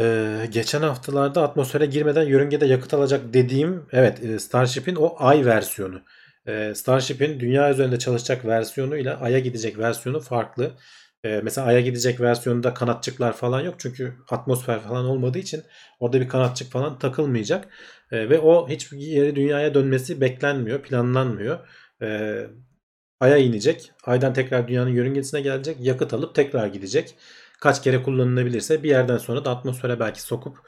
Ee, 0.00 0.46
geçen 0.52 0.82
haftalarda 0.82 1.42
atmosfere 1.42 1.86
girmeden 1.86 2.22
yörüngede 2.22 2.66
yakıt 2.66 2.94
alacak 2.94 3.34
dediğim 3.34 3.86
evet 3.92 4.24
e, 4.24 4.38
Starship'in 4.38 4.94
o 4.94 5.14
ay 5.18 5.46
versiyonu. 5.46 6.02
Ee, 6.46 6.72
Starship'in 6.74 7.40
dünya 7.40 7.70
üzerinde 7.70 7.98
çalışacak 7.98 8.44
versiyonu 8.44 8.96
ile 8.96 9.14
Ay'a 9.14 9.38
gidecek 9.38 9.78
versiyonu 9.78 10.20
farklı. 10.20 10.72
Ee, 11.24 11.40
mesela 11.44 11.66
Ay'a 11.66 11.80
gidecek 11.80 12.20
versiyonunda 12.20 12.74
kanatçıklar 12.74 13.32
falan 13.32 13.60
yok. 13.60 13.74
Çünkü 13.78 14.14
atmosfer 14.30 14.80
falan 14.80 15.04
olmadığı 15.06 15.38
için 15.38 15.62
orada 16.00 16.20
bir 16.20 16.28
kanatçık 16.28 16.72
falan 16.72 16.98
takılmayacak. 16.98 17.68
Ee, 18.12 18.30
ve 18.30 18.38
o 18.38 18.68
hiçbir 18.68 18.98
yeri 18.98 19.36
dünyaya 19.36 19.74
dönmesi 19.74 20.20
beklenmiyor, 20.20 20.82
planlanmıyor. 20.82 21.58
Ee, 22.02 22.46
Ay'a 23.20 23.36
inecek. 23.36 23.92
Ay'dan 24.04 24.32
tekrar 24.32 24.68
dünyanın 24.68 24.90
yörüngesine 24.90 25.40
gelecek. 25.40 25.76
Yakıt 25.80 26.14
alıp 26.14 26.34
tekrar 26.34 26.66
gidecek. 26.66 27.14
Kaç 27.60 27.82
kere 27.82 28.02
kullanılabilirse 28.02 28.82
bir 28.82 28.88
yerden 28.88 29.18
sonra 29.18 29.44
da 29.44 29.50
atmosfere 29.50 30.00
belki 30.00 30.22
sokup 30.22 30.58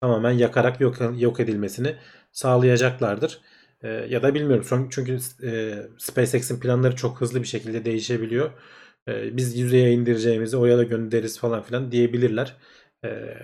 tamamen 0.00 0.32
yakarak 0.32 0.80
yok, 0.80 0.96
yok 1.18 1.40
edilmesini 1.40 1.96
sağlayacaklardır. 2.32 3.40
Ee, 3.82 3.88
ya 3.88 4.22
da 4.22 4.34
bilmiyorum. 4.34 4.88
Çünkü 4.90 5.18
e, 5.42 5.74
SpaceX'in 5.98 6.60
planları 6.60 6.96
çok 6.96 7.20
hızlı 7.20 7.42
bir 7.42 7.46
şekilde 7.48 7.84
değişebiliyor. 7.84 8.50
Ee, 9.08 9.36
biz 9.36 9.58
yüzeye 9.58 9.92
indireceğimizi 9.92 10.56
oraya 10.56 10.78
da 10.78 10.82
göndeririz 10.82 11.38
falan 11.38 11.62
filan 11.62 11.92
diyebilirler. 11.92 12.56
Ee, 13.04 13.36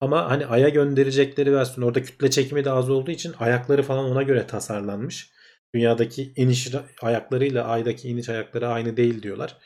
ama 0.00 0.30
hani 0.30 0.46
Ay'a 0.46 0.68
gönderecekleri 0.68 1.52
versiyon 1.54 1.86
orada 1.88 2.02
kütle 2.02 2.30
çekimi 2.30 2.64
de 2.64 2.70
az 2.70 2.90
olduğu 2.90 3.10
için 3.10 3.34
ayakları 3.38 3.82
falan 3.82 4.04
ona 4.04 4.22
göre 4.22 4.46
tasarlanmış. 4.46 5.30
Dünyadaki 5.74 6.32
iniş 6.36 6.70
ayaklarıyla 7.02 7.64
Ay'daki 7.64 8.08
iniş 8.08 8.28
ayakları 8.28 8.68
aynı 8.68 8.96
değil 8.96 9.22
diyorlar. 9.22 9.56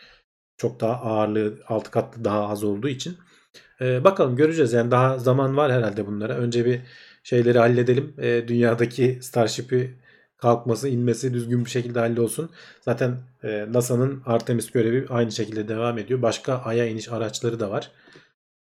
Çok 0.57 0.81
daha 0.81 0.92
ağırlığı 0.94 1.59
altı 1.68 1.90
katlı 1.90 2.25
daha 2.25 2.49
az 2.49 2.64
olduğu 2.64 2.88
için. 2.88 3.18
Ee, 3.81 4.05
bakalım 4.05 4.37
göreceğiz. 4.37 4.73
Yani 4.73 4.90
daha 4.90 5.18
zaman 5.18 5.57
var 5.57 5.73
herhalde 5.73 6.07
bunlara. 6.07 6.35
Önce 6.35 6.64
bir 6.64 6.81
şeyleri 7.23 7.59
halledelim. 7.59 8.14
Ee, 8.18 8.44
dünyadaki 8.49 9.18
Starship'i 9.23 9.99
kalkması, 10.37 10.88
inmesi 10.88 11.35
düzgün 11.35 11.64
bir 11.64 11.71
şekilde 11.71 11.99
hallolsun. 11.99 12.51
Zaten 12.81 13.16
e, 13.44 13.66
NASA'nın 13.73 14.23
Artemis 14.27 14.71
görevi 14.71 15.07
aynı 15.09 15.33
şekilde 15.33 15.68
devam 15.68 15.99
ediyor. 15.99 16.23
Başka 16.23 16.59
Ay'a 16.59 16.87
iniş 16.87 17.09
araçları 17.09 17.61
da 17.61 17.71
var. 17.71 17.90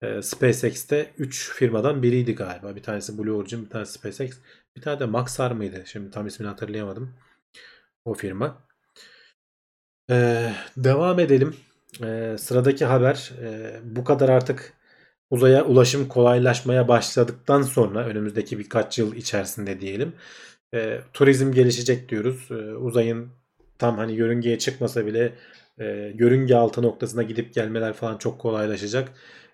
E, 0.03 0.23
SpaceX'te 0.23 1.11
3 1.19 1.51
firmadan 1.53 2.03
biriydi 2.03 2.35
galiba. 2.35 2.77
Bir 2.77 2.83
tanesi 2.83 3.19
Blue 3.19 3.33
Origin, 3.33 3.65
bir 3.65 3.71
tanesi 3.71 3.93
SpaceX. 3.93 4.39
Bir 4.77 4.83
tane 4.83 5.01
de 5.01 5.07
Maxar 5.07 5.51
mıydı? 5.51 5.83
Şimdi 5.87 6.11
tam 6.11 6.27
ismini 6.27 6.49
hatırlayamadım. 6.49 7.15
O 8.05 8.15
firma. 8.15 8.67
E, 10.11 10.51
devam 10.77 11.21
edelim. 11.21 11.57
E, 12.03 12.37
sıradaki 12.39 12.85
haber 12.85 13.33
e, 13.43 13.81
bu 13.85 14.05
kadar 14.05 14.29
artık 14.29 14.73
uzaya 15.31 15.65
ulaşım 15.65 16.09
kolaylaşmaya 16.09 16.89
başladıktan 16.89 17.63
sonra 17.63 18.07
önümüzdeki 18.07 18.59
birkaç 18.59 18.99
yıl 18.99 19.15
içerisinde 19.15 19.81
diyelim 19.81 20.15
e, 20.75 21.01
turizm 21.13 21.53
gelişecek 21.53 22.09
diyoruz. 22.09 22.49
E, 22.51 22.55
uzayın 22.55 23.29
tam 23.79 23.99
hani 23.99 24.13
yörüngeye 24.13 24.59
çıkmasa 24.59 25.07
bile 25.07 25.35
e, 25.79 26.13
yörünge 26.19 26.55
altı 26.57 26.83
noktasına 26.83 27.23
gidip 27.23 27.55
gelmeler 27.55 27.93
falan 27.93 28.19
çok 28.19 28.39
kolaylaşacak. 28.41 29.13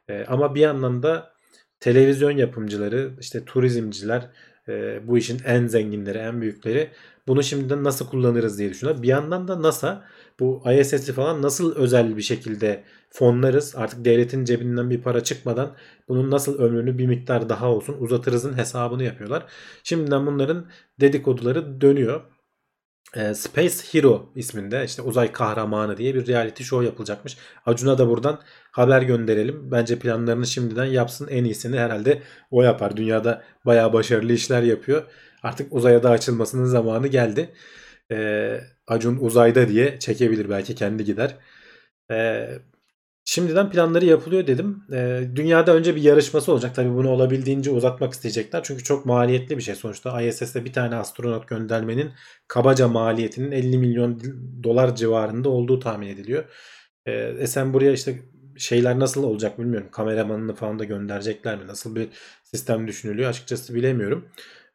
E, 0.09 0.25
ama 0.25 0.55
bir 0.55 0.61
yandan 0.61 1.03
da 1.03 1.33
televizyon 1.81 2.31
yapımcıları, 2.31 3.11
işte 3.21 3.45
turizmciler, 3.45 4.29
e, 4.69 5.01
bu 5.09 5.19
işin 5.19 5.41
en 5.47 5.67
zenginleri, 5.67 6.19
en 6.19 6.41
büyükleri 6.41 6.91
bunu 7.31 7.43
şimdiden 7.43 7.85
nasıl 7.85 8.07
kullanırız 8.07 8.59
diye 8.59 8.71
düşünüyorlar. 8.71 9.03
Bir 9.03 9.09
yandan 9.09 9.49
da 9.49 9.63
NASA 9.63 10.05
bu 10.41 10.63
ISS'i 10.81 11.13
falan 11.13 11.43
nasıl 11.43 11.77
özel 11.77 12.17
bir 12.17 12.23
şekilde 12.23 12.85
fonlarız 13.11 13.77
artık 13.77 14.05
devletin 14.05 14.45
cebinden 14.45 14.91
bir 14.91 15.03
para 15.03 15.25
çıkmadan 15.25 15.77
bunun 16.09 16.31
nasıl 16.31 16.59
ömrünü 16.59 16.99
bir 16.99 17.07
miktar 17.07 17.49
daha 17.49 17.69
olsun 17.71 17.97
uzatırızın 17.99 18.59
hesabını 18.59 19.03
yapıyorlar. 19.03 19.47
Şimdiden 19.83 20.27
bunların 20.27 20.67
dedikoduları 21.01 21.81
dönüyor. 21.81 22.21
E, 23.17 23.35
Space 23.35 23.77
Hero 23.93 24.33
isminde 24.35 24.85
işte 24.85 25.03
uzay 25.03 25.33
kahramanı 25.33 25.97
diye 25.97 26.15
bir 26.15 26.27
reality 26.27 26.63
show 26.63 26.87
yapılacakmış. 26.87 27.37
Acun'a 27.67 27.99
da 27.99 28.09
buradan 28.09 28.41
haber 28.73 29.03
gönderelim. 29.03 29.71
Bence 29.71 29.99
planlarını 29.99 30.47
şimdiden 30.47 30.85
yapsın. 30.85 31.29
En 31.29 31.45
iyisini 31.45 31.79
herhalde 31.79 32.23
o 32.51 32.63
yapar. 32.63 32.97
Dünyada 32.97 33.43
bayağı 33.67 33.93
başarılı 33.93 34.33
işler 34.33 34.63
yapıyor. 34.63 35.07
Artık 35.43 35.73
uzaya 35.75 36.03
da 36.03 36.11
açılmasının 36.11 36.65
zamanı 36.65 37.07
geldi. 37.09 37.51
E, 38.13 38.61
Acun 38.87 39.17
uzayda 39.17 39.69
diye 39.69 39.99
çekebilir 39.99 40.51
belki 40.51 40.75
kendi 40.75 41.05
gider. 41.05 41.37
E, 42.11 42.49
Şimdiden 43.25 43.71
planları 43.71 44.05
yapılıyor 44.07 44.47
dedim. 44.47 44.83
E, 44.93 45.23
dünyada 45.37 45.75
önce 45.75 45.97
bir 45.97 46.03
yarışması 46.03 46.53
olacak. 46.53 46.75
Tabii 46.75 46.95
bunu 46.95 47.11
olabildiğince 47.11 47.71
uzatmak 47.71 48.13
isteyecekler. 48.13 48.61
Çünkü 48.65 48.85
çok 48.85 49.07
maliyetli 49.07 49.57
bir 49.57 49.63
şey. 49.63 49.75
Sonuçta 49.75 50.23
ISS'e 50.23 50.65
bir 50.65 50.73
tane 50.73 50.97
astronot 50.97 51.49
göndermenin 51.49 52.13
kabaca 52.49 52.89
maliyetinin 52.89 53.53
50 53.53 53.79
milyon 53.79 54.23
dolar 54.65 54.97
civarında 54.97 55.49
olduğu 55.49 55.81
tahmin 55.81 56.07
ediliyor. 56.09 56.45
E, 57.07 57.47
sen 57.47 57.75
buraya 57.75 57.93
işte 57.93 58.19
şeyler 58.59 58.99
nasıl 58.99 59.25
olacak 59.25 59.59
bilmiyorum. 59.59 59.89
Kameramanını 59.93 60.55
falan 60.55 60.79
da 60.79 60.85
gönderecekler 60.85 61.59
mi? 61.59 61.67
Nasıl 61.67 61.97
bir 61.97 62.09
sistem 62.45 62.89
düşünülüyor 62.89 63.31
açıkçası 63.31 63.75
bilemiyorum. 63.75 64.29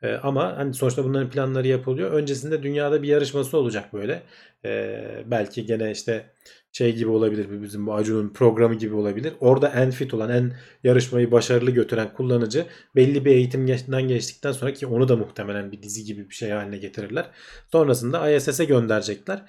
E, 0.05 0.17
ama 0.23 0.57
hani 0.57 0.73
sonuçta 0.73 1.03
bunların 1.03 1.29
planları 1.29 1.67
yapılıyor. 1.67 2.11
Öncesinde 2.11 2.63
dünyada 2.63 3.03
bir 3.03 3.07
yarışması 3.07 3.57
olacak 3.57 3.93
böyle. 3.93 4.23
E, 4.65 5.01
belki 5.25 5.65
gene 5.65 5.91
işte 5.91 6.25
şey 6.71 6.95
gibi 6.95 7.09
olabilir 7.09 7.61
bizim 7.61 7.87
bu 7.87 7.93
Acun'un 7.93 8.29
programı 8.33 8.75
gibi 8.75 8.95
olabilir. 8.95 9.33
Orada 9.39 9.69
en 9.69 9.91
fit 9.91 10.13
olan 10.13 10.29
en 10.29 10.53
yarışmayı 10.83 11.31
başarılı 11.31 11.71
götüren 11.71 12.13
kullanıcı 12.13 12.65
belli 12.95 13.25
bir 13.25 13.31
eğitimden 13.31 14.07
geçtikten 14.07 14.51
sonra 14.51 14.73
ki 14.73 14.87
onu 14.87 15.07
da 15.07 15.15
muhtemelen 15.15 15.71
bir 15.71 15.81
dizi 15.83 16.03
gibi 16.03 16.29
bir 16.29 16.35
şey 16.35 16.49
haline 16.49 16.77
getirirler. 16.77 17.25
Sonrasında 17.71 18.31
ISS'e 18.31 18.65
gönderecekler. 18.65 19.45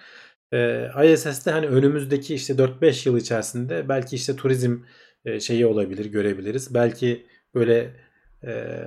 Ee, 0.52 0.88
ISS'te 1.12 1.50
hani 1.50 1.66
önümüzdeki 1.66 2.34
işte 2.34 2.54
4-5 2.54 3.08
yıl 3.08 3.18
içerisinde 3.18 3.88
belki 3.88 4.16
işte 4.16 4.36
turizm 4.36 4.78
e, 5.24 5.40
şeyi 5.40 5.66
olabilir 5.66 6.04
görebiliriz. 6.06 6.74
Belki 6.74 7.26
böyle 7.54 7.96
e, 8.44 8.82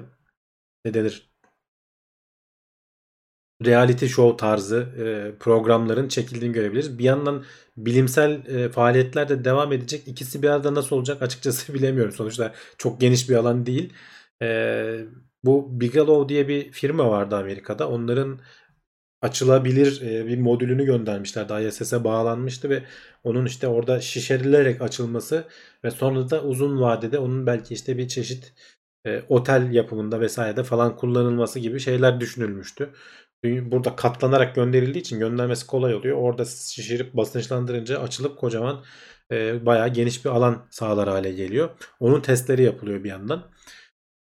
ne 0.86 0.94
denir 0.94 1.29
reality 3.66 4.06
show 4.06 4.38
tarzı 4.38 4.78
e, 5.36 5.38
programların 5.40 6.08
çekildiğini 6.08 6.54
görebiliriz. 6.54 7.00
Bir 7.00 7.04
yandan 7.04 7.44
bilimsel 7.78 8.32
e, 8.48 8.70
faaliyetler 8.70 9.30
de 9.30 9.46
devam 9.46 9.74
edecek. 9.74 10.08
İkisi 10.08 10.44
bir 10.44 10.50
arada 10.50 10.76
nasıl 10.76 10.96
olacak 10.96 11.22
açıkçası 11.22 11.74
bilemiyorum. 11.74 12.12
Sonuçta 12.12 12.54
çok 12.78 13.02
geniş 13.02 13.30
bir 13.30 13.36
alan 13.36 13.66
değil. 13.66 13.94
E, 14.42 15.00
bu 15.44 15.82
Bigelow 15.82 16.30
diye 16.30 16.48
bir 16.48 16.72
firma 16.72 17.10
vardı 17.10 17.36
Amerika'da. 17.36 17.90
Onların 17.90 18.40
açılabilir 19.22 20.02
e, 20.02 20.28
bir 20.28 20.38
modülünü 20.38 20.86
göndermişlerdi. 20.86 21.68
ISS'e 21.68 22.04
bağlanmıştı 22.04 22.70
ve 22.70 22.84
onun 23.24 23.46
işte 23.46 23.68
orada 23.68 24.02
şişirilerek 24.02 24.82
açılması 24.82 25.48
ve 25.84 25.92
sonra 25.92 26.30
da 26.30 26.44
uzun 26.44 26.82
vadede 26.82 27.20
onun 27.20 27.46
belki 27.48 27.74
işte 27.74 27.98
bir 27.98 28.08
çeşit 28.08 28.54
e, 29.06 29.24
otel 29.30 29.74
yapımında 29.74 30.22
vesairede 30.22 30.64
falan 30.64 30.96
kullanılması 30.96 31.60
gibi 31.60 31.80
şeyler 31.80 32.20
düşünülmüştü 32.20 32.90
burada 33.44 33.96
katlanarak 33.96 34.56
gönderildiği 34.56 35.02
için 35.02 35.20
göndermesi 35.20 35.68
kolay 35.68 35.96
oluyor. 35.96 36.18
Orada 36.18 36.46
şişirip 36.46 37.14
basınçlandırınca 37.14 38.02
açılıp 38.02 38.38
kocaman 38.38 38.84
e, 39.32 39.66
bayağı 39.66 39.90
geniş 39.94 40.26
bir 40.26 40.30
alan 40.30 40.68
sağlar 40.70 41.10
hale 41.10 41.32
geliyor. 41.32 41.70
Onun 42.00 42.22
testleri 42.22 42.64
yapılıyor 42.64 43.04
bir 43.04 43.10
yandan. 43.10 43.44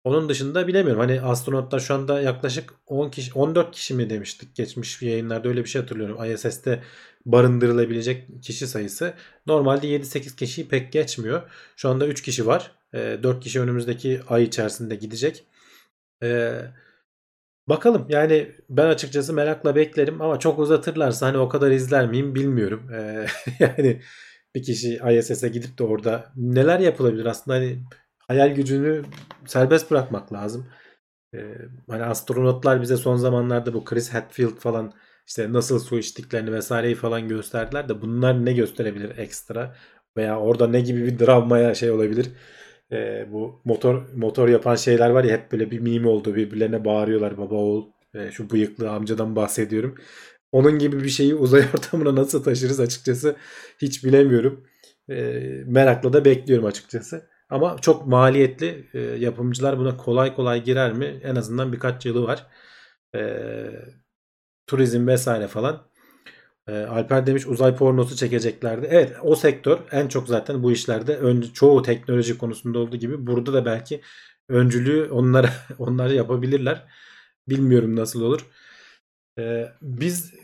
Onun 0.04 0.28
dışında 0.28 0.66
bilemiyorum. 0.66 1.00
Hani 1.00 1.20
astronotlar 1.20 1.80
şu 1.80 1.94
anda 1.94 2.20
yaklaşık 2.20 2.74
10 2.86 3.10
kişi 3.10 3.32
14 3.34 3.72
kişi 3.74 3.94
mi 3.94 4.10
demiştik 4.10 4.54
geçmiş 4.56 5.02
yayınlarda 5.02 5.48
öyle 5.48 5.64
bir 5.64 5.68
şey 5.68 5.82
hatırlıyorum. 5.82 6.24
ISS'te 6.24 6.82
barındırılabilecek 7.26 8.42
kişi 8.42 8.66
sayısı 8.66 9.14
normalde 9.46 9.86
7-8 9.86 10.36
kişiyi 10.36 10.68
pek 10.68 10.92
geçmiyor. 10.92 11.42
Şu 11.76 11.88
anda 11.88 12.06
3 12.06 12.22
kişi 12.22 12.46
var. 12.46 12.72
E, 12.94 12.98
4 13.22 13.40
kişi 13.44 13.60
önümüzdeki 13.60 14.20
ay 14.28 14.42
içerisinde 14.44 14.94
gidecek. 14.94 15.44
Eee 16.22 16.72
Bakalım 17.68 18.06
yani 18.08 18.52
ben 18.70 18.86
açıkçası 18.86 19.32
merakla 19.32 19.76
beklerim 19.76 20.22
ama 20.22 20.38
çok 20.38 20.58
uzatırlarsa 20.58 21.26
hani 21.26 21.38
o 21.38 21.48
kadar 21.48 21.70
izler 21.70 22.06
miyim 22.08 22.34
bilmiyorum. 22.34 22.90
Ee, 22.92 23.26
yani 23.60 24.00
bir 24.54 24.62
kişi 24.62 25.00
ISS'e 25.18 25.48
gidip 25.48 25.78
de 25.78 25.84
orada 25.84 26.32
neler 26.36 26.80
yapılabilir 26.80 27.26
aslında 27.26 27.56
hani 27.56 27.78
hayal 28.28 28.54
gücünü 28.54 29.02
serbest 29.46 29.90
bırakmak 29.90 30.32
lazım. 30.32 30.66
Ee, 31.34 31.54
hani 31.90 32.04
astronotlar 32.04 32.82
bize 32.82 32.96
son 32.96 33.16
zamanlarda 33.16 33.74
bu 33.74 33.84
Chris 33.84 34.14
Hadfield 34.14 34.56
falan 34.58 34.92
işte 35.26 35.52
nasıl 35.52 35.78
su 35.78 35.98
içtiklerini 35.98 36.52
vesaireyi 36.52 36.94
falan 36.94 37.28
gösterdiler 37.28 37.88
de 37.88 38.02
bunlar 38.02 38.44
ne 38.44 38.52
gösterebilir 38.52 39.18
ekstra 39.18 39.74
veya 40.16 40.40
orada 40.40 40.68
ne 40.68 40.80
gibi 40.80 41.04
bir 41.04 41.18
dramaya 41.18 41.74
şey 41.74 41.90
olabilir. 41.90 42.30
Ee, 42.92 43.28
bu 43.32 43.60
motor 43.64 44.08
motor 44.14 44.48
yapan 44.48 44.74
şeyler 44.76 45.10
var 45.10 45.24
ya 45.24 45.36
hep 45.36 45.52
böyle 45.52 45.70
bir 45.70 45.80
meme 45.80 46.08
oldu 46.08 46.34
birbirlerine 46.34 46.84
bağırıyorlar 46.84 47.38
baba 47.38 47.54
oğul 47.54 47.86
Ee, 48.14 48.30
şu 48.30 48.50
bıyıklı 48.50 48.90
amcadan 48.90 49.36
bahsediyorum. 49.36 49.94
Onun 50.52 50.78
gibi 50.78 51.04
bir 51.04 51.08
şeyi 51.08 51.34
uzay 51.34 51.60
ortamına 51.74 52.14
nasıl 52.16 52.42
taşırız 52.44 52.80
açıkçası 52.80 53.36
hiç 53.82 54.04
bilemiyorum. 54.04 54.64
Ee, 55.10 55.14
merakla 55.66 56.12
da 56.12 56.24
bekliyorum 56.24 56.66
açıkçası. 56.66 57.30
Ama 57.50 57.76
çok 57.80 58.06
maliyetli. 58.06 58.88
Ee, 58.94 59.00
yapımcılar 59.00 59.78
buna 59.78 59.96
kolay 59.96 60.34
kolay 60.34 60.64
girer 60.64 60.92
mi? 60.92 61.20
En 61.24 61.36
azından 61.36 61.72
birkaç 61.72 62.06
yılı 62.06 62.22
var. 62.22 62.46
Ee, 63.16 63.70
turizm 64.66 65.06
vesaire 65.06 65.48
falan. 65.48 65.88
Ee, 66.68 66.72
Alper 66.72 67.26
demiş 67.26 67.46
uzay 67.46 67.76
pornosu 67.76 68.16
çekeceklerdi. 68.16 68.86
Evet 68.90 69.16
o 69.22 69.36
sektör 69.36 69.78
en 69.90 70.08
çok 70.08 70.28
zaten 70.28 70.62
bu 70.62 70.72
işlerde 70.72 71.16
önce 71.16 71.52
çoğu 71.52 71.82
teknoloji 71.82 72.38
konusunda 72.38 72.78
olduğu 72.78 72.96
gibi 72.96 73.26
burada 73.26 73.52
da 73.52 73.64
belki 73.64 74.00
öncülüğü 74.48 75.10
onlara 75.10 75.50
onlar 75.78 76.10
yapabilirler. 76.10 76.84
Bilmiyorum 77.48 77.96
nasıl 77.96 78.22
olur. 78.22 78.46
Ee, 79.38 79.68
biz 79.82 80.34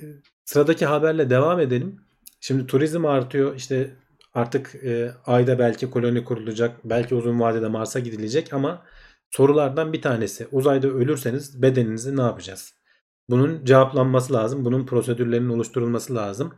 sıradaki 0.45 0.87
haberle 0.87 1.31
devam 1.31 1.61
edelim. 1.61 2.01
Şimdi 2.41 2.67
turizm 2.67 3.05
artıyor. 3.07 3.57
İşte 3.57 3.97
artık 4.35 4.75
e, 4.75 5.13
ayda 5.27 5.59
belki 5.59 5.91
koloni 5.91 6.25
kurulacak. 6.25 6.81
Belki 6.85 7.15
uzun 7.15 7.41
vadede 7.41 7.69
Mars'a 7.69 8.01
gidilecek 8.01 8.53
ama 8.53 8.87
sorulardan 9.31 9.93
bir 9.93 10.03
tanesi. 10.03 10.49
Uzayda 10.53 10.89
ölürseniz 10.89 11.63
bedeninizi 11.63 12.17
ne 12.17 12.23
yapacağız? 12.23 12.84
Bunun 13.31 13.65
cevaplanması 13.65 14.33
lazım. 14.33 14.65
Bunun 14.65 14.87
prosedürlerinin 14.87 15.49
oluşturulması 15.49 16.15
lazım. 16.15 16.55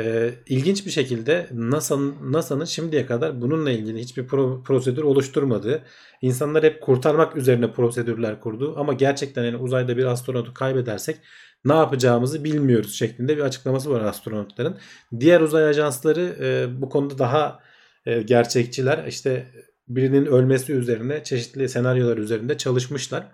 Ee, 0.00 0.34
ilginç 0.46 0.86
bir 0.86 0.90
şekilde 0.90 1.48
NASA'nın 1.52 2.32
NASA'nın 2.32 2.64
şimdiye 2.64 3.06
kadar 3.06 3.42
bununla 3.42 3.70
ilgili 3.70 4.00
hiçbir 4.00 4.26
pro, 4.26 4.62
prosedür 4.62 5.02
oluşturmadığı, 5.02 5.84
insanlar 6.22 6.64
hep 6.64 6.82
kurtarmak 6.82 7.36
üzerine 7.36 7.72
prosedürler 7.72 8.40
kurdu 8.40 8.74
ama 8.76 8.92
gerçekten 8.92 9.44
yani 9.44 9.56
uzayda 9.56 9.96
bir 9.96 10.04
astronotu 10.04 10.54
kaybedersek 10.54 11.20
ne 11.64 11.74
yapacağımızı 11.74 12.44
bilmiyoruz 12.44 12.94
şeklinde 12.98 13.36
bir 13.36 13.42
açıklaması 13.42 13.90
var 13.90 14.00
astronotların. 14.00 14.78
Diğer 15.20 15.40
uzay 15.40 15.64
ajansları 15.64 16.36
e, 16.40 16.80
bu 16.82 16.88
konuda 16.88 17.18
daha 17.18 17.60
e, 18.06 18.22
gerçekçiler. 18.22 19.04
İşte 19.06 19.46
birinin 19.88 20.26
ölmesi 20.26 20.72
üzerine 20.72 21.24
çeşitli 21.24 21.68
senaryolar 21.68 22.18
üzerinde 22.18 22.56
çalışmışlar. 22.56 23.26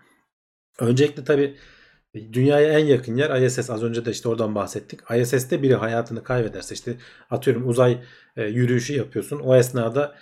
Öncelikle 0.81 1.25
tabii 1.25 1.57
Dünyaya 2.15 2.79
en 2.79 2.85
yakın 2.85 3.17
yer 3.17 3.43
ISS. 3.43 3.71
Az 3.71 3.83
önce 3.83 4.05
de 4.05 4.11
işte 4.11 4.29
oradan 4.29 4.55
bahsettik. 4.55 5.01
ISS'te 5.17 5.63
biri 5.63 5.75
hayatını 5.75 6.23
kaybederse 6.23 6.75
işte 6.75 6.97
atıyorum 7.31 7.69
uzay 7.69 8.03
e, 8.37 8.45
yürüyüşü 8.45 8.95
yapıyorsun. 8.97 9.41
O 9.41 9.57
esnada 9.57 10.17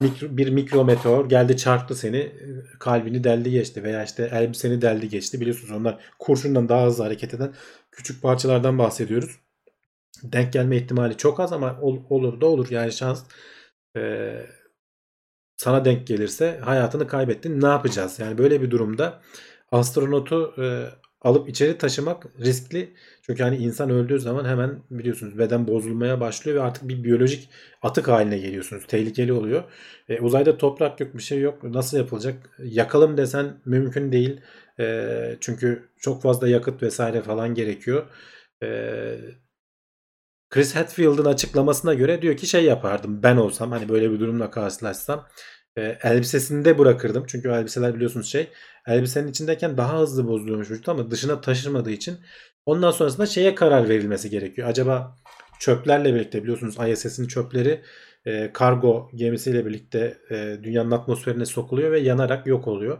mikro, 0.00 0.36
bir 0.36 0.48
mikrometeor 0.48 1.28
geldi 1.28 1.56
çarptı 1.56 1.94
seni 1.94 2.16
e, 2.16 2.62
kalbini 2.80 3.24
deldi 3.24 3.50
geçti 3.50 3.82
veya 3.82 4.04
işte 4.04 4.30
elbiseni 4.32 4.82
deldi 4.82 5.08
geçti. 5.08 5.40
Biliyorsunuz 5.40 5.70
onlar 5.72 5.98
kurşundan 6.18 6.68
daha 6.68 6.86
hızlı 6.86 7.04
hareket 7.04 7.34
eden 7.34 7.54
küçük 7.92 8.22
parçalardan 8.22 8.78
bahsediyoruz. 8.78 9.40
Denk 10.22 10.52
gelme 10.52 10.76
ihtimali 10.76 11.16
çok 11.16 11.40
az 11.40 11.52
ama 11.52 11.80
ol, 11.80 12.02
olur 12.10 12.40
da 12.40 12.46
olur. 12.46 12.70
Yani 12.70 12.92
şans 12.92 13.24
e, 13.96 14.46
sana 15.56 15.84
denk 15.84 16.06
gelirse 16.06 16.60
hayatını 16.64 17.06
kaybettin. 17.06 17.60
Ne 17.60 17.66
yapacağız? 17.66 18.18
Yani 18.18 18.38
böyle 18.38 18.62
bir 18.62 18.70
durumda 18.70 19.22
astronotu 19.72 20.54
e, 20.58 20.64
alıp 21.24 21.48
içeri 21.48 21.78
taşımak 21.78 22.26
riskli. 22.40 22.94
Çünkü 23.22 23.42
hani 23.42 23.56
insan 23.56 23.90
öldüğü 23.90 24.20
zaman 24.20 24.44
hemen 24.44 24.82
biliyorsunuz 24.90 25.38
beden 25.38 25.68
bozulmaya 25.68 26.20
başlıyor 26.20 26.58
ve 26.58 26.62
artık 26.62 26.88
bir 26.88 27.04
biyolojik 27.04 27.48
atık 27.82 28.08
haline 28.08 28.38
geliyorsunuz. 28.38 28.86
Tehlikeli 28.86 29.32
oluyor. 29.32 29.64
E, 30.08 30.20
uzayda 30.20 30.58
toprak 30.58 31.00
yok 31.00 31.14
bir 31.14 31.22
şey 31.22 31.40
yok. 31.40 31.62
Nasıl 31.64 31.96
yapılacak? 31.96 32.50
Yakalım 32.58 33.16
desen 33.16 33.60
mümkün 33.64 34.12
değil. 34.12 34.40
E, 34.80 35.36
çünkü 35.40 35.88
çok 35.96 36.22
fazla 36.22 36.48
yakıt 36.48 36.82
vesaire 36.82 37.22
falan 37.22 37.54
gerekiyor. 37.54 38.06
E, 38.62 38.68
Chris 40.50 40.76
Hadfield'ın 40.76 41.24
açıklamasına 41.24 41.94
göre 41.94 42.22
diyor 42.22 42.36
ki 42.36 42.46
şey 42.46 42.64
yapardım 42.64 43.22
ben 43.22 43.36
olsam 43.36 43.72
hani 43.72 43.88
böyle 43.88 44.10
bir 44.10 44.20
durumla 44.20 44.50
karşılaşsam 44.50 45.26
e, 45.76 45.98
elbisesinde 46.02 46.78
bırakırdım. 46.78 47.24
Çünkü 47.26 47.48
elbiseler 47.48 47.94
biliyorsunuz 47.94 48.28
şey 48.28 48.48
elbisenin 48.86 49.28
içindeyken 49.28 49.76
daha 49.76 50.00
hızlı 50.00 50.28
bozuluyormuş 50.28 50.70
vücut 50.70 50.88
ama 50.88 51.10
dışına 51.10 51.40
taşırmadığı 51.40 51.90
için 51.90 52.18
ondan 52.66 52.90
sonrasında 52.90 53.26
şeye 53.26 53.54
karar 53.54 53.88
verilmesi 53.88 54.30
gerekiyor. 54.30 54.68
Acaba 54.68 55.16
çöplerle 55.58 56.14
birlikte 56.14 56.42
biliyorsunuz 56.42 56.76
ISS'in 56.88 57.26
çöpleri 57.26 57.80
e, 58.26 58.50
kargo 58.52 59.10
gemisiyle 59.14 59.66
birlikte 59.66 60.18
e, 60.30 60.58
dünyanın 60.62 60.90
atmosferine 60.90 61.46
sokuluyor 61.46 61.92
ve 61.92 62.00
yanarak 62.00 62.46
yok 62.46 62.68
oluyor. 62.68 62.98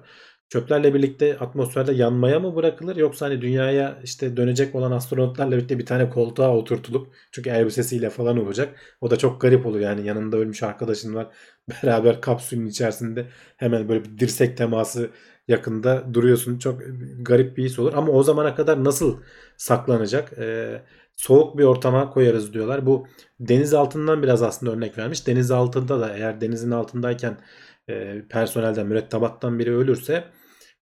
Çöplerle 0.54 0.94
birlikte 0.94 1.38
atmosferde 1.38 1.92
yanmaya 1.92 2.40
mı 2.40 2.56
bırakılır 2.56 2.96
yoksa 2.96 3.26
hani 3.26 3.40
dünyaya 3.40 3.98
işte 4.04 4.36
dönecek 4.36 4.74
olan 4.74 4.92
astronotlarla 4.92 5.56
birlikte 5.56 5.78
bir 5.78 5.86
tane 5.86 6.10
koltuğa 6.10 6.56
oturtulup 6.56 7.14
çünkü 7.32 7.50
elbisesiyle 7.50 8.10
falan 8.10 8.38
olacak. 8.44 8.76
O 9.00 9.10
da 9.10 9.16
çok 9.16 9.40
garip 9.40 9.66
olur 9.66 9.80
yani 9.80 10.06
yanında 10.06 10.36
ölmüş 10.36 10.62
arkadaşın 10.62 11.14
var. 11.14 11.26
Beraber 11.82 12.20
kapsülün 12.20 12.66
içerisinde 12.66 13.26
hemen 13.56 13.88
böyle 13.88 14.04
bir 14.04 14.18
dirsek 14.18 14.56
teması 14.56 15.10
yakında 15.48 16.14
duruyorsun. 16.14 16.58
Çok 16.58 16.80
garip 17.20 17.56
bir 17.56 17.64
his 17.64 17.78
olur. 17.78 17.92
Ama 17.94 18.12
o 18.12 18.22
zamana 18.22 18.54
kadar 18.54 18.84
nasıl 18.84 19.20
saklanacak? 19.56 20.32
Ee, 20.38 20.82
soğuk 21.16 21.58
bir 21.58 21.64
ortama 21.64 22.10
koyarız 22.10 22.52
diyorlar. 22.52 22.86
Bu 22.86 23.06
deniz 23.40 23.74
altından 23.74 24.22
biraz 24.22 24.42
aslında 24.42 24.72
örnek 24.72 24.98
vermiş. 24.98 25.26
Deniz 25.26 25.50
altında 25.50 26.00
da 26.00 26.16
eğer 26.16 26.40
denizin 26.40 26.70
altındayken 26.70 27.38
e, 27.88 28.22
personelden 28.28 28.86
mürettebattan 28.86 29.58
biri 29.58 29.76
ölürse 29.76 30.24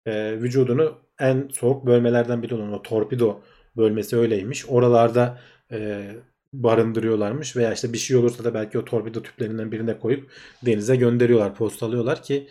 e, 0.05 0.41
vücudunu 0.41 0.97
en 1.19 1.49
soğuk 1.53 1.85
bölmelerden 1.85 2.43
biri 2.43 2.55
olan 2.55 2.73
o 2.73 2.81
torpido 2.81 3.41
bölmesi 3.77 4.17
öyleymiş. 4.17 4.65
Oralarda 4.69 5.39
e, 5.71 6.07
barındırıyorlarmış 6.53 7.55
veya 7.55 7.73
işte 7.73 7.93
bir 7.93 7.97
şey 7.97 8.17
olursa 8.17 8.43
da 8.43 8.53
belki 8.53 8.79
o 8.79 8.85
torpido 8.85 9.21
tüplerinden 9.21 9.71
birine 9.71 9.99
koyup 9.99 10.31
denize 10.65 10.95
gönderiyorlar, 10.95 11.55
postalıyorlar 11.55 12.23
ki 12.23 12.47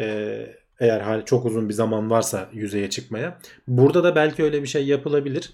e, 0.00 0.46
eğer 0.80 1.00
hali 1.00 1.24
çok 1.24 1.44
uzun 1.46 1.68
bir 1.68 1.74
zaman 1.74 2.10
varsa 2.10 2.48
yüzeye 2.52 2.90
çıkmaya. 2.90 3.38
Burada 3.68 4.04
da 4.04 4.14
belki 4.16 4.42
öyle 4.42 4.62
bir 4.62 4.68
şey 4.68 4.86
yapılabilir. 4.86 5.50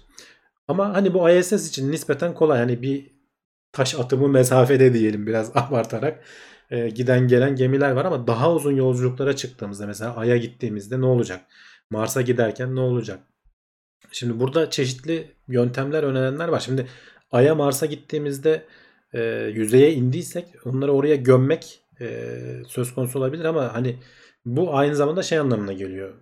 Ama 0.67 0.93
hani 0.93 1.13
bu 1.13 1.29
ISS 1.29 1.69
için 1.69 1.91
nispeten 1.91 2.33
kolay. 2.33 2.59
Hani 2.59 2.81
bir 2.81 3.11
taş 3.71 3.95
atımı 3.95 4.27
mesafede 4.27 4.93
diyelim 4.93 5.27
biraz 5.27 5.51
abartarak 5.55 6.23
e, 6.71 6.89
giden 6.89 7.27
gelen 7.27 7.55
gemiler 7.55 7.91
var 7.91 8.05
ama 8.05 8.27
daha 8.27 8.53
uzun 8.53 8.75
yolculuklara 8.75 9.35
çıktığımızda 9.35 9.87
mesela 9.87 10.15
Ay'a 10.15 10.37
gittiğimizde 10.37 11.01
ne 11.01 11.05
olacak? 11.05 11.41
Mars'a 11.89 12.21
giderken 12.21 12.75
ne 12.75 12.79
olacak? 12.79 13.19
Şimdi 14.11 14.39
burada 14.39 14.69
çeşitli 14.69 15.35
yöntemler 15.47 16.03
önerenler 16.03 16.47
var. 16.47 16.59
Şimdi 16.59 16.87
Ay'a 17.31 17.55
Mars'a 17.55 17.85
gittiğimizde 17.85 18.65
e, 19.13 19.21
yüzeye 19.53 19.93
indiysek 19.93 20.47
onları 20.65 20.91
oraya 20.93 21.15
gömmek 21.15 21.81
e, 22.01 22.27
söz 22.67 22.93
konusu 22.95 23.19
olabilir 23.19 23.45
ama 23.45 23.73
hani 23.73 23.99
bu 24.45 24.77
aynı 24.77 24.95
zamanda 24.95 25.23
şey 25.23 25.37
anlamına 25.37 25.73
geliyor. 25.73 26.13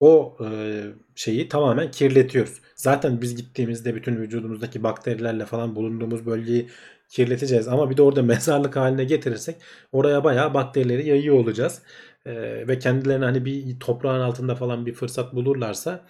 O 0.00 0.36
e, 0.44 0.82
şeyi 1.14 1.48
tamamen 1.48 1.90
kirletiyoruz. 1.90 2.60
Zaten 2.76 3.20
biz 3.22 3.36
gittiğimizde 3.36 3.94
bütün 3.94 4.16
vücudumuzdaki 4.16 4.82
bakterilerle 4.82 5.44
falan 5.46 5.76
bulunduğumuz 5.76 6.26
bölgeyi 6.26 6.68
kirleteceğiz. 7.08 7.68
Ama 7.68 7.90
bir 7.90 7.96
de 7.96 8.02
orada 8.02 8.22
mezarlık 8.32 8.76
haline 8.76 9.04
getirirsek 9.04 9.56
oraya 9.92 10.24
bayağı 10.24 10.54
bakterileri 10.54 11.08
yayıyor 11.08 11.36
olacağız. 11.36 11.82
E, 12.26 12.32
ve 12.68 12.78
kendilerine 12.78 13.24
hani 13.24 13.44
bir 13.44 13.80
toprağın 13.80 14.20
altında 14.20 14.54
falan 14.54 14.86
bir 14.86 14.94
fırsat 14.94 15.34
bulurlarsa 15.34 16.06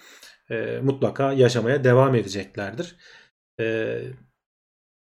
e, 0.51 0.81
mutlaka 0.83 1.33
yaşamaya 1.33 1.85
devam 1.85 2.15
edeceklerdir. 2.15 2.97
E, 3.61 3.99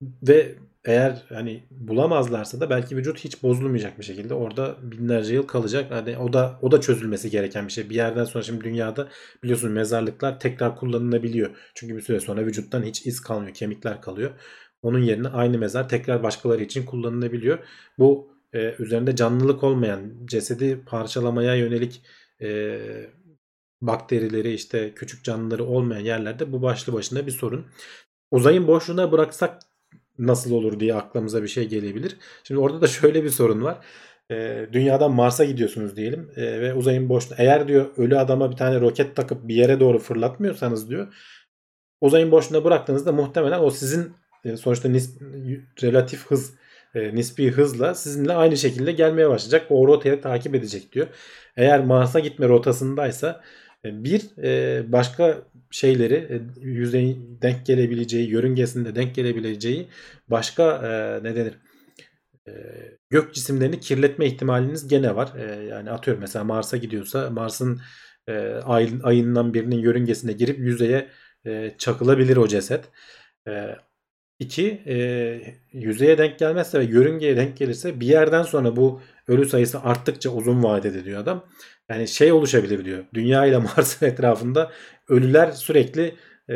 ve 0.01 0.55
eğer 0.85 1.23
hani 1.29 1.63
bulamazlarsa 1.71 2.59
da 2.59 2.69
belki 2.69 2.97
vücut 2.97 3.19
hiç 3.19 3.43
bozulmayacak 3.43 3.99
bir 3.99 4.03
şekilde 4.03 4.33
orada 4.33 4.75
binlerce 4.81 5.33
yıl 5.33 5.47
kalacak. 5.47 5.91
Hani 5.91 6.17
o 6.17 6.33
da 6.33 6.59
o 6.61 6.71
da 6.71 6.81
çözülmesi 6.81 7.29
gereken 7.29 7.67
bir 7.67 7.71
şey. 7.71 7.89
Bir 7.89 7.95
yerden 7.95 8.23
sonra 8.23 8.43
şimdi 8.43 8.63
dünyada 8.63 9.07
biliyorsun 9.43 9.71
mezarlıklar 9.71 10.39
tekrar 10.39 10.75
kullanılabiliyor. 10.75 11.55
Çünkü 11.75 11.95
bir 11.95 12.01
süre 12.01 12.19
sonra 12.19 12.45
vücuttan 12.45 12.83
hiç 12.83 13.05
iz 13.05 13.21
kalmıyor, 13.21 13.53
kemikler 13.53 14.01
kalıyor. 14.01 14.31
Onun 14.85 14.99
yerine 14.99 15.27
aynı 15.27 15.57
mezar 15.57 15.89
tekrar 15.89 16.23
başkaları 16.23 16.63
için 16.63 16.85
kullanılabiliyor. 16.85 17.59
Bu 17.99 18.27
e, 18.53 18.75
üzerinde 18.79 19.15
canlılık 19.15 19.63
olmayan 19.63 20.11
cesedi 20.25 20.81
parçalamaya 20.85 21.55
yönelik 21.55 22.01
e, 22.41 22.79
bakterileri 23.81 24.53
işte 24.53 24.93
küçük 24.95 25.23
canlıları 25.23 25.65
olmayan 25.65 26.01
yerlerde 26.01 26.51
bu 26.51 26.61
başlı 26.61 26.93
başına 26.93 27.27
bir 27.27 27.31
sorun. 27.31 27.65
Uzayın 28.31 28.67
boşluğuna 28.67 29.11
bıraksak 29.11 29.61
nasıl 30.19 30.51
olur 30.51 30.79
diye 30.79 30.95
aklımıza 30.95 31.43
bir 31.43 31.47
şey 31.47 31.67
gelebilir. 31.67 32.17
Şimdi 32.43 32.59
orada 32.59 32.81
da 32.81 32.87
şöyle 32.87 33.23
bir 33.23 33.29
sorun 33.29 33.63
var. 33.63 33.77
E, 34.31 34.67
dünyadan 34.73 35.11
Mars'a 35.11 35.45
gidiyorsunuz 35.45 35.95
diyelim 35.95 36.31
e, 36.35 36.61
ve 36.61 36.73
uzayın 36.73 37.09
boşluğu 37.09 37.35
eğer 37.37 37.67
diyor 37.67 37.85
ölü 37.97 38.17
adama 38.17 38.51
bir 38.51 38.57
tane 38.57 38.81
roket 38.81 39.15
takıp 39.15 39.47
bir 39.47 39.55
yere 39.55 39.79
doğru 39.79 39.99
fırlatmıyorsanız 39.99 40.89
diyor 40.89 41.07
uzayın 42.01 42.31
boşluğuna 42.31 42.63
bıraktığınızda 42.63 43.11
muhtemelen 43.11 43.59
o 43.59 43.69
sizin 43.69 44.13
e, 44.45 44.57
sonuçta 44.57 44.89
nis, 44.89 45.17
relatif 45.83 46.25
hız 46.25 46.53
e, 46.95 47.15
nispi 47.15 47.51
hızla 47.51 47.95
sizinle 47.95 48.33
aynı 48.33 48.57
şekilde 48.57 48.91
gelmeye 48.91 49.29
başlayacak. 49.29 49.65
O 49.69 49.87
rotayı 49.87 50.21
takip 50.21 50.55
edecek 50.55 50.93
diyor. 50.93 51.07
Eğer 51.57 51.83
Mars'a 51.83 52.19
gitme 52.19 52.47
rotasındaysa 52.47 53.41
e, 53.85 54.03
bir 54.03 54.21
e, 54.43 54.83
başka 54.91 55.41
şeyleri 55.71 56.13
e, 56.13 56.41
yüzeyin 56.61 57.39
denk 57.41 57.65
gelebileceği, 57.65 58.29
yörüngesinde 58.29 58.95
denk 58.95 59.15
gelebileceği 59.15 59.87
başka 60.27 60.63
e, 60.63 61.23
ne 61.23 61.35
denir? 61.35 61.53
E, 62.47 62.51
gök 63.09 63.33
cisimlerini 63.33 63.79
kirletme 63.79 64.25
ihtimaliniz 64.25 64.87
gene 64.87 65.15
var. 65.15 65.29
Yani 65.69 65.91
atıyorum 65.91 66.21
mesela 66.21 66.45
Mars'a 66.45 66.77
gidiyorsa 66.77 67.29
Mars'ın 67.29 67.81
ay, 68.65 68.89
ayından 69.03 69.53
birinin 69.53 69.79
yörüngesine 69.79 70.31
girip 70.33 70.59
yüzeye 70.59 71.07
çakılabilir 71.77 72.37
o 72.37 72.47
ceset. 72.47 72.85
İki, 74.39 74.81
e, 74.87 74.97
yüzeye 75.73 76.17
denk 76.17 76.39
gelmezse 76.39 76.79
ve 76.79 76.83
yörüngeye 76.83 77.37
denk 77.37 77.57
gelirse 77.57 77.99
bir 77.99 78.07
yerden 78.07 78.43
sonra 78.43 78.75
bu 78.75 79.01
ölü 79.27 79.45
sayısı 79.45 79.81
arttıkça 79.81 80.29
uzun 80.29 80.63
vadede 80.63 81.05
diyor 81.05 81.21
adam. 81.21 81.45
Yani 81.89 82.07
şey 82.07 82.31
oluşabilir 82.31 82.85
diyor. 82.85 83.03
Dünya 83.13 83.45
ile 83.45 83.57
Mars'ın 83.77 84.05
etrafında 84.05 84.71
ölüler 85.09 85.51
sürekli 85.51 86.15
e, 86.49 86.55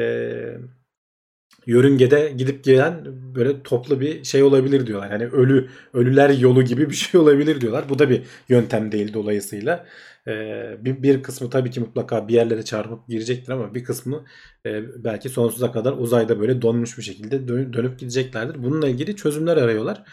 yörüngede 1.65 2.33
gidip 2.37 2.63
gelen 2.63 3.05
böyle 3.35 3.63
toplu 3.63 3.99
bir 3.99 4.23
şey 4.23 4.43
olabilir 4.43 4.87
diyorlar. 4.87 5.11
Yani 5.11 5.25
ölü 5.25 5.69
ölüler 5.93 6.29
yolu 6.29 6.63
gibi 6.63 6.89
bir 6.89 6.95
şey 6.95 7.21
olabilir 7.21 7.61
diyorlar. 7.61 7.89
Bu 7.89 7.99
da 7.99 8.09
bir 8.09 8.21
yöntem 8.49 8.91
değil 8.91 9.13
dolayısıyla. 9.13 9.85
Ee, 10.27 10.77
bir, 10.85 11.03
bir 11.03 11.23
kısmı 11.23 11.49
tabii 11.49 11.71
ki 11.71 11.79
mutlaka 11.79 12.27
bir 12.27 12.33
yerlere 12.33 12.65
çarpıp 12.65 13.07
girecektir 13.07 13.51
ama 13.51 13.75
bir 13.75 13.83
kısmı 13.83 14.25
e, 14.65 15.03
belki 15.03 15.29
sonsuza 15.29 15.71
kadar 15.71 15.93
uzayda 15.93 16.39
böyle 16.39 16.61
donmuş 16.61 16.97
bir 16.97 17.03
şekilde 17.03 17.47
dönüp, 17.47 17.99
gideceklerdir. 17.99 18.63
Bununla 18.63 18.87
ilgili 18.87 19.15
çözümler 19.15 19.57
arıyorlar. 19.57 20.03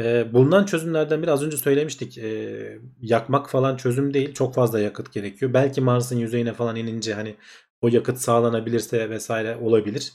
E, 0.00 0.32
bulunan 0.32 0.64
çözümlerden 0.64 1.22
biraz 1.22 1.42
önce 1.42 1.56
söylemiştik. 1.56 2.18
E, 2.18 2.78
yakmak 3.00 3.50
falan 3.50 3.76
çözüm 3.76 4.14
değil. 4.14 4.34
Çok 4.34 4.54
fazla 4.54 4.80
yakıt 4.80 5.12
gerekiyor. 5.12 5.54
Belki 5.54 5.80
Mars'ın 5.80 6.18
yüzeyine 6.18 6.52
falan 6.52 6.76
inince 6.76 7.14
hani 7.14 7.36
o 7.82 7.88
yakıt 7.88 8.18
sağlanabilirse 8.18 9.10
vesaire 9.10 9.56
olabilir. 9.56 10.12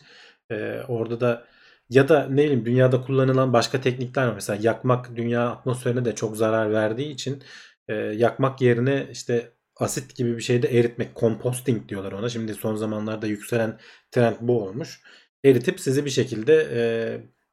E, 0.52 0.82
orada 0.88 1.19
da 1.21 1.47
ya 1.89 2.10
da 2.10 2.28
ne 2.30 2.43
bileyim 2.43 2.65
dünyada 2.65 3.02
kullanılan 3.02 3.54
başka 3.54 3.82
teknikler 3.82 4.28
var. 4.28 4.34
Mesela 4.34 4.60
yakmak 4.62 5.15
dünya 5.15 5.50
atmosferine 5.50 6.06
de 6.06 6.15
çok 6.15 6.38
zarar 6.38 6.71
verdiği 6.71 7.12
için 7.12 7.43
e, 7.88 7.93
yakmak 7.95 8.62
yerine 8.62 9.08
işte 9.12 9.52
asit 9.76 10.15
gibi 10.15 10.38
bir 10.38 10.41
şeyde 10.41 10.67
eritmek, 10.80 11.15
composting 11.15 11.89
diyorlar 11.89 12.12
ona. 12.12 12.30
Şimdi 12.30 12.54
son 12.54 12.76
zamanlarda 12.76 13.28
yükselen 13.28 13.80
trend 14.12 14.36
bu 14.41 14.63
olmuş. 14.63 15.02
Eritip 15.45 15.80
sizi 15.80 16.06
bir 16.06 16.10
şekilde 16.10 16.67
e, 16.73 16.82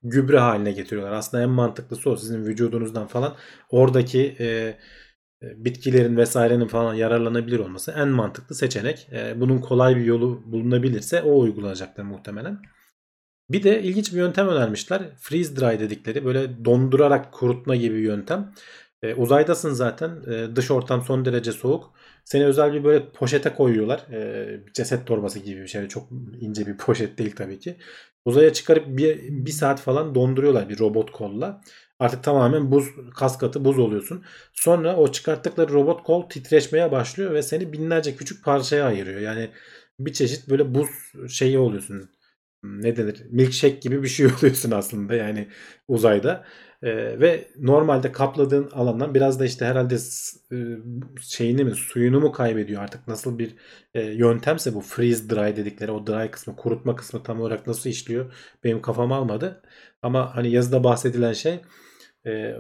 gübre 0.03 0.39
haline 0.39 0.73
getiriyorlar. 0.73 1.13
Aslında 1.13 1.43
en 1.43 1.51
mantıklısı 1.51 2.11
o 2.11 2.17
sizin 2.17 2.45
vücudunuzdan 2.45 3.07
falan 3.07 3.37
oradaki 3.71 4.37
e, 4.41 4.79
bitkilerin 5.43 6.17
vesairenin 6.17 6.67
falan 6.67 6.95
yararlanabilir 6.95 7.59
olması 7.59 7.93
en 7.93 8.09
mantıklı 8.09 8.55
seçenek. 8.55 9.09
E, 9.13 9.41
bunun 9.41 9.59
kolay 9.59 9.97
bir 9.97 10.05
yolu 10.05 10.43
bulunabilirse 10.53 11.23
o 11.23 11.39
uygulanacaktır 11.41 12.03
muhtemelen. 12.03 12.59
Bir 13.51 13.63
de 13.63 13.83
ilginç 13.83 14.13
bir 14.13 14.19
yöntem 14.19 14.49
önermişler. 14.49 15.03
Freeze 15.19 15.57
dry 15.57 15.81
dedikleri 15.81 16.25
böyle 16.25 16.65
dondurarak 16.65 17.33
kurutma 17.33 17.77
gibi 17.77 17.95
bir 17.95 18.03
yöntem. 18.03 18.55
E, 19.05 19.15
uzaydasın 19.15 19.73
zaten. 19.73 20.23
E, 20.33 20.57
dış 20.57 20.71
ortam 20.71 21.03
son 21.03 21.25
derece 21.25 21.53
soğuk. 21.53 21.93
Seni 22.25 22.47
özel 22.47 22.73
bir 22.73 22.85
böyle 22.85 23.11
poşete 23.13 23.55
koyuyorlar. 23.55 24.01
E, 24.13 24.61
ceset 24.75 25.07
torbası 25.07 25.39
gibi 25.39 25.63
bir 25.63 25.67
şey. 25.69 25.89
Çok 25.89 26.09
ince 26.41 26.67
bir 26.67 26.77
poşet 26.79 27.19
değil 27.19 27.37
tabii 27.37 27.59
ki. 27.61 27.77
Uzaya 28.25 28.53
çıkarıp 28.53 28.85
bir, 28.89 29.19
bir 29.31 29.51
saat 29.51 29.81
falan 29.81 30.15
donduruyorlar 30.15 30.69
bir 30.69 30.79
robot 30.79 31.13
kolla. 31.13 31.61
Artık 31.99 32.25
tamamen 32.25 32.71
buz 32.73 32.85
kas 33.17 33.39
katı 33.39 33.65
buz 33.65 33.79
oluyorsun. 33.79 34.25
Sonra 34.53 34.97
o 34.97 35.13
çıkarttıkları 35.13 35.73
robot 35.73 36.03
kol 36.05 36.29
titreşmeye 36.29 36.93
başlıyor 36.93 37.35
ve 37.35 37.43
seni 37.43 37.73
binlerce 37.73 38.17
küçük 38.17 38.45
parçaya 38.45 38.87
ayırıyor. 38.87 39.21
Yani 39.21 39.51
bir 40.01 40.13
çeşit 40.13 40.49
böyle 40.49 40.75
buz 40.75 40.89
şeyi 41.29 41.59
oluyorsun. 41.59 42.11
Ne 42.65 42.97
denir? 42.97 43.23
Milkshake 43.31 43.77
gibi 43.81 44.03
bir 44.03 44.09
şey 44.09 44.27
oluyorsun 44.39 44.71
aslında 44.71 45.15
yani 45.15 45.49
uzayda. 45.89 46.45
Ee, 46.85 47.21
ve 47.21 47.49
normalde 47.59 48.13
kapladığın 48.13 48.71
alandan 48.71 49.15
biraz 49.15 49.41
da 49.41 49.45
işte 49.45 49.65
herhalde 49.65 49.95
e, 50.53 50.57
şeyini 51.21 51.65
mi 51.65 51.75
suyunu 51.75 52.21
mu 52.21 52.33
kaybediyor 52.33 52.83
artık 52.83 53.09
nasıl 53.09 53.39
bir 53.39 53.55
e, 53.95 54.03
yöntemse 54.03 54.75
bu 54.75 54.81
freeze 54.81 55.31
dry 55.31 55.57
dedikleri 55.57 55.91
o 55.91 56.07
dry 56.07 56.31
kısmı 56.31 56.57
kurutma 56.57 56.97
kısmı 56.97 57.23
tam 57.23 57.41
olarak 57.41 57.67
nasıl 57.67 57.91
işliyor 57.91 58.33
benim 58.65 58.83
kafam 58.83 59.13
almadı. 59.13 59.63
Ama 60.03 60.37
hani 60.37 60.51
yazıda 60.51 60.85
bahsedilen 60.85 61.33
şey 61.33 61.61
e, 62.27 62.57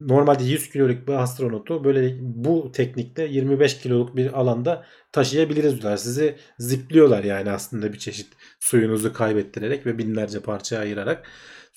normalde 0.00 0.44
100 0.44 0.70
kiloluk 0.70 1.08
bir 1.08 1.12
astronotu 1.12 1.84
böyle 1.84 2.16
bu 2.20 2.72
teknikle 2.72 3.24
25 3.24 3.78
kiloluk 3.78 4.16
bir 4.16 4.40
alanda 4.40 4.86
taşıyabiliriz 5.12 5.72
diyorlar. 5.72 5.96
Sizi 5.96 6.36
zipliyorlar 6.58 7.24
yani 7.24 7.50
aslında 7.50 7.92
bir 7.92 7.98
çeşit 7.98 8.28
suyunuzu 8.60 9.12
kaybettirerek 9.12 9.86
ve 9.86 9.98
binlerce 9.98 10.40
parçaya 10.40 10.80
ayırarak. 10.80 11.26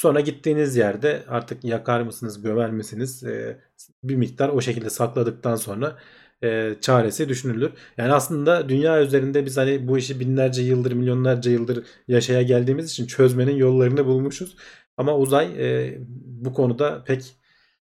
Sonra 0.02 0.20
gittiğiniz 0.20 0.76
yerde 0.76 1.24
artık 1.28 1.64
yakar 1.64 2.02
mısınız, 2.02 2.42
gömer 2.42 2.72
misiniz? 2.72 3.24
E, 3.24 3.60
bir 4.04 4.16
miktar 4.16 4.50
o 4.50 4.62
şekilde 4.62 4.90
sakladıktan 4.90 5.56
sonra 5.56 5.98
e, 6.44 6.76
çaresi 6.82 7.30
düşünülür. 7.30 7.72
Yani 7.98 8.14
aslında 8.14 8.70
dünya 8.70 9.02
üzerinde 9.02 9.46
biz 9.46 9.58
hani 9.58 9.88
bu 9.88 9.98
işi 9.98 10.20
binlerce 10.20 10.62
yıldır, 10.62 10.92
milyonlarca 10.92 11.52
yıldır 11.52 11.86
yaşaya 12.08 12.42
geldiğimiz 12.42 12.92
için 12.92 13.08
çözmenin 13.08 13.56
yollarını 13.56 14.06
bulmuşuz. 14.06 14.56
Ama 14.98 15.18
uzay 15.18 15.48
e, 15.58 15.98
bu 16.26 16.54
konuda 16.54 17.04
pek 17.04 17.36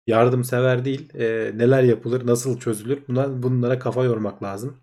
yardımsever 0.06 0.84
değil. 0.84 1.14
E, 1.14 1.52
neler 1.58 1.82
yapılır, 1.82 2.26
nasıl 2.26 2.60
çözülür? 2.60 3.02
Buna, 3.08 3.42
bunlara 3.42 3.78
kafa 3.78 4.04
yormak 4.04 4.42
lazım. 4.42 4.80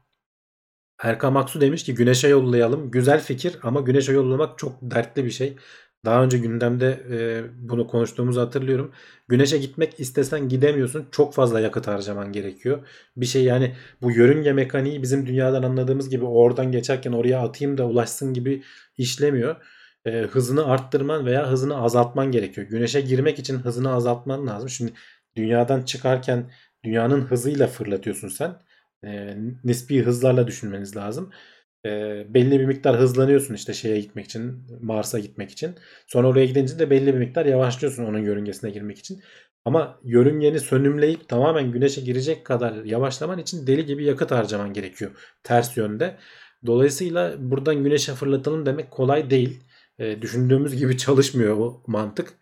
Erkam 1.04 1.38
Aksu 1.38 1.62
demiş 1.62 1.84
ki 1.84 1.94
güneşe 1.96 2.28
yollayalım. 2.28 2.92
Güzel 2.92 3.22
fikir 3.22 3.58
ama 3.63 3.82
güneşe 3.82 4.13
yollamak 4.13 4.60
çok 4.60 4.78
dertli 4.82 5.26
bir 5.26 5.32
şey. 5.32 5.58
Daha 6.08 6.24
önce 6.24 6.38
gündemde 6.38 7.00
e, 7.12 7.43
bunu 7.70 7.88
konuştuğumuzu 7.88 8.41
hatırlıyorum. 8.41 8.91
Güneşe 9.28 9.58
gitmek 9.58 10.00
istesen 10.00 10.50
gidemiyorsun. 10.50 11.08
Çok 11.12 11.34
fazla 11.34 11.60
yakıt 11.60 11.88
harcaman 11.88 12.32
gerekiyor. 12.32 12.88
Bir 13.17 13.26
şey 13.26 13.43
yani 13.43 13.76
bu 14.02 14.12
yörünge 14.12 14.54
mekaniği 14.54 15.02
bizim 15.02 15.28
dünyadan 15.28 15.63
anladığımız 15.63 16.10
gibi 16.10 16.26
oradan 16.26 16.72
geçerken 16.72 17.12
oraya 17.12 17.39
atayım 17.39 17.78
da 17.78 17.86
ulaşsın 17.86 18.34
gibi 18.34 18.63
işlemiyor. 18.98 19.56
E, 20.06 20.12
hızını 20.12 20.65
arttırman 20.65 21.26
veya 21.26 21.52
hızını 21.52 21.78
azaltman 21.82 22.32
gerekiyor. 22.32 22.67
Güneşe 22.67 23.02
girmek 23.02 23.39
için 23.39 23.58
hızını 23.58 23.93
azaltman 23.93 24.48
lazım. 24.48 24.70
Şimdi 24.70 24.93
dünyadan 25.36 25.82
çıkarken 25.82 26.52
dünyanın 26.84 27.22
hızıyla 27.22 27.67
fırlatıyorsun 27.67 28.28
sen. 28.28 28.56
E, 29.04 29.38
nispi 29.63 30.04
hızlarla 30.04 30.48
düşünmeniz 30.48 30.96
lazım 30.96 31.32
e, 31.86 31.90
belli 32.34 32.60
bir 32.60 32.66
miktar 32.66 33.00
hızlanıyorsun 33.00 33.54
işte 33.54 33.74
şeye 33.74 34.00
gitmek 34.00 34.26
için 34.26 34.68
Mars'a 34.82 35.20
gitmek 35.20 35.52
için. 35.52 35.76
Sonra 36.08 36.28
oraya 36.28 36.46
gidince 36.46 36.80
de 36.80 36.90
belli 36.90 37.13
bir 37.13 37.20
miktar 37.20 37.46
yavaşlıyorsun 37.46 38.04
onun 38.06 38.20
yörüngesine 38.20 38.72
girmek 38.72 39.00
için. 39.00 39.22
Ama 39.66 40.00
yörüngeni 40.04 40.60
sönümleyip 40.60 41.30
tamamen 41.30 41.72
güneşe 41.72 42.02
girecek 42.02 42.46
kadar 42.46 42.86
yavaşlaman 42.86 43.40
için 43.40 43.68
deli 43.68 43.86
gibi 43.86 44.06
yakıt 44.06 44.32
harcaman 44.32 44.74
gerekiyor 44.74 45.12
ters 45.44 45.78
yönde. 45.78 46.18
Dolayısıyla 46.66 47.36
buradan 47.40 47.84
güneşe 47.84 48.13
fırlatalım 48.13 48.66
demek 48.66 48.92
kolay 48.92 49.30
değil. 49.30 49.63
E, 50.00 50.22
düşündüğümüz 50.22 50.76
gibi 50.76 50.98
çalışmıyor 50.98 51.58
bu 51.58 51.84
mantık. 51.88 52.34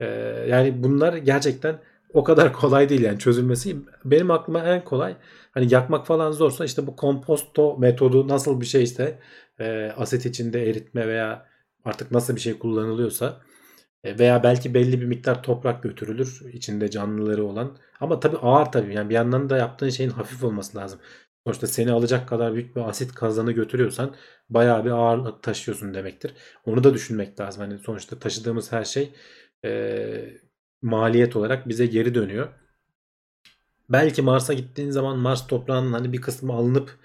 E, 0.00 0.06
yani 0.48 0.82
bunlar 0.82 1.16
gerçekten 1.16 1.78
o 2.14 2.24
kadar 2.24 2.52
kolay 2.52 2.88
değil 2.88 3.02
yani 3.02 3.18
çözülmesi. 3.18 3.76
Benim 4.04 4.30
aklıma 4.30 4.60
en 4.64 4.84
kolay 4.84 5.16
hani 5.50 5.74
yakmak 5.74 6.06
falan 6.06 6.32
zorsa 6.32 6.64
işte 6.64 6.86
bu 6.86 6.96
komposto 6.96 7.78
metodu 7.78 8.28
nasıl 8.28 8.60
bir 8.60 8.66
şeyse 8.66 9.18
e, 9.60 9.92
asit 9.96 10.26
içinde 10.26 10.70
eritme 10.70 11.08
veya 11.08 11.46
artık 11.84 12.10
nasıl 12.10 12.36
bir 12.36 12.40
şey 12.40 12.58
kullanılıyorsa 12.58 13.40
e, 14.04 14.18
veya 14.18 14.42
belki 14.42 14.74
belli 14.74 15.00
bir 15.00 15.06
miktar 15.06 15.42
toprak 15.42 15.82
götürülür 15.82 16.42
içinde 16.52 16.90
canlıları 16.90 17.44
olan. 17.44 17.78
Ama 18.00 18.20
tabii 18.20 18.36
ağır 18.36 18.66
tabii 18.66 18.94
yani 18.94 19.08
bir 19.10 19.14
yandan 19.14 19.50
da 19.50 19.56
yaptığın 19.56 19.90
şeyin 19.90 20.10
hafif 20.10 20.44
olması 20.44 20.78
lazım. 20.78 21.00
Sonuçta 21.46 21.66
seni 21.66 21.92
alacak 21.92 22.28
kadar 22.28 22.54
büyük 22.54 22.76
bir 22.76 22.80
asit 22.80 23.14
kazanı 23.14 23.52
götürüyorsan 23.52 24.14
bayağı 24.50 24.84
bir 24.84 24.90
ağırlık 24.90 25.42
taşıyorsun 25.42 25.94
demektir. 25.94 26.34
Onu 26.66 26.84
da 26.84 26.94
düşünmek 26.94 27.40
lazım. 27.40 27.62
Hani 27.62 27.78
sonuçta 27.78 28.18
taşıdığımız 28.18 28.72
her 28.72 28.84
şey 28.84 29.12
e, 29.64 29.70
maliyet 30.82 31.36
olarak 31.36 31.68
bize 31.68 31.86
geri 31.86 32.14
dönüyor. 32.14 32.48
Belki 33.88 34.22
Mars'a 34.22 34.52
gittiğin 34.52 34.90
zaman 34.90 35.18
Mars 35.18 35.46
toprağının 35.46 35.92
hani 35.92 36.12
bir 36.12 36.20
kısmı 36.20 36.52
alınıp 36.52 36.98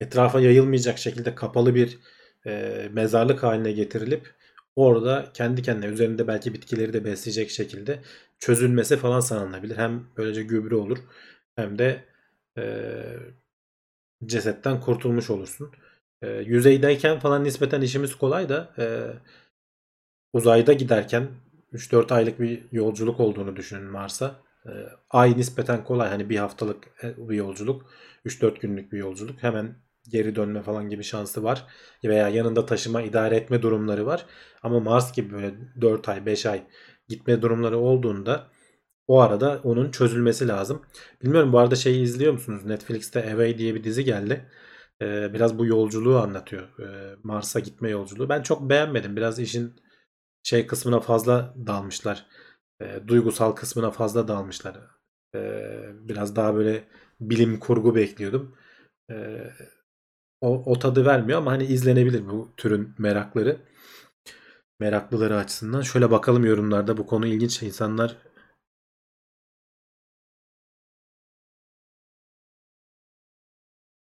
etrafa 0.00 0.40
yayılmayacak 0.40 0.98
şekilde 0.98 1.34
kapalı 1.34 1.74
bir 1.74 1.98
e, 2.46 2.88
mezarlık 2.92 3.42
haline 3.42 3.72
getirilip 3.72 4.34
orada 4.76 5.30
kendi 5.34 5.62
kendine 5.62 5.86
üzerinde 5.86 6.28
belki 6.28 6.54
bitkileri 6.54 6.92
de 6.92 7.04
besleyecek 7.04 7.50
şekilde 7.50 8.02
çözülmesi 8.38 8.96
falan 8.96 9.20
sağlanabilir. 9.20 9.76
Hem 9.76 10.04
böylece 10.16 10.42
gübre 10.42 10.74
olur 10.74 10.98
hem 11.56 11.78
de 11.78 12.04
e, 12.58 12.64
cesetten 14.26 14.80
kurtulmuş 14.80 15.30
olursun. 15.30 15.70
E, 16.22 16.28
yüzeydeyken 16.30 17.18
falan 17.18 17.44
nispeten 17.44 17.80
işimiz 17.80 18.14
kolay 18.14 18.48
da 18.48 18.74
e, 18.78 18.84
uzayda 20.32 20.72
giderken 20.72 21.28
3-4 21.76 22.14
aylık 22.14 22.40
bir 22.40 22.62
yolculuk 22.72 23.20
olduğunu 23.20 23.56
düşünün 23.56 23.90
Mars'a. 23.90 24.40
E, 24.66 24.72
ay 25.10 25.36
nispeten 25.36 25.84
kolay. 25.84 26.08
Hani 26.08 26.30
bir 26.30 26.36
haftalık 26.36 26.88
e, 27.02 27.28
bir 27.28 27.36
yolculuk. 27.36 27.86
3-4 28.24 28.60
günlük 28.60 28.92
bir 28.92 28.98
yolculuk. 28.98 29.42
Hemen 29.42 29.76
geri 30.08 30.36
dönme 30.36 30.62
falan 30.62 30.88
gibi 30.88 31.04
şansı 31.04 31.44
var. 31.44 31.66
Veya 32.04 32.28
yanında 32.28 32.66
taşıma, 32.66 33.02
idare 33.02 33.36
etme 33.36 33.62
durumları 33.62 34.06
var. 34.06 34.26
Ama 34.62 34.80
Mars 34.80 35.12
gibi 35.12 35.32
böyle 35.34 35.54
4 35.80 36.08
ay, 36.08 36.26
5 36.26 36.46
ay 36.46 36.62
gitme 37.08 37.42
durumları 37.42 37.78
olduğunda 37.78 38.50
o 39.08 39.20
arada 39.20 39.60
onun 39.64 39.90
çözülmesi 39.90 40.48
lazım. 40.48 40.82
Bilmiyorum 41.22 41.52
bu 41.52 41.58
arada 41.58 41.74
şeyi 41.74 42.02
izliyor 42.02 42.32
musunuz? 42.32 42.64
Netflix'te 42.64 43.32
Away 43.32 43.58
diye 43.58 43.74
bir 43.74 43.84
dizi 43.84 44.04
geldi. 44.04 44.50
Ee, 45.02 45.34
biraz 45.34 45.58
bu 45.58 45.66
yolculuğu 45.66 46.18
anlatıyor. 46.18 46.78
Ee, 46.78 47.16
Mars'a 47.22 47.60
gitme 47.60 47.90
yolculuğu. 47.90 48.28
Ben 48.28 48.42
çok 48.42 48.70
beğenmedim. 48.70 49.16
Biraz 49.16 49.38
işin 49.38 49.80
şey 50.46 50.66
kısmına 50.66 51.00
fazla 51.00 51.54
dalmışlar. 51.66 52.26
E, 52.82 53.08
duygusal 53.08 53.52
kısmına 53.52 53.90
fazla 53.90 54.28
dalmışlar. 54.28 54.76
E, 55.34 55.40
biraz 56.08 56.36
daha 56.36 56.54
böyle 56.54 56.84
bilim 57.20 57.58
kurgu 57.60 57.94
bekliyordum. 57.94 58.56
E, 59.10 59.14
o, 60.40 60.72
o 60.72 60.78
tadı 60.78 61.06
vermiyor 61.06 61.38
ama 61.38 61.52
hani 61.52 61.64
izlenebilir 61.64 62.28
bu 62.28 62.52
türün 62.56 62.94
merakları. 62.98 63.60
Meraklıları 64.80 65.36
açısından. 65.36 65.82
Şöyle 65.82 66.10
bakalım 66.10 66.44
yorumlarda 66.44 66.96
bu 66.96 67.06
konu 67.06 67.26
ilginç. 67.26 67.62
insanlar 67.62 68.16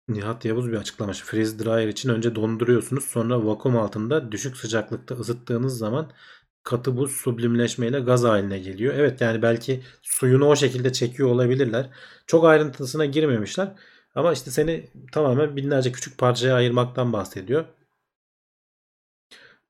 Nihat 0.08 0.46
Yavuz 0.46 0.72
bir 0.72 0.78
açıklamış. 0.78 1.22
Freeze 1.22 1.60
dryer 1.60 1.88
için 1.88 2.10
önce 2.10 2.36
donduruyorsunuz. 2.36 3.04
Sonra 3.06 3.46
vakum 3.46 3.78
altında 3.78 4.32
düşük 4.32 4.58
sıcaklıkta 4.58 5.16
ısıttığınız 5.16 5.78
zaman 5.78 6.12
katı 6.64 6.98
buz 6.98 7.12
sublimleşmeyle 7.12 8.00
gaz 8.00 8.24
haline 8.24 8.60
geliyor. 8.60 8.94
Evet 8.98 9.22
yani 9.22 9.42
belki 9.42 9.84
suyunu 10.02 10.46
o 10.48 10.56
şekilde 10.56 10.94
çekiyor 10.94 11.30
olabilirler. 11.30 11.90
Çok 12.28 12.46
ayrıntısına 12.46 13.06
girmemişler. 13.06 13.72
Ama 14.16 14.34
işte 14.34 14.52
seni 14.52 14.90
tamamen 15.12 15.56
binlerce 15.56 15.92
küçük 15.92 16.18
parçaya 16.18 16.56
ayırmaktan 16.56 17.14
bahsediyor. 17.14 17.66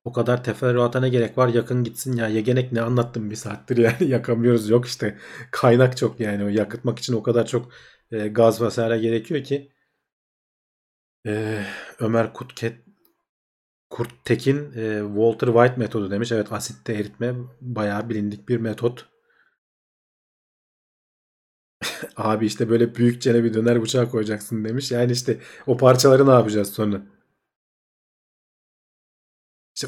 O 0.05 0.11
kadar 0.13 0.43
teferruata 0.43 0.99
ne 0.99 1.09
gerek 1.09 1.37
var 1.37 1.47
yakın 1.47 1.83
gitsin 1.83 2.17
ya 2.17 2.27
yegenek 2.27 2.71
ne 2.71 2.81
anlattım 2.81 3.31
bir 3.31 3.35
saattir 3.35 3.77
yani 3.77 4.09
yakamıyoruz 4.09 4.69
yok 4.69 4.85
işte 4.85 5.17
kaynak 5.51 5.97
çok 5.97 6.19
yani 6.19 6.55
yakıtmak 6.55 6.99
için 6.99 7.13
o 7.13 7.23
kadar 7.23 7.45
çok 7.47 7.71
e, 8.11 8.27
gaz 8.27 8.61
vesaire 8.61 8.97
gerekiyor 8.99 9.43
ki 9.43 9.71
e, 11.27 11.63
Ömer 11.99 12.33
Kutket 12.33 12.75
Kurt 13.89 14.25
Tekin 14.25 14.71
e, 14.75 15.01
Walter 15.07 15.47
White 15.47 15.75
metodu 15.77 16.11
demiş. 16.11 16.31
Evet 16.31 16.51
asitte 16.51 16.93
eritme 16.93 17.35
bayağı 17.61 18.09
bilindik 18.09 18.49
bir 18.49 18.57
metot. 18.57 19.05
Abi 22.17 22.45
işte 22.45 22.69
böyle 22.69 22.95
büyükçene 22.95 23.43
bir 23.43 23.53
döner 23.53 23.81
bıçağı 23.81 24.09
koyacaksın 24.09 24.65
demiş. 24.65 24.91
Yani 24.91 25.11
işte 25.11 25.39
o 25.67 25.77
parçaları 25.77 26.27
ne 26.27 26.31
yapacağız 26.31 26.73
sonra? 26.73 27.01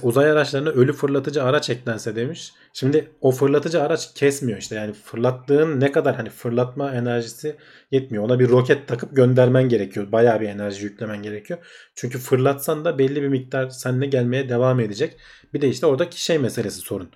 Uzay 0.03 0.31
araçlarına 0.31 0.69
ölü 0.69 0.93
fırlatıcı 0.93 1.43
araç 1.43 1.69
eklense 1.69 2.15
demiş. 2.15 2.53
Şimdi 2.73 3.11
o 3.21 3.31
fırlatıcı 3.31 3.83
araç 3.83 4.13
kesmiyor 4.13 4.59
işte. 4.59 4.75
Yani 4.75 4.93
fırlattığın 4.93 5.79
ne 5.79 5.91
kadar 5.91 6.15
hani 6.15 6.29
fırlatma 6.29 6.91
enerjisi 6.91 7.55
yetmiyor. 7.91 8.23
Ona 8.23 8.39
bir 8.39 8.49
roket 8.49 8.87
takıp 8.87 9.15
göndermen 9.15 9.69
gerekiyor. 9.69 10.11
Bayağı 10.11 10.41
bir 10.41 10.49
enerji 10.49 10.83
yüklemen 10.83 11.23
gerekiyor. 11.23 11.59
Çünkü 11.95 12.17
fırlatsan 12.19 12.85
da 12.85 12.97
belli 12.97 13.21
bir 13.21 13.27
miktar 13.27 13.69
seninle 13.69 14.05
gelmeye 14.05 14.49
devam 14.49 14.79
edecek. 14.79 15.17
Bir 15.53 15.61
de 15.61 15.69
işte 15.69 15.85
oradaki 15.85 16.23
şey 16.23 16.37
meselesi 16.37 16.79
sorun. 16.79 17.09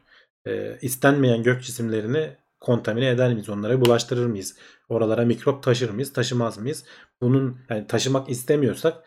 Ee, 0.48 0.78
istenmeyen 0.82 1.44
gök 1.44 1.64
cisimlerini 1.64 2.30
kontamine 2.60 3.10
eder 3.10 3.34
miyiz? 3.34 3.50
Onlara 3.50 3.82
bulaştırır 3.82 4.26
mıyız? 4.26 4.56
Oralara 4.90 5.26
mikrop 5.26 5.64
taşır 5.64 5.90
mıyız? 5.90 6.14
Taşımaz 6.14 6.58
mıyız? 6.58 6.84
Bunun 7.22 7.58
yani 7.70 7.88
taşımak 7.88 8.30
istemiyorsak 8.30 8.98
e, 8.98 9.04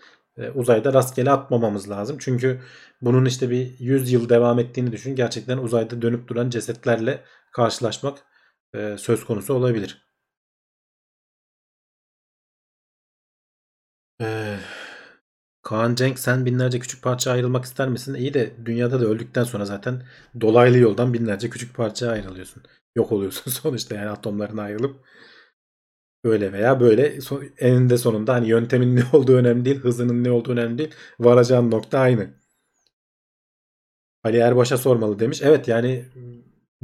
uzayda 0.55 0.93
rastgele 0.93 1.31
atmamamız 1.31 1.91
lazım. 1.91 2.17
Çünkü 2.21 2.61
bunun 3.03 3.25
işte 3.25 3.51
bir 3.51 3.79
100 3.79 4.13
yıl 4.13 4.29
devam 4.29 4.59
ettiğini 4.59 4.93
düşün. 4.93 5.17
Gerçekten 5.17 5.59
uzayda 5.59 6.03
dönüp 6.03 6.29
duran 6.29 6.51
cesetlerle 6.51 7.25
karşılaşmak 7.53 8.19
e, 8.75 8.97
söz 8.99 9.25
konusu 9.25 9.55
olabilir. 9.55 10.03
Ee, 14.21 14.59
Kaan 15.63 15.95
Cenk 15.95 16.19
sen 16.19 16.47
binlerce 16.47 16.79
küçük 16.79 17.03
parça 17.03 17.31
ayrılmak 17.33 17.65
ister 17.65 17.89
misin? 17.89 18.15
İyi 18.15 18.35
de 18.35 18.53
dünyada 18.65 19.01
da 19.01 19.05
öldükten 19.07 19.45
sonra 19.45 19.65
zaten 19.65 20.03
dolaylı 20.41 20.79
yoldan 20.79 21.15
binlerce 21.15 21.51
küçük 21.51 21.77
parça 21.77 22.11
ayrılıyorsun. 22.11 22.63
Yok 22.97 23.13
oluyorsun 23.13 23.51
sonuçta 23.51 23.95
yani 23.95 24.09
atomlarına 24.11 24.63
ayrılıp 24.63 25.07
öyle 26.25 26.53
veya 26.53 26.81
böyle 26.81 27.19
eninde 27.59 27.99
sonunda 27.99 28.35
hani 28.35 28.49
yöntemin 28.49 28.97
ne 28.97 29.03
olduğu 29.13 29.37
önemli 29.37 29.65
değil, 29.65 29.81
hızının 29.81 30.25
ne 30.25 30.31
olduğu 30.31 30.53
önemli 30.53 30.79
değil. 30.79 30.95
Varacağın 31.21 31.71
nokta 31.71 31.99
aynı. 31.99 32.31
Ali 34.25 34.37
Erbaş'a 34.37 34.79
sormalı 34.79 35.19
demiş. 35.19 35.43
Evet 35.43 35.69
yani 35.69 36.05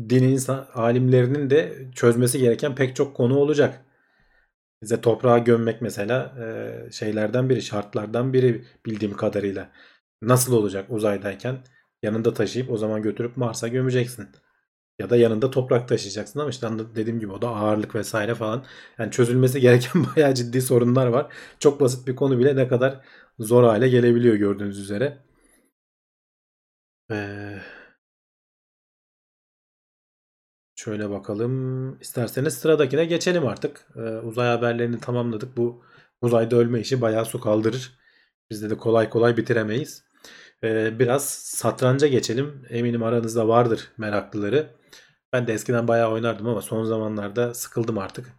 din 0.09 0.23
insan 0.23 0.69
alimlerinin 0.75 1.51
de 1.51 1.89
çözmesi 1.95 2.39
gereken 2.39 2.75
pek 2.75 2.97
çok 2.97 3.17
konu 3.17 3.37
olacak. 3.39 3.85
Bize 4.83 5.01
toprağa 5.01 5.39
gömmek 5.39 5.83
mesela 5.83 6.35
e, 6.41 6.93
şeylerden 6.93 7.49
biri, 7.49 7.63
şartlardan 7.63 8.33
biri 8.33 8.65
bildiğim 8.87 9.17
kadarıyla. 9.17 9.71
Nasıl 10.23 10.53
olacak 10.53 10.87
uzaydayken? 10.91 11.59
Yanında 12.03 12.35
taşıyıp 12.35 12.71
o 12.71 12.77
zaman 12.77 13.03
götürüp 13.03 13.37
Mars'a 13.37 13.69
gömeceksin. 13.69 14.29
Ya 14.99 15.11
da 15.11 15.17
yanında 15.17 15.51
toprak 15.51 15.89
taşıyacaksın 15.89 16.41
ama 16.41 16.51
işte 16.51 16.69
dediğim 16.95 17.21
gibi 17.21 17.33
o 17.33 17.43
da 17.43 17.49
ağırlık 17.49 17.95
vesaire 17.95 18.35
falan. 18.35 18.65
Yani 18.99 19.11
çözülmesi 19.11 19.61
gereken 19.63 20.07
bayağı 20.17 20.35
ciddi 20.35 20.63
sorunlar 20.63 21.07
var. 21.07 21.33
Çok 21.59 21.81
basit 21.81 22.09
bir 22.09 22.17
konu 22.17 22.39
bile 22.39 22.57
ne 22.57 22.69
kadar 22.69 23.01
zor 23.39 23.65
hale 23.65 23.89
gelebiliyor 23.89 24.35
gördüğünüz 24.35 24.79
üzere. 24.79 25.19
Ee, 27.11 27.61
şöyle 30.75 31.11
bakalım. 31.11 31.99
İsterseniz 32.01 32.55
sıradakine 32.55 33.05
geçelim 33.05 33.47
artık. 33.47 33.87
Ee, 33.97 34.01
uzay 34.01 34.49
haberlerini 34.49 35.01
tamamladık. 35.01 35.57
Bu 35.57 35.85
uzayda 36.23 36.57
ölme 36.57 36.81
işi 36.81 37.01
bayağı 37.01 37.25
su 37.25 37.41
kaldırır. 37.41 37.99
Bizde 38.51 38.71
de 38.71 38.77
kolay 38.77 39.11
kolay 39.11 39.37
bitiremeyiz. 39.37 40.05
Ee, 40.65 40.99
biraz 40.99 41.29
satranca 41.31 42.07
geçelim. 42.07 42.67
Eminim 42.71 43.03
aranızda 43.03 43.49
vardır 43.49 43.93
meraklıları. 43.99 44.77
Ben 45.33 45.47
de 45.47 45.53
eskiden 45.53 45.89
bayağı 45.89 46.11
oynardım 46.13 46.49
ama 46.49 46.63
son 46.63 46.85
zamanlarda 46.85 47.55
sıkıldım 47.55 47.99
artık. 47.99 48.33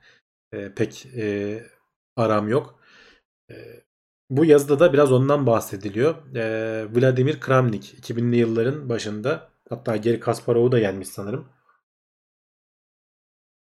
Ee, 0.53 0.73
pek 0.75 1.05
e, 1.05 1.63
aram 2.15 2.49
yok. 2.49 2.79
Ee, 3.51 3.83
bu 4.29 4.45
yazıda 4.45 4.79
da 4.79 4.93
biraz 4.93 5.11
ondan 5.11 5.47
bahsediliyor. 5.47 6.35
Ee, 6.35 6.87
Vladimir 6.95 7.39
Kramnik 7.39 7.93
2000'li 7.93 8.37
yılların 8.37 8.89
başında 8.89 9.49
hatta 9.69 9.97
Geri 9.97 10.19
Kasparov'u 10.19 10.71
da 10.71 10.79
yenmiş 10.79 11.07
sanırım. 11.09 11.49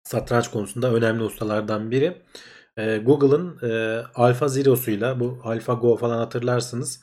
Satranç 0.04 0.48
konusunda 0.50 0.94
önemli 0.94 1.22
ustalardan 1.22 1.90
biri. 1.90 2.22
Ee, 2.76 2.98
Google'ın 2.98 3.58
e, 3.70 4.02
Alpha 4.14 4.48
Zero'suyla 4.48 5.20
bu 5.20 5.40
AlphaGo 5.44 5.96
falan 5.96 6.18
hatırlarsınız. 6.18 7.00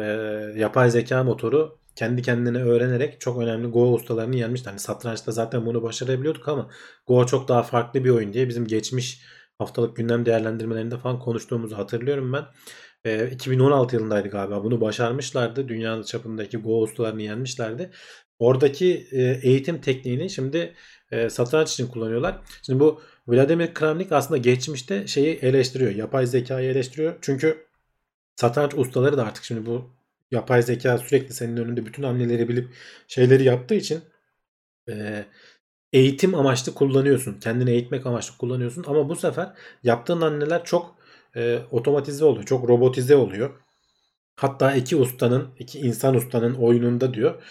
E, 0.00 0.60
yapay 0.60 0.90
zeka 0.90 1.24
motoru 1.24 1.78
kendi 1.96 2.22
kendine 2.22 2.58
öğrenerek 2.62 3.20
çok 3.20 3.42
önemli 3.42 3.66
Go 3.66 3.92
ustalarını 3.92 4.36
yenmişti. 4.36 4.68
Hani 4.68 4.78
satrançta 4.78 5.32
zaten 5.32 5.66
bunu 5.66 5.82
başarabiliyorduk 5.82 6.48
ama 6.48 6.70
Go 7.06 7.26
çok 7.26 7.48
daha 7.48 7.62
farklı 7.62 8.04
bir 8.04 8.10
oyun 8.10 8.32
diye 8.32 8.48
bizim 8.48 8.66
geçmiş 8.66 9.22
haftalık 9.58 9.96
gündem 9.96 10.26
değerlendirmelerinde 10.26 10.98
falan 10.98 11.18
konuştuğumuzu 11.18 11.78
hatırlıyorum 11.78 12.32
ben. 12.32 12.44
E, 13.04 13.30
2016 13.30 13.96
yılındaydı 13.96 14.28
galiba. 14.28 14.64
Bunu 14.64 14.80
başarmışlardı. 14.80 15.68
Dünya 15.68 16.02
çapındaki 16.02 16.56
Go 16.56 16.82
ustalarını 16.82 17.22
yenmişlerdi. 17.22 17.90
Oradaki 18.38 19.08
e, 19.12 19.22
eğitim 19.42 19.80
tekniğini 19.80 20.30
şimdi 20.30 20.74
e, 21.10 21.30
satranç 21.30 21.72
için 21.72 21.86
kullanıyorlar. 21.86 22.38
Şimdi 22.62 22.80
bu 22.80 23.00
Vladimir 23.28 23.74
Kramnik 23.74 24.12
aslında 24.12 24.38
geçmişte 24.38 25.06
şeyi 25.06 25.36
eleştiriyor. 25.36 25.94
Yapay 25.94 26.26
zekayı 26.26 26.70
eleştiriyor. 26.70 27.14
Çünkü 27.20 27.69
satranç 28.40 28.74
ustaları 28.74 29.16
da 29.16 29.24
artık 29.26 29.44
şimdi 29.44 29.66
bu 29.66 29.90
yapay 30.30 30.62
zeka 30.62 30.98
sürekli 30.98 31.34
senin 31.34 31.56
önünde 31.56 31.86
bütün 31.86 32.02
hamleleri 32.02 32.48
bilip 32.48 32.68
şeyleri 33.08 33.44
yaptığı 33.44 33.74
için 33.74 34.00
e, 34.88 35.24
eğitim 35.92 36.34
amaçlı 36.34 36.74
kullanıyorsun. 36.74 37.40
Kendini 37.40 37.70
eğitmek 37.70 38.06
amaçlı 38.06 38.38
kullanıyorsun. 38.38 38.84
Ama 38.88 39.08
bu 39.08 39.16
sefer 39.16 39.52
yaptığın 39.82 40.20
hamleler 40.20 40.64
çok 40.64 40.96
e, 41.36 41.58
otomatize 41.70 42.24
oluyor. 42.24 42.46
Çok 42.46 42.68
robotize 42.68 43.16
oluyor. 43.16 43.50
Hatta 44.36 44.74
iki 44.74 44.96
ustanın, 44.96 45.48
iki 45.58 45.78
insan 45.80 46.14
ustanın 46.14 46.54
oyununda 46.54 47.14
diyor. 47.14 47.42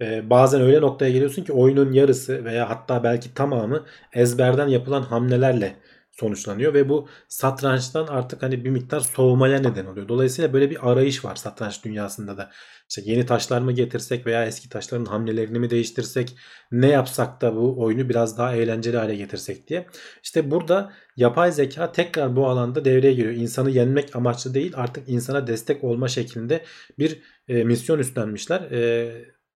e, 0.00 0.30
bazen 0.30 0.60
öyle 0.60 0.80
noktaya 0.80 1.10
geliyorsun 1.10 1.44
ki 1.44 1.52
oyunun 1.52 1.92
yarısı 1.92 2.44
veya 2.44 2.70
hatta 2.70 3.04
belki 3.04 3.34
tamamı 3.34 3.86
ezberden 4.12 4.68
yapılan 4.68 5.02
hamlelerle 5.02 5.76
sonuçlanıyor 6.20 6.74
ve 6.74 6.88
bu 6.88 7.08
satrançtan 7.28 8.06
artık 8.06 8.42
hani 8.42 8.64
bir 8.64 8.70
miktar 8.70 9.00
soğumaya 9.00 9.58
neden 9.58 9.86
oluyor. 9.86 10.08
Dolayısıyla 10.08 10.52
böyle 10.52 10.70
bir 10.70 10.90
arayış 10.90 11.24
var 11.24 11.36
satranç 11.36 11.84
dünyasında 11.84 12.36
da. 12.36 12.50
İşte 12.88 13.02
yeni 13.04 13.26
taşlar 13.26 13.60
mı 13.60 13.72
getirsek 13.72 14.26
veya 14.26 14.46
eski 14.46 14.68
taşların 14.68 15.04
hamlelerini 15.04 15.58
mi 15.58 15.70
değiştirsek 15.70 16.36
ne 16.72 16.88
yapsak 16.88 17.40
da 17.40 17.56
bu 17.56 17.82
oyunu 17.82 18.08
biraz 18.08 18.38
daha 18.38 18.54
eğlenceli 18.54 18.96
hale 18.96 19.16
getirsek 19.16 19.68
diye. 19.68 19.86
İşte 20.22 20.50
burada 20.50 20.92
yapay 21.16 21.52
zeka 21.52 21.92
tekrar 21.92 22.36
bu 22.36 22.46
alanda 22.48 22.84
devreye 22.84 23.14
giriyor. 23.14 23.34
İnsanı 23.34 23.70
yenmek 23.70 24.16
amaçlı 24.16 24.54
değil 24.54 24.72
artık 24.76 25.08
insana 25.08 25.46
destek 25.46 25.84
olma 25.84 26.08
şeklinde 26.08 26.64
bir 26.98 27.22
e, 27.48 27.64
misyon 27.64 27.98
üstlenmişler. 27.98 28.60
E, 28.60 29.12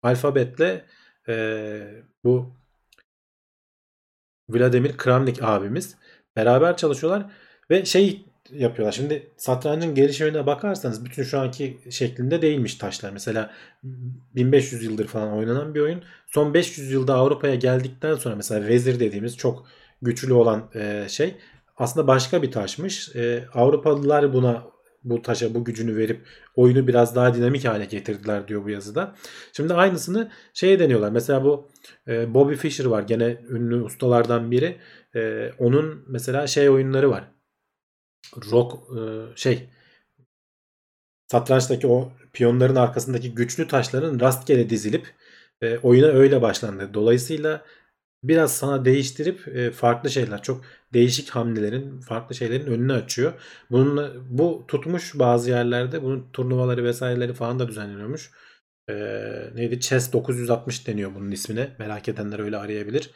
alfabetle 0.03 0.85
e, 1.29 2.03
bu 2.23 2.59
Vladimir 4.49 4.97
Kramnik 4.97 5.43
abimiz 5.43 5.97
beraber 6.39 6.77
çalışıyorlar 6.77 7.25
ve 7.69 7.85
şey 7.85 8.25
yapıyorlar. 8.51 8.91
Şimdi 8.91 9.31
satrancın 9.37 9.95
gelişimine 9.95 10.45
bakarsanız 10.45 11.05
bütün 11.05 11.23
şu 11.23 11.39
anki 11.39 11.77
şeklinde 11.89 12.41
değilmiş 12.41 12.75
taşlar. 12.75 13.11
Mesela 13.11 13.51
1500 13.83 14.83
yıldır 14.83 15.07
falan 15.07 15.33
oynanan 15.33 15.75
bir 15.75 15.79
oyun. 15.79 16.03
Son 16.27 16.53
500 16.53 16.91
yılda 16.91 17.15
Avrupa'ya 17.15 17.55
geldikten 17.55 18.15
sonra 18.15 18.35
mesela 18.35 18.67
vezir 18.67 18.99
dediğimiz 18.99 19.37
çok 19.37 19.67
güçlü 20.01 20.33
olan 20.33 20.69
e, 20.75 21.05
şey 21.09 21.35
aslında 21.77 22.07
başka 22.07 22.41
bir 22.41 22.51
taşmış. 22.51 23.15
E, 23.15 23.45
Avrupalılar 23.53 24.33
buna 24.33 24.63
bu 25.03 25.21
taşa 25.21 25.53
bu 25.53 25.65
gücünü 25.65 25.97
verip 25.97 26.21
oyunu 26.55 26.87
biraz 26.87 27.15
daha 27.15 27.33
dinamik 27.33 27.65
hale 27.65 27.85
getirdiler 27.85 28.47
diyor 28.47 28.65
bu 28.65 28.69
yazıda. 28.69 29.15
Şimdi 29.53 29.73
aynısını 29.73 30.31
şeye 30.53 30.79
deniyorlar. 30.79 31.11
Mesela 31.11 31.43
bu 31.43 31.69
e, 32.07 32.33
Bobby 32.33 32.53
Fischer 32.55 32.85
var 32.85 33.03
gene 33.03 33.37
ünlü 33.49 33.83
ustalardan 33.83 34.51
biri. 34.51 34.77
E, 35.15 35.51
onun 35.59 36.05
mesela 36.07 36.47
şey 36.47 36.69
oyunları 36.69 37.09
var. 37.09 37.31
Rock 38.51 38.73
e, 38.97 38.99
şey 39.35 39.69
satrançtaki 41.27 41.87
o 41.87 42.11
piyonların 42.33 42.75
arkasındaki 42.75 43.35
güçlü 43.35 43.67
taşların 43.67 44.19
rastgele 44.19 44.69
dizilip 44.69 45.13
e, 45.61 45.77
oyuna 45.77 46.07
öyle 46.07 46.41
başlandı. 46.41 46.89
Dolayısıyla 46.93 47.65
biraz 48.23 48.57
sana 48.57 48.85
değiştirip 48.85 49.47
e, 49.47 49.71
farklı 49.71 50.09
şeyler 50.09 50.41
çok 50.41 50.61
değişik 50.93 51.29
hamlelerin 51.29 52.01
farklı 52.01 52.35
şeylerin 52.35 52.65
önünü 52.65 52.93
açıyor. 52.93 53.33
Bunun 53.71 54.25
bu 54.29 54.65
tutmuş 54.67 55.19
bazı 55.19 55.49
yerlerde 55.49 56.03
bunun 56.03 56.31
turnuvaları 56.33 56.83
vesaireleri 56.83 57.33
falan 57.33 57.59
da 57.59 57.67
düzenleniyormuş. 57.67 58.31
E, 58.89 58.93
neydi? 59.55 59.79
Chess 59.79 60.13
960 60.13 60.87
deniyor 60.87 61.15
bunun 61.15 61.31
ismine. 61.31 61.75
Merak 61.79 62.09
edenler 62.09 62.39
öyle 62.39 62.57
arayabilir. 62.57 63.11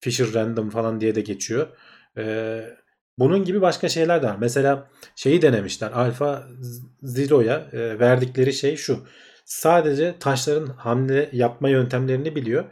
Fisher 0.00 0.34
Random 0.34 0.70
falan 0.70 1.00
diye 1.00 1.14
de 1.14 1.20
geçiyor. 1.20 1.66
E, 2.18 2.64
bunun 3.18 3.44
gibi 3.44 3.60
başka 3.60 3.88
şeyler 3.88 4.22
de 4.22 4.26
var. 4.26 4.36
Mesela 4.40 4.90
şeyi 5.16 5.42
denemişler. 5.42 5.90
Alpha 5.92 6.48
Zero'ya 7.02 7.66
e, 7.72 7.98
verdikleri 7.98 8.52
şey 8.52 8.76
şu. 8.76 9.06
Sadece 9.44 10.14
taşların 10.20 10.66
hamle 10.66 11.30
yapma 11.32 11.68
yöntemlerini 11.68 12.36
biliyor 12.36 12.64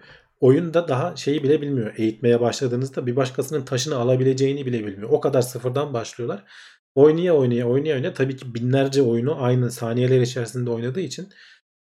oyunda 0.42 0.88
daha 0.88 1.16
şeyi 1.16 1.42
bile 1.42 1.62
bilmiyor. 1.62 1.94
Eğitmeye 1.96 2.40
başladığınızda 2.40 3.06
bir 3.06 3.16
başkasının 3.16 3.64
taşını 3.64 3.96
alabileceğini 3.96 4.66
bile 4.66 4.86
bilmiyor. 4.86 5.10
O 5.12 5.20
kadar 5.20 5.42
sıfırdan 5.42 5.94
başlıyorlar. 5.94 6.44
Oynaya 6.94 7.34
oynaya 7.34 7.68
oynaya 7.68 7.96
oynaya 7.96 8.14
tabii 8.14 8.36
ki 8.36 8.54
binlerce 8.54 9.02
oyunu 9.02 9.42
aynı 9.42 9.70
saniyeler 9.70 10.20
içerisinde 10.20 10.70
oynadığı 10.70 11.00
için 11.00 11.28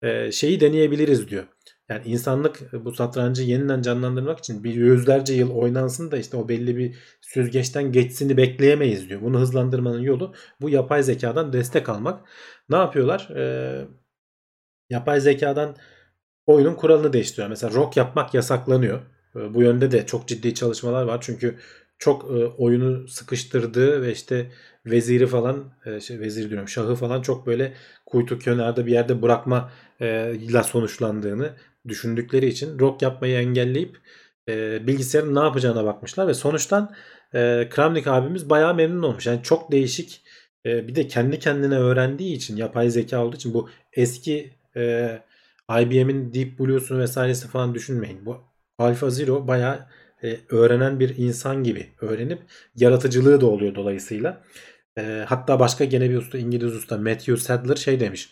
e, 0.02 0.32
şeyi 0.32 0.60
deneyebiliriz 0.60 1.30
diyor. 1.30 1.44
Yani 1.90 2.02
insanlık 2.06 2.74
bu 2.74 2.92
satrancı 2.92 3.44
yeniden 3.44 3.82
canlandırmak 3.82 4.40
için 4.40 4.64
bir 4.64 4.74
yüzlerce 4.74 5.34
yıl 5.34 5.52
oynansın 5.52 6.12
da 6.12 6.18
işte 6.18 6.38
o 6.38 6.50
belli 6.50 6.78
bir 6.78 6.96
süzgeçten 7.22 7.92
geçsini 7.92 8.38
bekleyemeyiz 8.38 9.10
diyor. 9.10 9.22
Bunu 9.22 9.40
hızlandırmanın 9.40 10.02
yolu 10.02 10.34
bu 10.62 10.70
yapay 10.70 11.04
zekadan 11.04 11.54
destek 11.54 11.90
almak. 11.90 12.30
Ne 12.70 12.78
yapıyorlar? 12.78 13.30
Ee, 13.36 13.86
yapay 14.90 15.22
zekadan 15.22 15.76
oyunun 16.50 16.76
kuralını 16.76 17.14
değiştiriyor. 17.14 17.50
Mesela 17.50 17.74
rock 17.74 17.98
yapmak 17.98 18.34
yasaklanıyor. 18.34 19.00
Ee, 19.36 19.54
bu 19.54 19.62
yönde 19.62 19.92
de 19.92 20.06
çok 20.06 20.28
ciddi 20.28 20.54
çalışmalar 20.54 21.04
var. 21.04 21.18
Çünkü 21.22 21.56
çok 22.00 22.24
e, 22.24 22.46
oyunu 22.46 23.08
sıkıştırdığı 23.08 24.02
ve 24.02 24.12
işte 24.12 24.52
veziri 24.86 25.28
falan 25.28 25.74
e, 25.86 26.00
şey, 26.00 26.20
vezir 26.20 26.50
diyorum 26.50 26.68
şahı 26.68 26.96
falan 26.96 27.22
çok 27.22 27.48
böyle 27.48 27.74
kuytu 28.06 28.40
kenarda 28.40 28.86
bir 28.86 28.92
yerde 28.92 29.22
bırakma 29.22 29.72
e, 30.02 30.36
ile 30.36 30.64
sonuçlandığını 30.64 31.54
düşündükleri 31.88 32.46
için 32.48 32.80
rock 32.80 33.02
yapmayı 33.02 33.38
engelleyip 33.38 33.98
bilgisayarın 34.88 35.36
ne 35.36 35.40
yapacağına 35.40 35.86
bakmışlar 35.86 36.28
ve 36.28 36.34
sonuçtan 36.34 36.96
Kramnik 37.70 38.08
abimiz 38.08 38.50
bayağı 38.50 38.76
memnun 38.76 39.04
olmuş. 39.04 39.28
Yani 39.28 39.40
çok 39.44 39.72
değişik 39.72 40.22
bir 40.66 40.96
de 40.96 41.08
kendi 41.08 41.40
kendine 41.40 41.78
öğrendiği 41.78 42.36
için 42.36 42.58
yapay 42.58 42.90
zeka 42.90 43.26
olduğu 43.26 43.36
için 43.36 43.54
bu 43.54 43.70
eski 43.94 44.54
IBM'in 45.70 46.34
Deep 46.34 46.60
Blue'sunu 46.60 47.00
vesairesi 47.00 47.48
falan 47.48 47.76
düşünmeyin. 47.76 48.26
Bu 48.26 48.44
Alpha 48.78 49.10
Zero 49.10 49.48
bayağı 49.48 49.88
e, 50.24 50.38
öğrenen 50.50 51.00
bir 51.00 51.18
insan 51.18 51.64
gibi 51.64 51.90
öğrenip 52.02 52.42
yaratıcılığı 52.76 53.42
da 53.42 53.46
oluyor 53.46 53.76
dolayısıyla. 53.76 54.44
E, 54.98 55.26
hatta 55.28 55.60
başka 55.60 55.86
gene 55.86 56.10
bir 56.10 56.18
usta 56.18 56.38
İngiliz 56.38 56.76
usta 56.76 56.98
Matthew 56.98 57.38
Sadler 57.38 57.76
şey 57.76 58.00
demiş. 58.00 58.30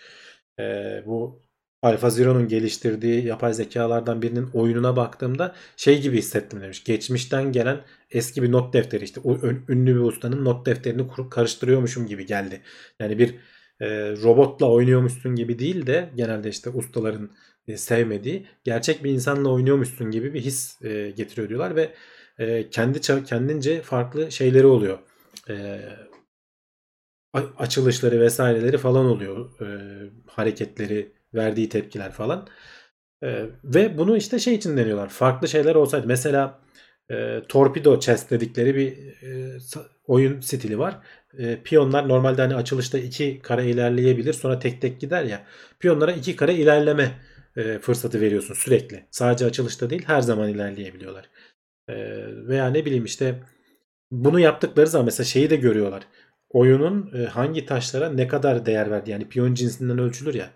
E, 0.60 0.64
bu 1.06 1.42
Alpha 1.82 2.10
Zero'nun 2.10 2.48
geliştirdiği 2.48 3.26
yapay 3.26 3.54
zekalardan 3.54 4.22
birinin 4.22 4.50
oyununa 4.54 4.96
baktığımda 4.96 5.56
şey 5.78 6.02
gibi 6.02 6.18
hissettim 6.18 6.62
demiş. 6.62 6.84
Geçmişten 6.84 7.52
gelen 7.52 7.82
eski 8.12 8.44
bir 8.44 8.52
not 8.52 8.74
defteri 8.74 9.04
işte 9.04 9.22
o 9.24 9.38
ünlü 9.70 9.96
bir 9.96 10.00
ustanın 10.00 10.46
not 10.46 10.66
defterini 10.66 11.08
karıştırıyormuşum 11.30 12.08
gibi 12.08 12.26
geldi. 12.26 12.62
Yani 13.00 13.20
bir 13.20 13.36
e, 13.82 13.88
robotla 14.12 14.72
oynuyormuşsun 14.72 15.36
gibi 15.36 15.60
değil 15.60 15.88
de 15.88 16.10
genelde 16.16 16.50
işte 16.50 16.70
ustaların 16.70 17.30
e, 17.68 17.78
sevmediği 17.78 18.48
gerçek 18.64 19.04
bir 19.04 19.12
insanla 19.12 19.50
oynuyormuşsun 19.50 20.12
gibi 20.12 20.34
bir 20.34 20.42
his 20.42 20.82
e, 20.82 21.14
getiriyor 21.18 21.50
diyorlar 21.50 21.76
ve 21.76 21.94
e, 22.40 22.70
kendi 22.70 23.02
kendince 23.02 23.82
farklı 23.82 24.32
şeyleri 24.32 24.66
oluyor. 24.66 25.00
E, 25.50 25.80
açılışları 27.34 28.22
vesaireleri 28.22 28.78
falan 28.78 29.06
oluyor. 29.06 29.62
E, 29.62 29.68
hareketleri, 30.28 31.12
verdiği 31.34 31.70
tepkiler 31.70 32.12
falan. 32.12 32.48
E, 33.24 33.46
ve 33.64 33.98
bunu 33.98 34.18
işte 34.18 34.40
şey 34.40 34.56
için 34.56 34.78
deniyorlar. 34.78 35.10
Farklı 35.10 35.48
şeyler 35.48 35.76
olsaydı 35.76 36.08
mesela 36.08 36.60
e, 37.12 37.42
torpido 37.50 38.00
chess 38.00 38.30
dedikleri 38.30 38.76
bir 38.76 38.98
e, 39.28 39.58
oyun 40.08 40.42
stili 40.42 40.80
var. 40.80 41.00
E, 41.38 41.64
piyonlar 41.64 42.10
normalde 42.10 42.42
hani 42.42 42.56
açılışta 42.56 42.98
iki 42.98 43.40
kare 43.40 43.70
ilerleyebilir 43.70 44.34
sonra 44.34 44.60
tek 44.60 44.82
tek 44.82 45.02
gider 45.02 45.24
ya. 45.24 45.44
Piyonlara 45.80 46.12
iki 46.12 46.36
kare 46.36 46.54
ilerleme 46.54 47.12
e, 47.56 47.80
fırsatı 47.80 48.22
veriyorsun 48.22 48.54
sürekli. 48.54 49.06
Sadece 49.12 49.46
açılışta 49.46 49.90
değil 49.90 50.04
her 50.08 50.22
zaman 50.22 50.50
ilerleyebiliyorlar. 50.50 51.30
E, 51.90 51.96
veya 52.48 52.70
ne 52.70 52.86
bileyim 52.86 53.06
işte 53.06 53.40
bunu 54.12 54.40
yaptıkları 54.40 54.88
zaman 54.88 55.06
mesela 55.06 55.26
şeyi 55.26 55.50
de 55.50 55.56
görüyorlar. 55.56 56.04
Oyunun 56.50 57.12
e, 57.14 57.26
hangi 57.26 57.66
taşlara 57.66 58.10
ne 58.10 58.28
kadar 58.28 58.66
değer 58.66 58.92
verdi 58.92 59.12
yani 59.12 59.30
piyon 59.30 59.54
cinsinden 59.54 60.00
ölçülür 60.00 60.34
ya 60.34 60.50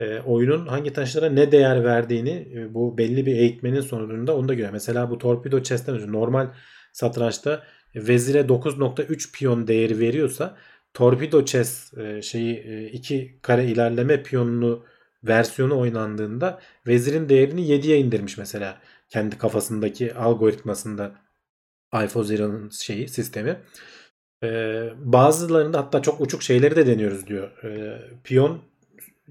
e, 0.00 0.20
oyunun 0.20 0.66
hangi 0.66 0.92
taşlara 0.92 1.28
ne 1.30 1.52
değer 1.52 1.84
verdiğini 1.84 2.48
e, 2.54 2.74
bu 2.74 2.98
belli 2.98 3.26
bir 3.26 3.36
eğitmenin 3.36 3.80
sonucunda 3.80 4.36
onu 4.36 4.48
da 4.48 4.54
görüyor. 4.54 4.72
Mesela 4.72 5.10
bu 5.10 5.18
torpido 5.18 5.62
chess'ten 5.62 5.94
önce 5.94 6.12
normal 6.12 6.48
satrançta 6.92 7.62
vezire 7.96 8.40
9.3 8.40 9.32
piyon 9.32 9.66
değeri 9.66 9.98
veriyorsa 9.98 10.56
torpido 10.94 11.44
chess 11.44 11.94
e, 11.98 12.22
şeyi 12.22 12.56
e, 12.56 12.86
iki 12.86 13.38
kare 13.42 13.64
ilerleme 13.64 14.22
piyonunu 14.22 14.84
versiyonu 15.24 15.78
oynandığında 15.78 16.60
vezirin 16.86 17.28
değerini 17.28 17.60
7'ye 17.60 17.98
indirmiş 17.98 18.38
mesela 18.38 18.80
kendi 19.08 19.38
kafasındaki 19.38 20.14
algoritmasında 20.14 21.14
Alpha 21.92 22.22
Zero'nun 22.22 22.68
şeyi 22.70 23.08
sistemi. 23.08 23.60
Ee, 24.44 24.90
bazılarında 24.96 25.78
hatta 25.78 26.02
çok 26.02 26.20
uçuk 26.20 26.42
şeyleri 26.42 26.76
de 26.76 26.86
deniyoruz 26.86 27.26
diyor. 27.26 27.50
Piyon 28.24 28.62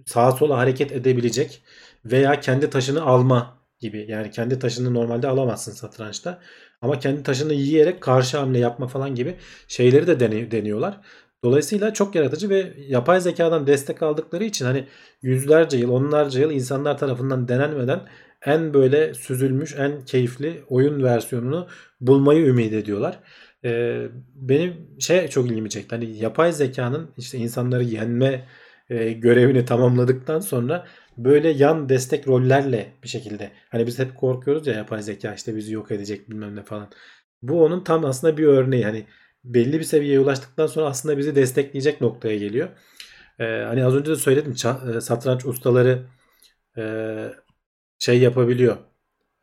sağa 0.06 0.32
sola 0.32 0.58
hareket 0.58 0.92
edebilecek 0.92 1.62
veya 2.06 2.40
kendi 2.40 2.70
taşını 2.70 3.02
alma 3.02 3.57
gibi. 3.80 4.06
Yani 4.10 4.32
kendi 4.32 4.60
taşını 4.60 4.94
normalde 4.94 5.28
alamazsın 5.28 5.72
satrançta. 5.72 6.40
Ama 6.82 7.00
kendi 7.00 7.24
taşını 7.24 7.54
yiyerek 7.54 8.02
karşı 8.02 8.38
hamle 8.38 8.60
yapma 8.60 8.88
falan 8.88 9.16
gibi 9.16 9.36
şeyleri 9.68 10.08
de 10.08 10.20
deniyorlar. 10.52 11.02
Dolayısıyla 11.44 11.94
çok 11.94 12.16
yaratıcı 12.16 12.50
ve 12.50 12.74
yapay 12.88 13.22
zekadan 13.22 13.68
destek 13.68 14.02
aldıkları 14.04 14.44
için 14.44 14.66
hani 14.66 14.88
yüzlerce 15.22 15.78
yıl, 15.78 15.90
onlarca 15.90 16.40
yıl 16.40 16.52
insanlar 16.52 16.98
tarafından 16.98 17.48
denenmeden 17.48 18.02
en 18.46 18.74
böyle 18.74 19.14
süzülmüş, 19.14 19.76
en 19.78 20.06
keyifli 20.06 20.64
oyun 20.70 21.04
versiyonunu 21.04 21.68
bulmayı 22.02 22.46
ümit 22.46 22.74
ediyorlar. 22.74 23.20
e, 23.66 24.02
benim 24.36 24.74
şey 25.00 25.28
çok 25.28 25.48
ilgimi 25.52 25.70
çekti. 25.70 25.96
Hani 25.96 26.18
yapay 26.18 26.52
zekanın 26.54 27.12
işte 27.18 27.38
insanları 27.38 27.84
yenme 27.84 28.46
e, 28.90 29.12
görevini 29.14 29.66
tamamladıktan 29.66 30.40
sonra 30.40 30.88
böyle 31.18 31.50
yan 31.50 31.90
destek 31.90 32.28
rollerle 32.28 32.94
bir 33.04 33.08
şekilde 33.08 33.52
hani 33.70 33.88
biz 33.88 34.00
hep 34.00 34.16
korkuyoruz 34.18 34.68
ya 34.68 34.74
yapay 34.74 35.02
zeka 35.04 35.34
işte 35.34 35.56
bizi 35.56 35.74
yok 35.74 35.92
edecek 35.92 36.30
bilmem 36.30 36.56
ne 36.56 36.64
falan. 36.64 36.92
Bu 37.42 37.64
onun 37.64 37.84
tam 37.84 38.06
aslında 38.06 38.38
bir 38.38 38.46
örneği. 38.48 38.84
Hani 38.86 39.08
belli 39.44 39.80
bir 39.80 39.84
seviyeye 39.84 40.20
ulaştıktan 40.20 40.68
sonra 40.68 40.86
aslında 40.86 41.18
bizi 41.18 41.36
destekleyecek 41.36 42.02
noktaya 42.02 42.38
geliyor. 42.38 42.70
Ee, 43.40 43.46
hani 43.46 43.86
az 43.86 43.96
önce 43.96 44.12
de 44.12 44.16
söyledim 44.16 44.56
e, 44.98 45.02
satranç 45.02 45.46
ustaları 45.46 46.08
e, 46.78 46.84
şey 48.00 48.20
yapabiliyor. 48.22 48.78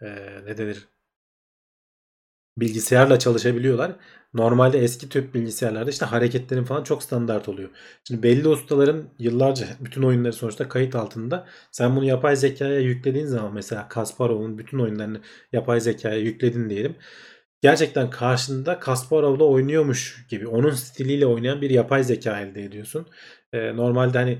E, 0.02 0.06
ne 0.46 0.58
denir? 0.58 0.88
Bilgisayarla 2.56 3.18
çalışabiliyorlar. 3.18 3.92
Normalde 4.34 4.78
eski 4.78 5.08
tüp 5.08 5.34
bilgisayarlarda 5.34 5.90
işte 5.90 6.06
hareketlerin 6.06 6.64
falan 6.64 6.82
çok 6.82 7.02
standart 7.02 7.48
oluyor. 7.48 7.70
Şimdi 8.08 8.22
belli 8.22 8.48
ustaların 8.48 9.04
yıllarca 9.18 9.66
bütün 9.80 10.02
oyunları 10.02 10.32
sonuçta 10.32 10.68
kayıt 10.68 10.94
altında. 10.94 11.46
Sen 11.72 11.96
bunu 11.96 12.04
yapay 12.04 12.36
zekaya 12.36 12.80
yüklediğin 12.80 13.26
zaman 13.26 13.54
mesela 13.54 13.88
Kasparov'un 13.88 14.58
bütün 14.58 14.78
oyunlarını 14.78 15.20
yapay 15.52 15.80
zekaya 15.80 16.16
yükledin 16.18 16.70
diyelim. 16.70 16.96
Gerçekten 17.62 18.10
karşında 18.10 18.78
Kasparov'la 18.78 19.44
oynuyormuş 19.44 20.26
gibi 20.28 20.46
onun 20.46 20.70
stiliyle 20.70 21.26
oynayan 21.26 21.60
bir 21.62 21.70
yapay 21.70 22.04
zeka 22.04 22.40
elde 22.40 22.64
ediyorsun. 22.64 23.06
Ee, 23.52 23.76
normalde 23.76 24.18
hani 24.18 24.38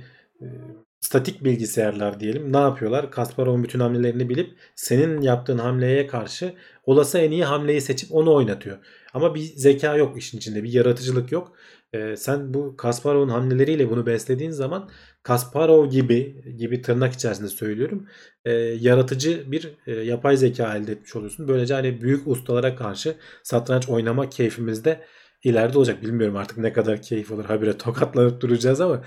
statik 1.04 1.44
bilgisayarlar 1.44 2.20
diyelim 2.20 2.52
ne 2.52 2.56
yapıyorlar? 2.56 3.10
Kasparov'un 3.10 3.64
bütün 3.64 3.80
hamlelerini 3.80 4.28
bilip 4.28 4.56
senin 4.74 5.20
yaptığın 5.20 5.58
hamleye 5.58 6.06
karşı 6.06 6.54
olası 6.84 7.18
en 7.18 7.30
iyi 7.30 7.44
hamleyi 7.44 7.80
seçip 7.80 8.14
onu 8.14 8.34
oynatıyor. 8.34 8.78
Ama 9.14 9.34
bir 9.34 9.40
zeka 9.40 9.96
yok 9.96 10.18
işin 10.18 10.38
içinde. 10.38 10.62
Bir 10.62 10.72
yaratıcılık 10.72 11.32
yok. 11.32 11.52
Ee, 11.92 12.16
sen 12.16 12.54
bu 12.54 12.76
Kasparov'un 12.76 13.28
hamleleriyle 13.28 13.90
bunu 13.90 14.06
beslediğin 14.06 14.50
zaman 14.50 14.90
Kasparov 15.22 15.90
gibi 15.90 16.44
gibi 16.56 16.82
tırnak 16.82 17.12
içerisinde 17.12 17.48
söylüyorum. 17.48 18.06
E, 18.44 18.52
yaratıcı 18.54 19.52
bir 19.52 19.76
e, 19.86 19.92
yapay 19.92 20.36
zeka 20.36 20.76
elde 20.76 20.92
etmiş 20.92 21.16
oluyorsun. 21.16 21.48
Böylece 21.48 21.74
hani 21.74 22.00
büyük 22.02 22.28
ustalara 22.28 22.76
karşı 22.76 23.14
satranç 23.42 23.88
oynama 23.88 24.28
keyfimiz 24.28 24.84
de 24.84 25.00
ileride 25.44 25.78
olacak. 25.78 26.02
Bilmiyorum 26.02 26.36
artık 26.36 26.58
ne 26.58 26.72
kadar 26.72 27.02
keyif 27.02 27.32
olur. 27.32 27.44
Habire 27.44 27.78
tokatlanıp 27.78 28.40
duracağız 28.40 28.80
ama 28.80 29.02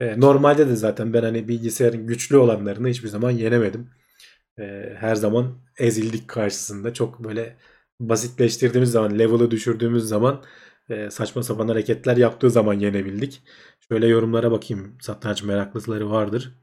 e, 0.00 0.20
normalde 0.20 0.68
de 0.68 0.76
zaten 0.76 1.12
ben 1.12 1.22
hani 1.22 1.48
bilgisayarın 1.48 2.06
güçlü 2.06 2.36
olanlarını 2.36 2.88
hiçbir 2.88 3.08
zaman 3.08 3.30
yenemedim. 3.30 3.90
E, 4.58 4.94
her 4.98 5.14
zaman 5.14 5.58
ezildik 5.78 6.28
karşısında. 6.28 6.94
Çok 6.94 7.24
böyle 7.24 7.56
basitleştirdiğimiz 8.00 8.90
zaman, 8.90 9.18
level'ı 9.18 9.50
düşürdüğümüz 9.50 10.04
zaman 10.04 10.44
e, 10.90 11.10
saçma 11.10 11.42
sapan 11.42 11.68
hareketler 11.68 12.16
yaptığı 12.16 12.50
zaman 12.50 12.74
yenebildik. 12.74 13.42
Şöyle 13.88 14.06
yorumlara 14.06 14.50
bakayım. 14.50 14.98
Satranç 15.00 15.42
meraklıları 15.42 16.10
vardır. 16.10 16.54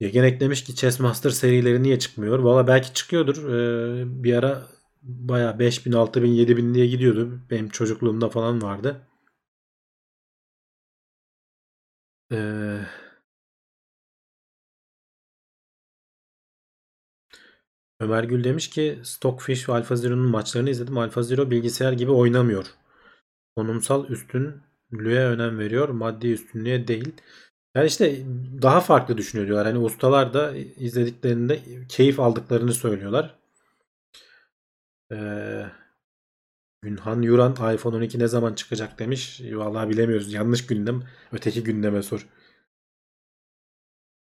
Yegen 0.00 0.24
eklemiş 0.24 0.64
ki 0.64 0.74
Chess 0.74 1.00
Master 1.00 1.30
serileri 1.30 1.82
niye 1.82 1.98
çıkmıyor? 1.98 2.38
Valla 2.38 2.66
belki 2.66 2.94
çıkıyordur. 2.94 3.48
Ee, 3.48 4.24
bir 4.24 4.34
ara 4.34 4.62
baya 5.02 5.58
5000, 5.58 5.92
6000, 5.92 6.30
7000 6.30 6.74
diye 6.74 6.86
gidiyordu. 6.86 7.40
Benim 7.50 7.68
çocukluğumda 7.68 8.28
falan 8.28 8.62
vardı. 8.62 9.00
Ee, 12.32 12.80
Ömer 18.00 18.24
Gül 18.24 18.44
demiş 18.44 18.70
ki 18.70 18.98
Stockfish 19.02 19.68
ve 19.68 19.72
AlphaZero'nun 19.72 20.30
maçlarını 20.30 20.70
izledim. 20.70 20.98
AlphaZero 20.98 21.50
bilgisayar 21.50 21.92
gibi 21.92 22.10
oynamıyor. 22.10 22.66
Konumsal 23.56 24.08
üstünlüğe 24.10 25.20
önem 25.26 25.58
veriyor. 25.58 25.88
Maddi 25.88 26.32
üstünlüğe 26.32 26.88
değil. 26.88 27.14
Yani 27.76 27.86
işte 27.86 28.26
daha 28.62 28.80
farklı 28.80 29.18
düşünüyor 29.18 29.46
diyorlar. 29.48 29.66
Hani 29.66 29.78
ustalar 29.84 30.34
da 30.34 30.56
izlediklerinde 30.56 31.60
keyif 31.88 32.20
aldıklarını 32.20 32.72
söylüyorlar. 32.72 33.38
Ee, 35.12 35.66
Günhan 36.82 37.22
Yuran 37.22 37.52
iPhone 37.52 37.96
12 37.96 38.18
ne 38.18 38.28
zaman 38.28 38.54
çıkacak 38.54 38.98
demiş. 38.98 39.40
Vallahi 39.52 39.88
bilemiyoruz. 39.88 40.32
Yanlış 40.32 40.66
gündem. 40.66 41.02
Öteki 41.32 41.62
gündeme 41.62 42.02
sor. 42.02 42.26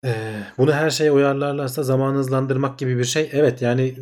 Ee, 0.05 0.43
bunu 0.57 0.73
her 0.73 0.89
şeye 0.89 1.11
uyarlarlarsa 1.11 1.83
zaman 1.83 2.15
hızlandırmak 2.15 2.79
gibi 2.79 2.97
bir 2.97 3.03
şey. 3.03 3.29
Evet 3.33 3.61
yani 3.61 3.95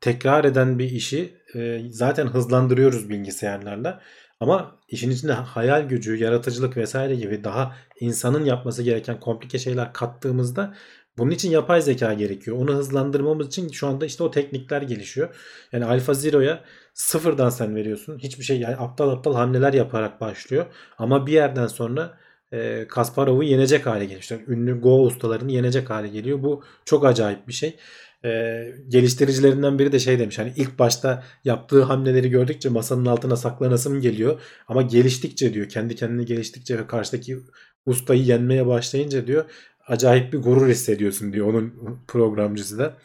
tekrar 0.00 0.44
eden 0.44 0.78
bir 0.78 0.90
işi 0.90 1.34
e, 1.54 1.80
zaten 1.90 2.26
hızlandırıyoruz 2.26 3.08
bilgisayarlarla. 3.08 4.00
Ama 4.40 4.80
işin 4.88 5.10
içinde 5.10 5.32
hayal 5.32 5.88
gücü, 5.88 6.16
yaratıcılık 6.16 6.76
vesaire 6.76 7.14
gibi 7.14 7.44
daha 7.44 7.76
insanın 8.00 8.44
yapması 8.44 8.82
gereken 8.82 9.20
komplike 9.20 9.58
şeyler 9.58 9.92
kattığımızda 9.92 10.74
bunun 11.18 11.30
için 11.30 11.50
yapay 11.50 11.82
zeka 11.82 12.12
gerekiyor. 12.12 12.56
Onu 12.56 12.74
hızlandırmamız 12.74 13.46
için 13.46 13.68
şu 13.68 13.86
anda 13.86 14.06
işte 14.06 14.24
o 14.24 14.30
teknikler 14.30 14.82
gelişiyor. 14.82 15.36
Yani 15.72 15.84
Alpha 15.84 16.14
Zero'ya 16.14 16.64
sıfırdan 16.94 17.50
sen 17.50 17.76
veriyorsun. 17.76 18.18
Hiçbir 18.18 18.44
şey 18.44 18.60
yani 18.60 18.76
aptal 18.76 19.10
aptal 19.10 19.34
hamleler 19.34 19.72
yaparak 19.72 20.20
başlıyor. 20.20 20.66
Ama 20.98 21.26
bir 21.26 21.32
yerden 21.32 21.66
sonra 21.66 22.18
e, 22.52 22.86
Kasparov'u 22.88 23.42
yenecek 23.42 23.86
hale 23.86 24.04
geliyor. 24.04 24.40
Ünlü 24.48 24.80
Go 24.80 25.04
ustalarını 25.04 25.52
yenecek 25.52 25.90
hale 25.90 26.08
geliyor. 26.08 26.42
Bu 26.42 26.64
çok 26.84 27.04
acayip 27.06 27.48
bir 27.48 27.52
şey. 27.52 27.76
E, 28.24 28.64
geliştiricilerinden 28.88 29.78
biri 29.78 29.92
de 29.92 29.98
şey 29.98 30.18
demiş 30.18 30.38
hani 30.38 30.52
ilk 30.56 30.78
başta 30.78 31.24
yaptığı 31.44 31.82
hamleleri 31.82 32.30
gördükçe 32.30 32.68
masanın 32.68 33.06
altına 33.06 33.36
saklanasım 33.36 34.00
geliyor 34.00 34.40
ama 34.68 34.82
geliştikçe 34.82 35.54
diyor 35.54 35.68
kendi 35.68 35.96
kendini 35.96 36.26
geliştikçe 36.26 36.78
ve 36.78 36.86
karşıdaki 36.86 37.38
ustayı 37.86 38.22
yenmeye 38.22 38.66
başlayınca 38.66 39.26
diyor 39.26 39.44
acayip 39.86 40.32
bir 40.32 40.38
gurur 40.38 40.68
hissediyorsun 40.68 41.32
diyor 41.32 41.46
onun 41.46 41.98
programcısı 42.08 42.78
da. 42.78 42.96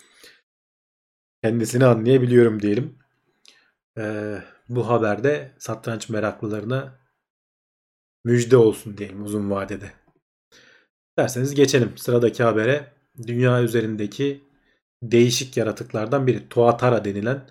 Kendisini 1.44 1.86
anlayabiliyorum 1.86 2.62
diyelim. 2.62 2.98
Ee, 3.98 4.44
bu 4.70 4.90
haberde 4.90 5.52
satranç 5.60 6.10
meraklılarına 6.10 7.00
müjde 8.26 8.58
olsun 8.58 8.98
diyelim 8.98 9.24
uzun 9.24 9.52
vadede. 9.52 9.92
Derseniz 11.20 11.56
geçelim 11.56 11.98
sıradaki 11.98 12.44
habere. 12.44 12.94
Dünya 13.28 13.62
üzerindeki 13.64 14.44
değişik 15.04 15.58
yaratıklardan 15.58 16.28
biri. 16.28 16.50
Tuatara 16.50 17.06
denilen 17.06 17.50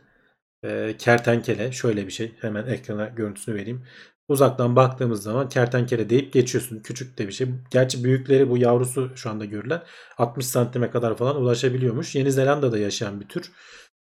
e, 0.65 0.97
kertenkele. 0.99 1.73
Şöyle 1.73 2.07
bir 2.07 2.13
şey. 2.13 2.33
Hemen 2.41 2.67
ekrana 2.67 3.07
görüntüsünü 3.07 3.55
vereyim. 3.55 3.87
Uzaktan 4.29 4.77
baktığımız 4.77 5.23
zaman 5.23 5.49
kertenkele 5.49 6.11
deyip 6.11 6.33
geçiyorsun. 6.33 6.81
Küçük 6.83 7.19
de 7.19 7.27
bir 7.29 7.33
şey. 7.33 7.49
Gerçi 7.71 8.05
büyükleri 8.05 8.51
bu 8.51 8.59
yavrusu 8.59 9.13
şu 9.17 9.31
anda 9.31 9.45
görülen 9.45 9.83
60 10.19 10.47
santime 10.47 10.91
kadar 10.91 11.17
falan 11.17 11.37
ulaşabiliyormuş. 11.37 12.15
Yeni 12.15 12.33
Zelanda'da 12.33 12.79
yaşayan 12.79 13.21
bir 13.21 13.29
tür. 13.29 13.53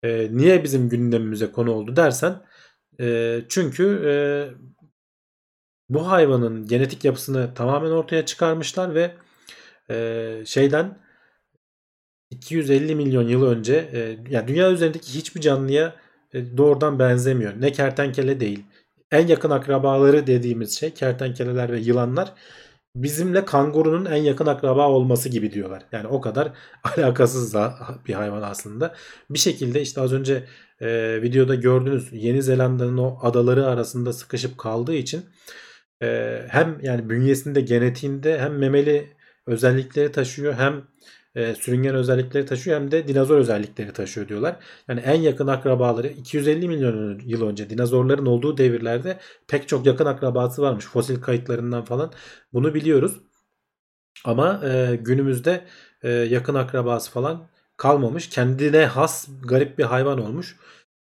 E, 0.03 0.29
niye 0.31 0.63
bizim 0.63 0.89
gündemimize 0.89 1.51
konu 1.51 1.71
oldu 1.71 1.95
dersen 1.95 2.41
e, 2.99 3.39
çünkü 3.49 4.01
e, 4.05 4.13
bu 5.89 6.11
hayvanın 6.11 6.67
genetik 6.67 7.05
yapısını 7.05 7.53
tamamen 7.53 7.91
ortaya 7.91 8.25
çıkarmışlar 8.25 8.95
ve 8.95 9.15
e, 9.89 10.43
şeyden 10.45 10.97
250 12.31 12.95
milyon 12.95 13.27
yıl 13.27 13.43
önce 13.43 13.89
e, 13.93 14.17
yani 14.29 14.47
dünya 14.47 14.71
üzerindeki 14.71 15.15
hiçbir 15.15 15.41
canlıya 15.41 15.95
e, 16.33 16.57
doğrudan 16.57 16.99
benzemiyor. 16.99 17.53
Ne 17.61 17.71
kertenkele 17.71 18.39
değil. 18.39 18.63
En 19.11 19.27
yakın 19.27 19.49
akrabaları 19.49 20.27
dediğimiz 20.27 20.79
şey 20.79 20.93
kertenkeleler 20.93 21.71
ve 21.71 21.79
yılanlar 21.79 22.33
bizimle 22.95 23.45
kangurunun 23.45 24.05
en 24.05 24.23
yakın 24.23 24.45
akraba 24.45 24.89
olması 24.89 25.29
gibi 25.29 25.51
diyorlar. 25.51 25.83
Yani 25.91 26.07
o 26.07 26.21
kadar 26.21 26.51
alakasız 26.97 27.55
bir 28.07 28.13
hayvan 28.13 28.41
aslında. 28.41 28.95
Bir 29.29 29.39
şekilde 29.39 29.81
işte 29.81 30.01
az 30.01 30.13
önce 30.13 30.43
e, 30.81 31.19
videoda 31.21 31.55
gördüğünüz 31.55 32.09
Yeni 32.11 32.43
Zelanda'nın 32.43 32.97
o 32.97 33.19
adaları 33.21 33.67
arasında 33.67 34.13
sıkışıp 34.13 34.57
kaldığı 34.57 34.95
için 34.95 35.25
e, 36.03 36.39
hem 36.49 36.79
yani 36.81 37.09
bünyesinde 37.09 37.61
genetiğinde 37.61 38.39
hem 38.39 38.57
memeli 38.57 39.13
özellikleri 39.47 40.11
taşıyor 40.11 40.53
hem 40.53 40.92
e, 41.35 41.55
sürüngen 41.55 41.95
özellikleri 41.95 42.45
taşıyor 42.45 42.79
hem 42.81 42.91
de 42.91 43.07
dinozor 43.07 43.37
özellikleri 43.37 43.93
taşıyor 43.93 44.27
diyorlar. 44.27 44.55
Yani 44.87 44.99
en 44.99 45.21
yakın 45.21 45.47
akrabaları 45.47 46.07
250 46.07 46.67
milyon 46.67 47.19
yıl 47.25 47.47
önce 47.47 47.69
dinozorların 47.69 48.25
olduğu 48.25 48.57
devirlerde 48.57 49.19
pek 49.47 49.67
çok 49.67 49.85
yakın 49.85 50.05
akrabası 50.05 50.61
varmış. 50.61 50.85
Fosil 50.85 51.21
kayıtlarından 51.21 51.85
falan 51.85 52.11
bunu 52.53 52.73
biliyoruz. 52.73 53.19
Ama 54.25 54.61
e, 54.65 54.95
günümüzde 54.95 55.65
e, 56.03 56.09
yakın 56.11 56.55
akrabası 56.55 57.11
falan 57.11 57.47
kalmamış. 57.77 58.29
Kendine 58.29 58.85
has 58.85 59.27
garip 59.43 59.77
bir 59.77 59.83
hayvan 59.83 60.21
olmuş. 60.21 60.55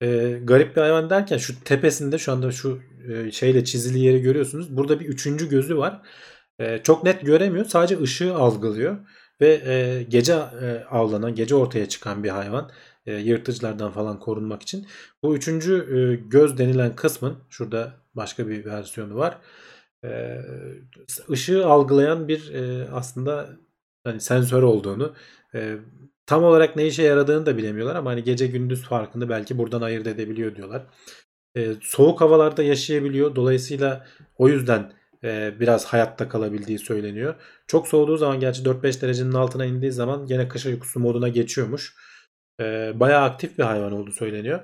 E, 0.00 0.38
garip 0.44 0.76
bir 0.76 0.80
hayvan 0.80 1.10
derken 1.10 1.36
şu 1.38 1.64
tepesinde 1.64 2.18
şu 2.18 2.32
anda 2.32 2.52
şu 2.52 2.80
e, 3.08 3.30
şeyle 3.30 3.64
çizili 3.64 3.98
yeri 3.98 4.20
görüyorsunuz. 4.22 4.76
Burada 4.76 5.00
bir 5.00 5.06
üçüncü 5.06 5.48
gözü 5.48 5.76
var. 5.78 6.02
E, 6.58 6.82
çok 6.82 7.04
net 7.04 7.20
göremiyor. 7.26 7.64
Sadece 7.64 8.00
ışığı 8.00 8.34
algılıyor. 8.34 8.98
Ve 9.40 9.62
e, 9.66 10.02
gece 10.02 10.32
e, 10.34 10.84
avlanan, 10.90 11.34
gece 11.34 11.54
ortaya 11.54 11.88
çıkan 11.88 12.24
bir 12.24 12.28
hayvan. 12.28 12.70
e, 13.06 13.14
yırtıcılardan 13.14 13.90
falan 13.92 14.20
korunmak 14.20 14.62
için. 14.62 14.86
Bu 15.22 15.36
üçüncü 15.36 15.74
e, 15.74 16.28
göz 16.28 16.58
denilen 16.58 16.96
kısmın 16.96 17.36
şurada 17.50 17.92
başka 18.14 18.48
bir 18.48 18.64
versiyonu 18.64 19.16
var. 19.16 19.38
E, 20.04 20.38
ışığı 21.30 21.66
algılayan 21.66 22.28
bir 22.28 22.54
e, 22.54 22.88
aslında 22.92 23.50
hani 24.04 24.20
sensör 24.20 24.62
olduğunu 24.62 25.14
e, 25.54 25.76
tam 26.26 26.44
olarak 26.44 26.76
ne 26.76 26.86
işe 26.86 27.02
yaradığını 27.02 27.46
da 27.46 27.56
bilemiyorlar 27.56 27.96
ama 27.96 28.10
hani 28.10 28.24
gece 28.24 28.46
gündüz 28.46 28.82
farkını 28.82 29.28
belki 29.28 29.58
buradan 29.58 29.82
ayırt 29.82 30.06
edebiliyor 30.06 30.56
diyorlar. 30.56 30.82
E, 31.56 31.74
soğuk 31.82 32.20
havalarda 32.20 32.62
yaşayabiliyor. 32.62 33.36
Dolayısıyla 33.36 34.06
o 34.38 34.48
yüzden 34.48 34.92
e, 35.24 35.60
biraz 35.60 35.84
hayatta 35.84 36.28
kalabildiği 36.28 36.78
söyleniyor. 36.78 37.34
Çok 37.66 37.88
soğuduğu 37.88 38.16
zaman 38.16 38.40
gerçi 38.40 38.62
4-5 38.62 39.02
derecenin 39.02 39.32
altına 39.32 39.64
indiği 39.64 39.92
zaman 39.92 40.26
gene 40.26 40.48
kış 40.48 40.66
uykusu 40.66 41.00
moduna 41.00 41.28
geçiyormuş. 41.28 41.94
E, 42.60 42.92
bayağı 43.00 43.22
aktif 43.24 43.58
bir 43.58 43.62
hayvan 43.64 43.92
olduğu 43.92 44.12
söyleniyor. 44.12 44.60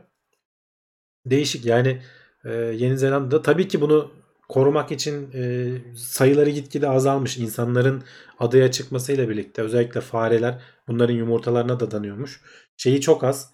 Değişik 1.27 1.65
yani 1.67 2.03
e, 2.45 2.53
Yeni 2.53 2.99
Zelanda'da 2.99 3.43
tabii 3.43 3.69
ki 3.69 3.81
bunu 3.81 4.13
korumak 4.49 4.93
için 4.93 5.31
e, 5.35 5.73
sayıları 5.97 6.51
gitgide 6.51 6.89
azalmış. 6.89 7.39
İnsanların 7.39 8.03
adaya 8.39 8.71
çıkmasıyla 8.71 9.29
birlikte 9.29 9.63
özellikle 9.63 10.01
fareler 10.01 10.63
bunların 10.89 11.15
yumurtalarına 11.15 11.81
da 11.81 11.91
danıyormuş. 11.91 12.41
Şeyi 12.77 13.01
çok 13.01 13.25
az. 13.25 13.53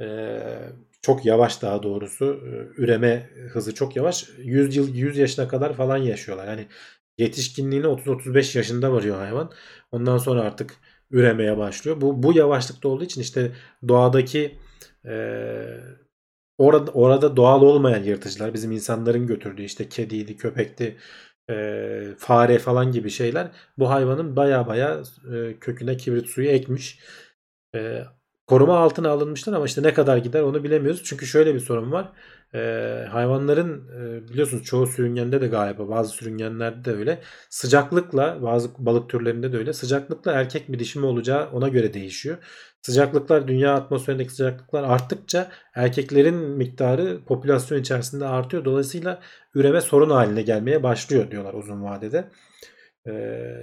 E, 0.00 0.06
çok 1.02 1.24
yavaş 1.24 1.62
daha 1.62 1.82
doğrusu. 1.82 2.24
E, 2.46 2.80
üreme 2.82 3.30
hızı 3.52 3.74
çok 3.74 3.96
yavaş. 3.96 4.28
100 4.38 4.76
yıl 4.76 4.94
100 4.94 5.18
yaşına 5.18 5.48
kadar 5.48 5.74
falan 5.74 5.96
yaşıyorlar. 5.96 6.46
Yani 6.46 6.66
yetişkinliğine 7.18 7.86
30-35 7.86 8.58
yaşında 8.58 8.92
varıyor 8.92 9.16
hayvan. 9.18 9.52
Ondan 9.92 10.18
sonra 10.18 10.42
artık 10.42 10.76
üremeye 11.10 11.56
başlıyor. 11.58 12.00
Bu 12.00 12.22
bu 12.22 12.32
yavaşlıkta 12.32 12.88
olduğu 12.88 13.04
için 13.04 13.20
işte 13.20 13.52
doğadaki 13.88 14.58
e, 15.06 15.14
orada 16.58 16.90
orada 16.92 17.36
doğal 17.36 17.62
olmayan 17.62 18.02
yırtıcılar 18.02 18.54
bizim 18.54 18.72
insanların 18.72 19.26
götürdüğü 19.26 19.62
işte 19.62 19.88
kediydi, 19.88 20.36
köpekti, 20.36 20.96
e, 21.50 22.14
fare 22.18 22.58
falan 22.58 22.92
gibi 22.92 23.10
şeyler 23.10 23.50
bu 23.78 23.90
hayvanın 23.90 24.36
baya 24.36 24.66
baya 24.66 25.02
e, 25.34 25.58
köküne 25.60 25.96
kibrit 25.96 26.26
suyu 26.28 26.48
ekmiş. 26.48 27.00
E, 27.74 28.04
koruma 28.48 28.78
altına 28.78 29.10
alınmışlar 29.10 29.52
ama 29.52 29.64
işte 29.66 29.82
ne 29.82 29.94
kadar 29.94 30.16
gider 30.16 30.42
onu 30.42 30.64
bilemiyoruz. 30.64 31.02
Çünkü 31.04 31.26
şöyle 31.26 31.54
bir 31.54 31.60
sorun 31.60 31.92
var. 31.92 32.12
E, 32.54 32.58
hayvanların 33.10 33.88
e, 33.88 34.28
biliyorsunuz 34.28 34.64
çoğu 34.64 34.86
sürüngende 34.86 35.40
de 35.40 35.46
galiba 35.46 35.88
bazı 35.88 36.10
sürüngenlerde 36.10 36.84
de 36.84 36.96
öyle. 36.96 37.18
Sıcaklıkla 37.50 38.42
bazı 38.42 38.70
balık 38.78 39.10
türlerinde 39.10 39.52
de 39.52 39.56
öyle. 39.56 39.72
Sıcaklıkla 39.72 40.32
erkek 40.32 40.68
mi 40.68 40.78
dişi 40.78 41.00
olacağı 41.00 41.50
ona 41.52 41.68
göre 41.68 41.94
değişiyor. 41.94 42.36
Sıcaklıklar 42.82 43.48
dünya 43.48 43.74
atmosferindeki 43.74 44.30
sıcaklıklar 44.30 44.84
arttıkça 44.84 45.50
erkeklerin 45.74 46.36
miktarı 46.36 47.20
popülasyon 47.26 47.80
içerisinde 47.80 48.26
artıyor. 48.26 48.64
Dolayısıyla 48.64 49.20
üreme 49.54 49.80
sorun 49.80 50.10
haline 50.10 50.42
gelmeye 50.42 50.82
başlıyor 50.82 51.30
diyorlar 51.30 51.54
uzun 51.54 51.84
vadede. 51.84 52.30
Ee, 53.06 53.12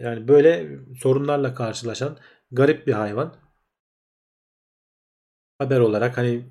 yani 0.04 0.28
böyle 0.28 0.70
sorunlarla 1.02 1.54
karşılaşan 1.54 2.18
garip 2.52 2.88
bir 2.88 2.94
hayvan. 2.94 3.45
Haber 5.60 5.80
olarak 5.80 6.18
hani 6.18 6.46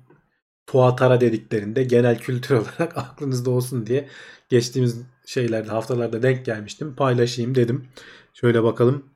tuatara 0.67 1.21
dediklerinde 1.21 1.83
genel 1.83 2.19
kültür 2.19 2.55
olarak 2.55 2.97
aklınızda 2.97 3.51
olsun 3.51 3.87
diye 3.87 4.09
geçtiğimiz 4.49 5.01
şeylerde 5.25 5.69
haftalarda 5.69 6.23
denk 6.23 6.45
gelmiştim. 6.45 6.95
Paylaşayım 6.95 7.55
dedim. 7.55 7.89
Şöyle 8.33 8.63
bakalım. 8.63 9.15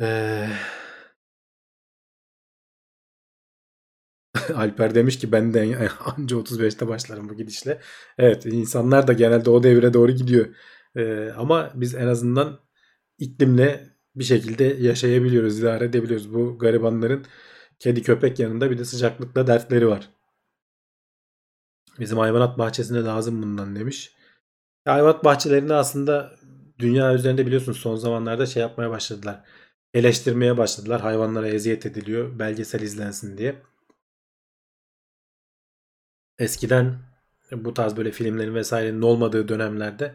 Eee 0.00 0.48
Alper 4.54 4.94
demiş 4.94 5.18
ki 5.18 5.32
ben 5.32 5.54
de 5.54 5.88
anca 6.04 6.36
35'te 6.36 6.88
başlarım 6.88 7.28
bu 7.28 7.34
gidişle. 7.36 7.80
Evet 8.18 8.46
insanlar 8.46 9.06
da 9.06 9.12
genelde 9.12 9.50
o 9.50 9.62
devre 9.62 9.94
doğru 9.94 10.12
gidiyor. 10.12 10.46
Ee, 10.96 11.30
ama 11.36 11.70
biz 11.74 11.94
en 11.94 12.06
azından 12.06 12.60
iklimle 13.18 13.90
bir 14.16 14.24
şekilde 14.24 14.64
yaşayabiliyoruz, 14.64 15.58
idare 15.60 15.84
edebiliyoruz. 15.84 16.34
Bu 16.34 16.58
garibanların 16.58 17.24
kedi 17.78 18.02
köpek 18.02 18.38
yanında 18.38 18.70
bir 18.70 18.78
de 18.78 18.84
sıcaklıkla 18.84 19.46
dertleri 19.46 19.88
var. 19.88 20.08
Bizim 22.00 22.18
hayvanat 22.18 22.58
bahçesine 22.58 23.04
lazım 23.04 23.42
bundan 23.42 23.76
demiş. 23.76 24.16
Hayvanat 24.84 25.24
bahçelerinde 25.24 25.74
aslında 25.74 26.36
dünya 26.78 27.14
üzerinde 27.14 27.46
biliyorsunuz 27.46 27.78
son 27.78 27.96
zamanlarda 27.96 28.46
şey 28.46 28.62
yapmaya 28.62 28.90
başladılar. 28.90 29.44
Eleştirmeye 29.94 30.58
başladılar. 30.58 31.00
Hayvanlara 31.00 31.48
eziyet 31.48 31.86
ediliyor. 31.86 32.38
Belgesel 32.38 32.80
izlensin 32.80 33.38
diye. 33.38 33.62
Eskiden 36.38 36.98
bu 37.52 37.74
tarz 37.74 37.96
böyle 37.96 38.10
filmlerin 38.12 38.54
vesairenin 38.54 39.02
olmadığı 39.02 39.48
dönemlerde 39.48 40.14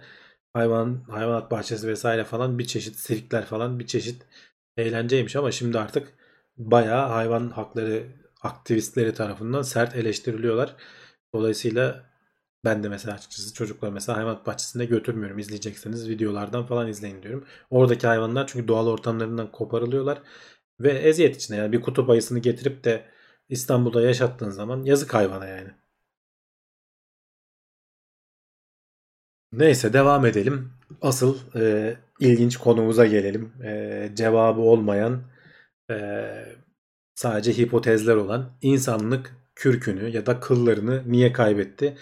hayvan 0.54 1.04
hayvanat 1.10 1.52
bahçesi 1.52 1.88
vesaire 1.88 2.24
falan 2.24 2.60
bir 2.60 2.66
çeşit 2.66 2.96
sirkler 2.96 3.46
falan 3.46 3.80
bir 3.80 3.88
çeşit 3.88 4.26
eğlenceymiş 4.78 5.36
ama 5.36 5.52
şimdi 5.52 5.80
artık 5.80 6.14
bayağı 6.58 7.08
hayvan 7.10 7.50
hakları 7.50 8.08
aktivistleri 8.42 9.14
tarafından 9.14 9.62
sert 9.62 9.96
eleştiriliyorlar. 9.96 10.76
Dolayısıyla 11.34 12.12
ben 12.66 12.84
de 12.84 12.90
mesela 12.90 13.16
açıkçası 13.16 13.54
çocuklar 13.54 13.90
mesela 13.92 14.18
hayvanat 14.18 14.48
bahçesine 14.48 14.86
götürmüyorum. 14.86 15.40
İzleyecekseniz 15.40 16.10
videolardan 16.10 16.66
falan 16.66 16.88
izleyin 16.88 17.24
diyorum. 17.24 17.46
Oradaki 17.70 18.08
hayvanlar 18.08 18.48
çünkü 18.48 18.68
doğal 18.68 18.88
ortamlarından 18.88 19.52
koparılıyorlar 19.52 20.22
ve 20.80 20.92
eziyet 20.92 21.36
içine 21.36 21.58
yani 21.58 21.72
bir 21.72 21.82
kutup 21.82 22.10
ayısını 22.10 22.40
getirip 22.40 22.84
de 22.84 23.06
İstanbul'da 23.50 24.02
yaşattığın 24.02 24.50
zaman 24.50 24.84
yazık 24.84 25.14
hayvana 25.14 25.48
yani. 25.48 25.72
Neyse 29.52 29.94
devam 29.94 30.26
edelim. 30.26 30.74
Asıl 31.02 31.38
e, 31.56 31.96
ilginç 32.20 32.58
konumuza 32.58 33.06
gelelim. 33.06 33.54
E, 33.64 34.12
cevabı 34.16 34.62
olmayan 34.62 35.24
e, 35.92 35.96
sadece 37.16 37.58
hipotezler 37.58 38.16
olan 38.16 38.58
insanlık 38.62 39.36
kürkünü 39.56 40.10
ya 40.10 40.26
da 40.26 40.40
kıllarını 40.40 41.04
niye 41.08 41.34
kaybetti? 41.34 41.98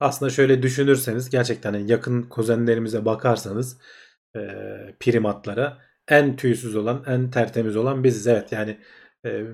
Aslında 0.00 0.30
şöyle 0.30 0.62
düşünürseniz 0.62 1.30
gerçekten 1.30 1.74
yakın 1.74 2.22
kuzenlerimize 2.22 3.04
bakarsanız 3.04 3.78
e, 4.36 4.40
primatlara 5.00 5.78
en 6.08 6.36
tüysüz 6.36 6.76
olan 6.76 7.04
en 7.06 7.30
tertemiz 7.30 7.76
olan 7.76 8.04
biziz. 8.04 8.26
Evet 8.26 8.52
yani 8.52 8.78
e, 9.26 9.44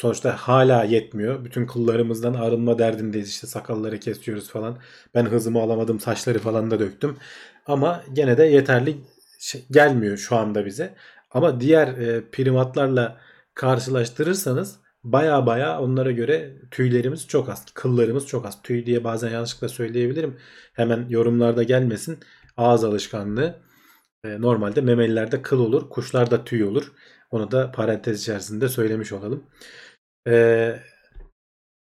sonuçta 0.00 0.36
hala 0.36 0.84
yetmiyor. 0.84 1.44
Bütün 1.44 1.66
kıllarımızdan 1.66 2.34
arınma 2.34 2.78
derdindeyiz. 2.78 3.28
İşte 3.28 3.46
sakalları 3.46 4.00
kesiyoruz 4.00 4.50
falan. 4.50 4.78
Ben 5.14 5.24
hızımı 5.26 5.60
alamadım. 5.60 6.00
Saçları 6.00 6.38
falan 6.38 6.70
da 6.70 6.80
döktüm. 6.80 7.16
Ama 7.66 8.04
gene 8.12 8.38
de 8.38 8.44
yeterli 8.44 8.96
şey 9.38 9.64
gelmiyor 9.70 10.16
şu 10.16 10.36
anda 10.36 10.66
bize. 10.66 10.94
Ama 11.30 11.60
diğer 11.60 11.88
e, 11.88 12.30
primatlarla 12.30 13.20
karşılaştırırsanız 13.54 14.80
baya 15.04 15.46
baya 15.46 15.80
onlara 15.80 16.10
göre 16.10 16.54
tüylerimiz 16.70 17.28
çok 17.28 17.48
az. 17.48 17.66
Kıllarımız 17.74 18.26
çok 18.26 18.46
az. 18.46 18.62
Tüy 18.62 18.86
diye 18.86 19.04
bazen 19.04 19.30
yanlışlıkla 19.30 19.68
söyleyebilirim. 19.68 20.36
Hemen 20.72 21.06
yorumlarda 21.08 21.62
gelmesin. 21.62 22.18
Ağız 22.56 22.84
alışkanlığı. 22.84 23.58
E, 24.24 24.40
normalde 24.40 24.80
memelilerde 24.80 25.42
kıl 25.42 25.60
olur. 25.60 25.90
Kuşlarda 25.90 26.44
tüy 26.44 26.64
olur. 26.64 26.92
Onu 27.30 27.50
da 27.50 27.72
parantez 27.72 28.20
içerisinde 28.22 28.68
söylemiş 28.68 29.12
olalım. 29.12 29.44
Ee, 30.28 30.80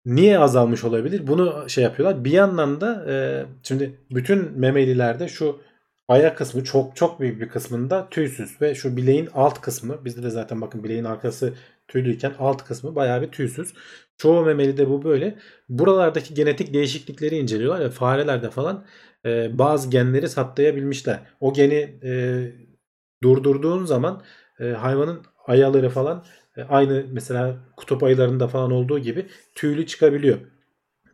niye 0.05 0.39
azalmış 0.39 0.83
olabilir? 0.83 1.27
Bunu 1.27 1.69
şey 1.69 1.83
yapıyorlar. 1.83 2.25
Bir 2.25 2.31
yandan 2.31 2.81
da 2.81 3.05
e, 3.09 3.45
şimdi 3.63 3.99
bütün 4.11 4.59
memelilerde 4.59 5.27
şu 5.27 5.61
ayak 6.07 6.37
kısmı 6.37 6.63
çok 6.63 6.95
çok 6.95 7.19
büyük 7.19 7.41
bir 7.41 7.49
kısmında 7.49 8.09
tüysüz 8.09 8.61
ve 8.61 8.75
şu 8.75 8.97
bileğin 8.97 9.29
alt 9.33 9.61
kısmı 9.61 10.05
bizde 10.05 10.23
de 10.23 10.29
zaten 10.29 10.61
bakın 10.61 10.83
bileğin 10.83 11.03
arkası 11.03 11.53
tüylüyken 11.87 12.33
alt 12.39 12.63
kısmı 12.63 12.95
bayağı 12.95 13.21
bir 13.21 13.31
tüysüz. 13.31 13.73
Çoğu 14.17 14.45
memelide 14.45 14.89
bu 14.89 15.03
böyle. 15.03 15.39
Buralardaki 15.69 16.33
genetik 16.33 16.73
değişiklikleri 16.73 17.37
inceliyorlar 17.37 17.85
ve 17.85 17.89
farelerde 17.89 18.49
falan 18.49 18.85
e, 19.25 19.57
bazı 19.57 19.89
genleri 19.89 20.29
saptayabilmişler. 20.29 21.19
O 21.39 21.53
geni 21.53 21.99
e, 22.03 22.43
durdurduğun 23.23 23.85
zaman 23.85 24.23
e, 24.59 24.65
hayvanın 24.65 25.21
ayaları 25.47 25.89
falan 25.89 26.25
e, 26.57 26.63
aynı 26.63 27.05
mesela 27.11 27.57
kutup 27.77 28.03
ayılarında 28.03 28.47
falan 28.47 28.71
olduğu 28.71 28.99
gibi 28.99 29.25
tüylü 29.55 29.85
çıkabiliyor. 29.87 30.37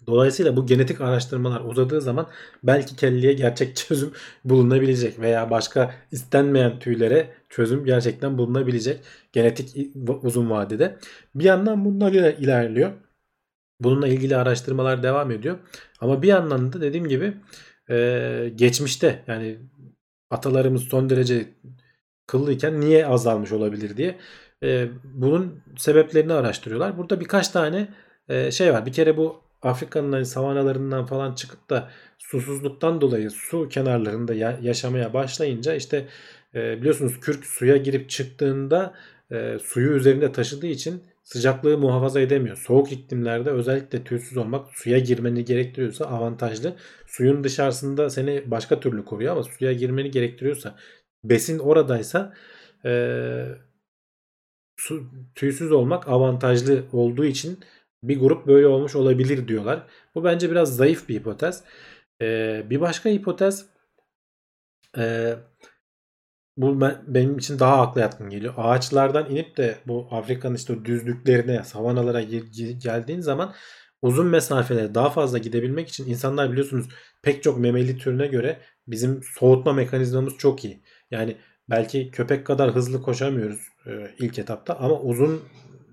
Dolayısıyla 0.07 0.55
bu 0.55 0.65
genetik 0.65 1.01
araştırmalar 1.01 1.61
uzadığı 1.61 2.01
zaman 2.01 2.27
belki 2.63 2.95
kelleye 2.95 3.33
gerçek 3.33 3.75
çözüm 3.87 4.11
bulunabilecek 4.45 5.19
veya 5.19 5.49
başka 5.49 5.95
istenmeyen 6.11 6.79
tüylere 6.79 7.33
çözüm 7.49 7.85
gerçekten 7.85 8.37
bulunabilecek 8.37 8.99
genetik 9.31 9.95
uzun 10.21 10.49
vadede. 10.49 10.97
Bir 11.35 11.43
yandan 11.43 11.85
bunlar 11.85 12.11
ilerliyor. 12.11 12.91
Bununla 13.79 14.07
ilgili 14.07 14.35
araştırmalar 14.35 15.03
devam 15.03 15.31
ediyor. 15.31 15.57
Ama 15.99 16.21
bir 16.21 16.27
yandan 16.27 16.73
da 16.73 16.81
dediğim 16.81 17.07
gibi 17.07 17.33
geçmişte 18.55 19.23
yani 19.27 19.57
atalarımız 20.29 20.83
son 20.83 21.09
derece 21.09 21.45
kıllıyken 22.27 22.81
niye 22.81 23.07
azalmış 23.07 23.51
olabilir 23.51 23.97
diye 23.97 24.19
bunun 25.03 25.61
sebeplerini 25.77 26.33
araştırıyorlar. 26.33 26.97
Burada 26.97 27.19
birkaç 27.19 27.49
tane 27.49 27.87
şey 28.51 28.73
var. 28.73 28.85
Bir 28.85 28.93
kere 28.93 29.17
bu 29.17 29.41
Afrika'nın 29.63 30.11
hani 30.11 30.25
savanalarından 30.25 31.05
falan 31.05 31.33
çıkıp 31.35 31.69
da 31.69 31.89
susuzluktan 32.17 33.01
dolayı 33.01 33.31
su 33.31 33.69
kenarlarında 33.69 34.33
ya- 34.33 34.59
yaşamaya 34.61 35.13
başlayınca 35.13 35.75
işte 35.75 36.07
e, 36.55 36.77
biliyorsunuz 36.81 37.19
kürk 37.19 37.45
suya 37.45 37.77
girip 37.77 38.09
çıktığında 38.09 38.93
e, 39.31 39.57
suyu 39.63 39.91
üzerinde 39.91 40.31
taşıdığı 40.31 40.67
için 40.67 41.03
sıcaklığı 41.23 41.77
muhafaza 41.77 42.19
edemiyor. 42.19 42.57
Soğuk 42.57 42.91
iklimlerde 42.91 43.49
özellikle 43.51 44.03
tüysüz 44.03 44.37
olmak 44.37 44.67
suya 44.73 44.99
girmeni 44.99 45.45
gerektiriyorsa 45.45 46.05
avantajlı. 46.05 46.75
Suyun 47.07 47.43
dışarısında 47.43 48.09
seni 48.09 48.51
başka 48.51 48.79
türlü 48.79 49.05
koruyor 49.05 49.31
ama 49.31 49.43
suya 49.43 49.73
girmeni 49.73 50.11
gerektiriyorsa 50.11 50.75
besin 51.23 51.59
oradaysa 51.59 52.33
e, 52.85 52.91
su, 54.77 55.03
tüysüz 55.35 55.71
olmak 55.71 56.07
avantajlı 56.07 56.83
olduğu 56.91 57.25
için 57.25 57.59
bir 58.03 58.19
grup 58.19 58.47
böyle 58.47 58.67
olmuş 58.67 58.95
olabilir 58.95 59.47
diyorlar. 59.47 59.87
Bu 60.15 60.23
bence 60.23 60.51
biraz 60.51 60.75
zayıf 60.75 61.09
bir 61.09 61.15
hipotez. 61.15 61.63
E, 62.21 62.61
bir 62.69 62.81
başka 62.81 63.09
hipotez 63.09 63.65
e, 64.97 65.35
bu 66.57 66.81
ben, 66.81 67.03
benim 67.07 67.37
için 67.37 67.59
daha 67.59 67.81
akla 67.81 68.01
yatkın 68.01 68.29
geliyor. 68.29 68.53
Ağaçlardan 68.57 69.31
inip 69.31 69.57
de 69.57 69.77
bu 69.87 70.07
Afrika'nın 70.11 70.55
işte 70.55 70.85
düzlüklerine, 70.85 71.63
savanalara 71.63 72.21
gel- 72.21 72.45
gel- 72.51 72.79
geldiğin 72.79 73.19
zaman 73.19 73.53
uzun 74.01 74.27
mesafelere 74.27 74.95
daha 74.95 75.09
fazla 75.09 75.37
gidebilmek 75.37 75.89
için 75.89 76.09
insanlar 76.09 76.51
biliyorsunuz 76.51 76.89
pek 77.21 77.43
çok 77.43 77.59
memeli 77.59 77.97
türüne 77.97 78.27
göre 78.27 78.59
bizim 78.87 79.21
soğutma 79.23 79.73
mekanizmamız 79.73 80.37
çok 80.37 80.65
iyi. 80.65 80.83
Yani 81.11 81.37
belki 81.69 82.11
köpek 82.11 82.45
kadar 82.45 82.71
hızlı 82.75 83.01
koşamıyoruz 83.01 83.67
e, 83.87 84.11
ilk 84.19 84.39
etapta 84.39 84.75
ama 84.75 84.99
uzun 85.01 85.41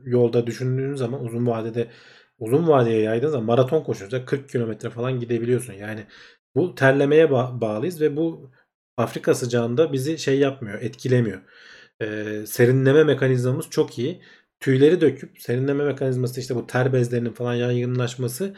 yolda 0.05 0.47
düşündüğün 0.47 0.95
zaman 0.95 1.25
uzun 1.25 1.47
vadede 1.47 1.91
uzun 2.39 2.69
vadeye 2.69 3.01
yaydığın 3.03 3.29
zaman 3.29 3.47
maraton 3.47 3.83
koşuyorsa 3.85 4.25
40 4.25 4.49
kilometre 4.49 4.91
falan 4.91 5.21
gidebiliyorsun. 5.21 5.73
Yani 5.73 6.07
bu 6.55 6.75
terlemeye 6.75 7.25
ba- 7.25 7.61
bağlıyız 7.61 8.01
ve 8.01 8.17
bu 8.17 8.51
Afrika 8.97 9.35
sıcağında 9.35 9.93
bizi 9.93 10.19
şey 10.19 10.39
yapmıyor, 10.39 10.81
etkilemiyor. 10.83 11.43
Ee, 12.03 12.45
serinleme 12.47 13.05
mekanizmamız 13.05 13.71
çok 13.71 13.99
iyi. 13.99 14.23
Tüyleri 14.61 15.01
döküp 15.01 15.41
serinleme 15.41 15.85
mekanizması 15.85 16.41
işte 16.41 16.55
bu 16.55 16.67
ter 16.67 16.93
bezlerinin 16.93 17.33
falan 17.33 17.55
yaygınlaşmasını 17.55 18.55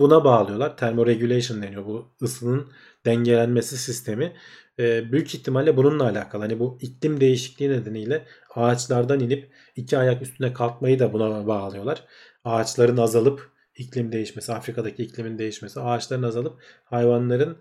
buna 0.00 0.24
bağlıyorlar. 0.24 0.76
Thermoregulation 0.76 1.62
deniyor 1.62 1.86
bu 1.86 2.14
ısının 2.22 2.72
dengelenmesi 3.06 3.78
sistemi. 3.78 4.32
Ee, 4.78 5.12
büyük 5.12 5.34
ihtimalle 5.34 5.76
bununla 5.76 6.04
alakalı. 6.04 6.42
Hani 6.42 6.58
bu 6.58 6.78
iklim 6.80 7.20
değişikliği 7.20 7.70
nedeniyle 7.70 8.26
ağaçlardan 8.54 9.20
inip 9.20 9.52
iki 9.76 9.98
ayak 9.98 10.22
üstüne 10.22 10.52
kalkmayı 10.52 10.98
da 10.98 11.12
buna 11.12 11.46
bağlıyorlar. 11.46 12.04
Ağaçların 12.44 12.96
azalıp 12.96 13.50
iklim 13.76 14.12
değişmesi, 14.12 14.52
Afrika'daki 14.52 15.02
iklimin 15.02 15.38
değişmesi, 15.38 15.80
ağaçların 15.80 16.22
azalıp 16.22 16.62
hayvanların 16.84 17.58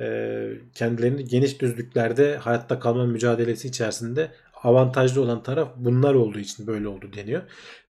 e, 0.00 0.06
kendilerini 0.74 1.24
geniş 1.24 1.60
düzlüklerde 1.60 2.36
hayatta 2.36 2.78
kalma 2.78 3.06
mücadelesi 3.06 3.68
içerisinde 3.68 4.30
avantajlı 4.64 5.20
olan 5.22 5.42
taraf 5.42 5.68
bunlar 5.76 6.14
olduğu 6.14 6.38
için 6.38 6.66
böyle 6.66 6.88
oldu 6.88 7.10
deniyor. 7.16 7.42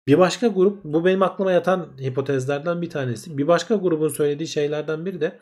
Bir 0.06 0.18
başka 0.18 0.46
grup 0.46 0.84
bu 0.84 1.04
benim 1.04 1.22
aklıma 1.22 1.52
yatan 1.52 1.96
hipotezlerden 2.00 2.82
bir 2.82 2.90
tanesi. 2.90 3.38
Bir 3.38 3.46
başka 3.48 3.74
grubun 3.74 4.08
söylediği 4.08 4.48
şeylerden 4.48 5.06
biri 5.06 5.20
de 5.20 5.38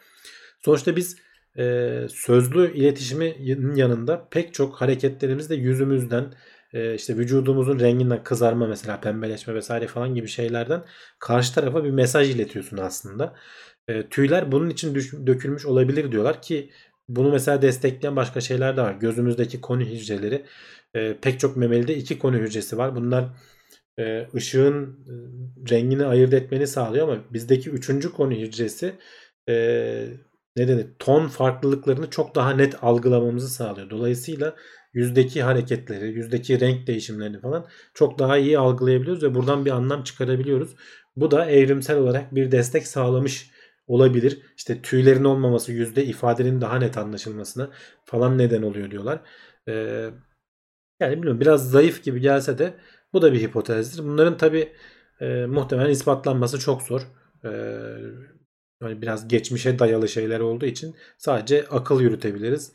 sonuçta 0.65 0.97
biz 0.97 1.17
e, 1.59 2.07
sözlü 2.11 2.75
iletişimin 2.75 3.75
yanında 3.77 4.29
pek 4.31 4.55
çok 4.55 4.81
hareketlerimizde 4.81 5.55
yüzümüzden 5.55 6.35
e, 6.73 6.95
işte 6.95 7.17
vücudumuzun 7.17 7.81
renginden 7.81 8.23
kızarma 8.23 8.67
mesela 8.67 9.01
pembeleşme 9.01 9.55
vesaire 9.55 9.87
falan 9.87 10.15
gibi 10.15 10.29
şeylerden 10.29 10.85
karşı 11.19 11.55
tarafa 11.55 11.85
bir 11.85 11.91
mesaj 11.91 12.31
iletiyorsun 12.35 12.77
aslında. 12.77 13.35
E, 13.89 14.09
tüyler 14.09 14.53
bunun 14.53 14.71
için 14.71 14.95
düş- 14.95 15.13
dökülmüş 15.27 15.67
olabilir 15.67 16.13
diyorlar 16.13 16.43
ki 16.43 16.71
bunu 17.09 17.31
mesela 17.31 17.63
destekleyen 17.63 18.17
başka 18.17 18.41
şeyler 18.41 18.77
de 18.77 18.83
var. 18.83 18.95
Gözümüzdeki 18.95 19.61
koni 19.61 19.85
hücreleri 19.85 20.45
e, 20.95 21.17
pek 21.23 21.41
çok 21.41 21.57
memelide 21.57 21.97
iki 21.97 22.19
koni 22.19 22.37
hücresi 22.37 22.79
var. 22.79 22.97
Bunlar 22.97 23.25
e, 23.99 24.29
ışığın 24.35 24.85
e, 24.85 25.15
rengini 25.71 26.05
ayırt 26.05 26.35
etmeni 26.35 26.67
sağlıyor 26.67 27.09
ama 27.09 27.25
bizdeki 27.33 27.71
üçüncü 27.71 28.13
koni 28.13 28.41
hücresi 28.41 28.95
e, 29.49 29.55
ne 30.57 30.69
denir? 30.69 30.87
Ton 30.99 31.29
farklılıklarını 31.29 32.11
çok 32.11 32.35
daha 32.35 32.51
net 32.51 32.85
algılamamızı 32.85 33.49
sağlıyor. 33.49 33.91
Dolayısıyla 33.91 34.57
yüzdeki 34.95 35.43
hareketleri, 35.43 36.13
yüzdeki 36.13 36.61
renk 36.61 36.87
değişimlerini 36.87 37.41
falan 37.41 37.67
çok 37.95 38.19
daha 38.19 38.39
iyi 38.39 38.59
algılayabiliyoruz 38.59 39.23
ve 39.23 39.35
buradan 39.35 39.65
bir 39.65 39.71
anlam 39.71 40.03
çıkarabiliyoruz. 40.05 40.77
Bu 41.17 41.31
da 41.31 41.51
evrimsel 41.51 41.99
olarak 41.99 42.35
bir 42.35 42.53
destek 42.53 42.87
sağlamış 42.87 43.51
olabilir. 43.95 44.43
İşte 44.57 44.83
tüylerin 44.83 45.25
olmaması 45.25 45.73
yüzde 45.73 46.05
ifadenin 46.05 46.61
daha 46.61 46.79
net 46.79 46.99
anlaşılmasına 46.99 47.71
falan 48.05 48.39
neden 48.39 48.63
oluyor 48.63 48.91
diyorlar. 48.91 49.21
Ee, 49.69 50.11
yani 51.01 51.13
bilmiyorum 51.17 51.41
biraz 51.41 51.71
zayıf 51.71 52.05
gibi 52.05 52.21
gelse 52.21 52.59
de 52.59 52.75
bu 53.13 53.23
da 53.23 53.33
bir 53.33 53.41
hipotezdir. 53.41 54.05
Bunların 54.05 54.37
tabi 54.37 54.73
e, 55.21 55.47
muhtemelen 55.47 55.91
ispatlanması 55.91 56.59
çok 56.59 56.83
zor. 56.83 57.03
Ee, 57.45 57.49
yani 58.83 59.03
biraz 59.03 59.29
geçmişe 59.29 59.79
dayalı 59.79 60.09
şeyler 60.09 60.41
olduğu 60.41 60.67
için 60.67 60.97
sadece 61.19 61.67
akıl 61.71 62.01
yürütebiliriz. 62.01 62.73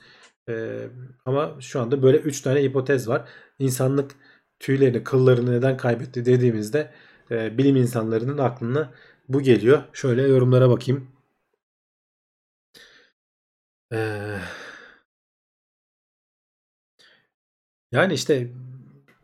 Ee, 0.50 0.88
ama 1.26 1.58
şu 1.60 1.82
anda 1.82 2.04
böyle 2.04 2.18
3 2.18 2.42
tane 2.42 2.64
hipotez 2.64 3.08
var. 3.08 3.30
İnsanlık 3.60 4.12
tüylerini, 4.60 5.04
kıllarını 5.04 5.52
neden 5.52 5.78
kaybetti 5.78 6.26
dediğimizde 6.26 6.92
e, 7.32 7.58
bilim 7.58 7.76
insanlarının 7.76 8.38
aklına 8.38 8.94
bu 9.30 9.42
geliyor. 9.42 9.84
Şöyle 9.94 10.22
yorumlara 10.22 10.70
bakayım. 10.70 11.08
Ee, 13.92 14.40
yani 17.92 18.14
işte 18.14 18.52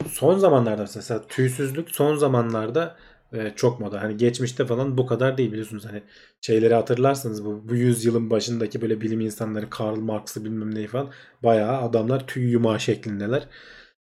son 0.10 0.38
zamanlarda 0.40 0.82
mesela 0.96 1.28
tüysüzlük 1.28 1.92
son 1.92 2.16
zamanlarda 2.16 2.98
e, 3.34 3.54
çok 3.56 3.80
moda. 3.80 4.02
Hani 4.02 4.18
geçmişte 4.18 4.66
falan 4.66 4.98
bu 4.98 5.06
kadar 5.08 5.38
değil 5.38 5.52
biliyorsunuz. 5.52 5.86
Hani 5.86 6.04
şeyleri 6.42 6.74
hatırlarsınız 6.74 7.46
bu, 7.46 7.70
bu 7.70 7.76
yüzyılın 7.76 8.30
başındaki 8.30 8.82
böyle 8.82 9.02
bilim 9.02 9.22
insanları 9.22 9.70
Karl 9.70 9.98
Marx'ı 10.00 10.46
bilmem 10.46 10.76
neyi 10.76 10.88
falan 10.88 11.12
bayağı 11.44 11.78
adamlar 11.82 12.28
tüy 12.28 12.52
yumağı 12.52 12.80
şeklindeler. 12.80 13.48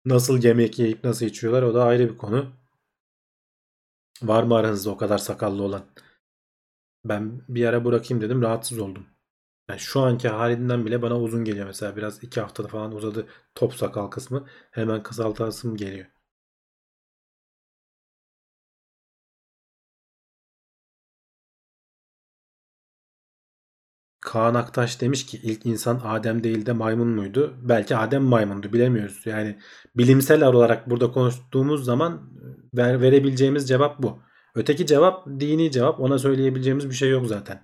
Nasıl 0.06 0.44
yemek 0.44 0.78
yiyip 0.78 1.04
nasıl 1.04 1.26
içiyorlar 1.26 1.62
o 1.62 1.74
da 1.74 1.84
ayrı 1.84 2.10
bir 2.12 2.18
konu. 2.18 2.52
Var 4.22 4.42
mı 4.42 4.54
aranızda 4.56 4.90
o 4.90 4.96
kadar 4.96 5.18
sakallı 5.18 5.62
olan? 5.62 5.84
Ben 7.04 7.42
bir 7.48 7.64
ara 7.66 7.84
bırakayım 7.84 8.22
dedim 8.22 8.42
rahatsız 8.42 8.78
oldum. 8.78 9.06
Yani 9.70 9.80
şu 9.80 10.00
anki 10.00 10.28
halinden 10.28 10.86
bile 10.86 11.02
bana 11.02 11.20
uzun 11.20 11.44
geliyor 11.44 11.66
mesela 11.66 11.96
biraz 11.96 12.24
iki 12.24 12.40
haftada 12.40 12.68
falan 12.68 12.92
uzadı 12.96 13.28
top 13.54 13.74
sakal 13.74 14.08
kısmı 14.08 14.46
hemen 14.70 15.02
kısaltasım 15.02 15.76
geliyor. 15.76 16.06
Kaan 24.28 24.54
Aktaş 24.54 25.00
demiş 25.00 25.26
ki 25.26 25.40
ilk 25.42 25.66
insan 25.66 26.00
Adem 26.04 26.44
değil 26.44 26.66
de 26.66 26.72
maymun 26.72 27.08
muydu? 27.08 27.54
Belki 27.62 27.96
Adem 27.96 28.22
maymundu 28.22 28.72
bilemiyoruz. 28.72 29.22
Yani 29.26 29.58
bilimsel 29.96 30.44
olarak 30.44 30.90
burada 30.90 31.12
konuştuğumuz 31.12 31.84
zaman 31.84 32.30
ver, 32.74 33.00
verebileceğimiz 33.00 33.68
cevap 33.68 34.02
bu. 34.02 34.18
Öteki 34.54 34.86
cevap 34.86 35.26
dini 35.26 35.70
cevap. 35.70 36.00
Ona 36.00 36.18
söyleyebileceğimiz 36.18 36.90
bir 36.90 36.94
şey 36.94 37.10
yok 37.10 37.26
zaten. 37.26 37.62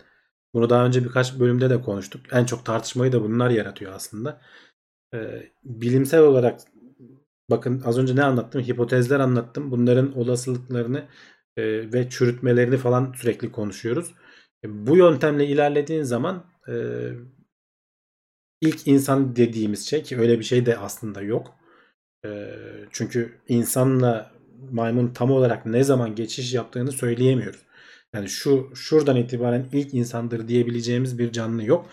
Bunu 0.55 0.71
daha 0.71 0.87
önce 0.87 1.05
birkaç 1.05 1.39
bölümde 1.39 1.71
de 1.71 1.81
konuştuk. 1.81 2.21
En 2.33 2.45
çok 2.45 2.65
tartışmayı 2.65 3.13
da 3.13 3.23
bunlar 3.23 3.51
yaratıyor 3.51 3.93
aslında. 3.93 4.41
Ee, 5.15 5.53
bilimsel 5.65 6.21
olarak 6.21 6.61
bakın 7.51 7.83
az 7.85 7.99
önce 7.99 8.17
ne 8.17 8.25
anlattım? 8.25 8.63
Hipotezler 8.63 9.21
anlattım. 9.21 9.71
Bunların 9.71 10.19
olasılıklarını 10.19 11.05
e, 11.57 11.93
ve 11.93 12.11
çürütmelerini 12.11 12.77
falan 12.77 13.13
sürekli 13.17 13.53
konuşuyoruz. 13.53 14.15
E, 14.65 14.87
bu 14.87 14.97
yöntemle 14.97 15.47
ilerlediğin 15.47 16.03
zaman 16.03 16.54
e, 16.69 16.75
ilk 18.61 18.87
insan 18.87 19.37
dediğimiz 19.37 19.87
şey 19.87 20.03
ki 20.03 20.19
öyle 20.19 20.39
bir 20.39 20.45
şey 20.45 20.67
de 20.67 20.77
aslında 20.77 21.23
yok. 21.23 21.55
E, 22.25 22.51
çünkü 22.91 23.33
insanla 23.49 24.31
maymun 24.71 25.09
tam 25.09 25.31
olarak 25.31 25.67
ne 25.67 25.85
zaman 25.85 26.15
geçiş 26.15 26.55
yaptığını 26.55 26.93
söyleyemiyoruz. 26.93 27.61
Yani 28.15 28.29
şu 28.29 28.71
şuradan 28.75 29.17
itibaren 29.17 29.67
ilk 29.73 29.95
insandır 29.95 30.49
diyebileceğimiz 30.49 31.19
bir 31.19 31.33
canlı 31.33 31.65
yok. 31.65 31.87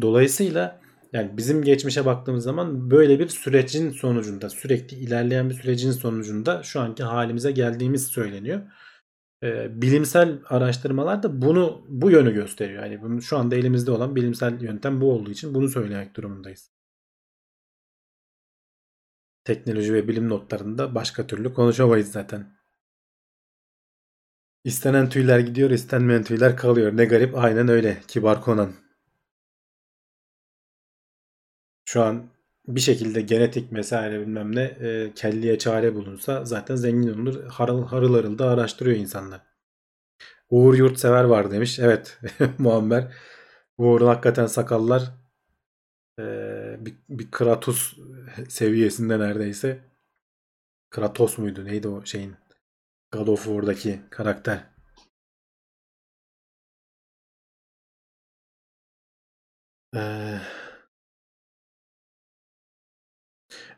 Dolayısıyla 0.00 0.80
yani 1.12 1.30
bizim 1.36 1.62
geçmişe 1.62 2.04
baktığımız 2.06 2.44
zaman 2.44 2.90
böyle 2.90 3.18
bir 3.18 3.28
sürecin 3.28 3.90
sonucunda 3.90 4.50
sürekli 4.50 4.96
ilerleyen 4.96 5.50
bir 5.50 5.54
sürecin 5.54 5.92
sonucunda 5.92 6.62
şu 6.62 6.80
anki 6.80 7.02
halimize 7.02 7.50
geldiğimiz 7.52 8.06
söyleniyor. 8.06 8.60
Ee, 9.42 9.82
bilimsel 9.82 10.38
araştırmalar 10.48 11.22
da 11.22 11.42
bunu 11.42 11.86
bu 11.88 12.10
yönü 12.10 12.34
gösteriyor. 12.34 12.84
Yani 12.84 13.22
şu 13.22 13.38
anda 13.38 13.56
elimizde 13.56 13.90
olan 13.90 14.16
bilimsel 14.16 14.60
yöntem 14.60 15.00
bu 15.00 15.12
olduğu 15.12 15.30
için 15.30 15.54
bunu 15.54 15.68
söylemek 15.68 16.16
durumundayız. 16.16 16.70
teknoloji 19.44 19.94
ve 19.94 20.08
bilim 20.08 20.28
notlarında 20.28 20.94
başka 20.94 21.26
türlü 21.26 21.54
konuşamayız 21.54 22.12
zaten. 22.12 22.60
İstenen 24.64 25.08
tüyler 25.08 25.38
gidiyor, 25.38 25.70
istenmeyen 25.70 26.24
tüyler 26.24 26.56
kalıyor. 26.56 26.96
Ne 26.96 27.04
garip, 27.04 27.38
aynen 27.38 27.68
öyle. 27.68 28.02
Kibar 28.08 28.44
Conan. 28.44 28.72
Şu 31.84 32.02
an 32.02 32.30
bir 32.76 32.80
şekilde 32.80 33.20
genetik 33.20 33.72
vesaire 33.72 34.20
bilmem 34.20 34.56
ne 34.56 34.62
e, 34.62 35.12
kelliye 35.14 35.58
çare 35.58 35.94
bulunsa 35.94 36.44
zaten 36.44 36.76
zengin 36.76 37.22
olur. 37.22 37.44
Harıl 37.44 37.86
harıl 37.86 38.14
harıl 38.14 38.38
da 38.38 38.48
araştırıyor 38.48 38.96
insanlar. 38.96 39.40
Uğur 40.50 40.74
Yurtsever 40.74 41.24
var 41.24 41.50
demiş. 41.50 41.78
Evet 41.78 42.18
Muammer. 42.58 43.12
Uğur'un 43.78 44.06
hakikaten 44.06 44.46
sakallar 44.46 45.02
e, 46.18 46.24
bir, 46.86 46.94
bir 47.08 47.30
Kratos 47.30 47.94
seviyesinde 48.48 49.18
neredeyse. 49.18 49.80
Kratos 50.90 51.38
muydu? 51.38 51.64
Neydi 51.64 51.88
o 51.88 52.06
şeyin? 52.06 52.36
God 53.12 53.26
of 53.26 53.44
War'daki 53.44 54.00
karakter. 54.10 54.64
Eee 59.94 60.40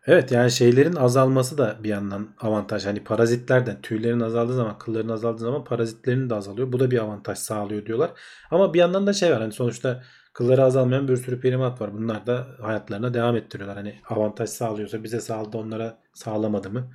Evet 0.07 0.33
yani 0.33 0.51
şeylerin 0.51 0.97
azalması 0.97 1.59
da 1.59 1.85
bir 1.85 1.89
yandan 1.89 2.29
avantaj. 2.41 2.87
Hani 2.87 3.05
parazitlerden 3.05 3.81
tüylerin 3.83 4.21
azaldığı 4.21 4.55
zaman, 4.55 4.79
kılların 4.79 5.09
azaldığı 5.09 5.39
zaman 5.43 5.65
parazitlerin 5.65 6.31
de 6.31 6.35
azalıyor. 6.35 6.73
Bu 6.73 6.81
da 6.81 6.91
bir 6.91 6.99
avantaj 6.99 7.39
sağlıyor 7.39 7.87
diyorlar. 7.87 8.11
Ama 8.51 8.75
bir 8.75 8.79
yandan 8.79 9.07
da 9.07 9.13
şey 9.13 9.33
var 9.33 9.41
hani 9.41 9.53
sonuçta 9.53 10.03
kılları 10.33 10.65
azalmayan 10.65 11.09
bir 11.09 11.17
sürü 11.17 11.41
primat 11.41 11.81
var. 11.81 11.95
Bunlar 11.95 12.27
da 12.27 12.47
hayatlarına 12.63 13.15
devam 13.15 13.37
ettiriyorlar. 13.37 13.77
Hani 13.77 14.01
avantaj 14.09 14.51
sağlıyorsa 14.51 15.05
bize 15.05 15.21
sağladı 15.21 15.59
onlara 15.59 15.99
sağlamadı 16.15 16.71
mı? 16.71 16.91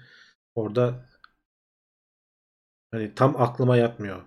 Orada 0.55 1.05
hani 2.91 3.15
tam 3.15 3.41
aklıma 3.41 3.77
yatmıyor. 3.77 4.21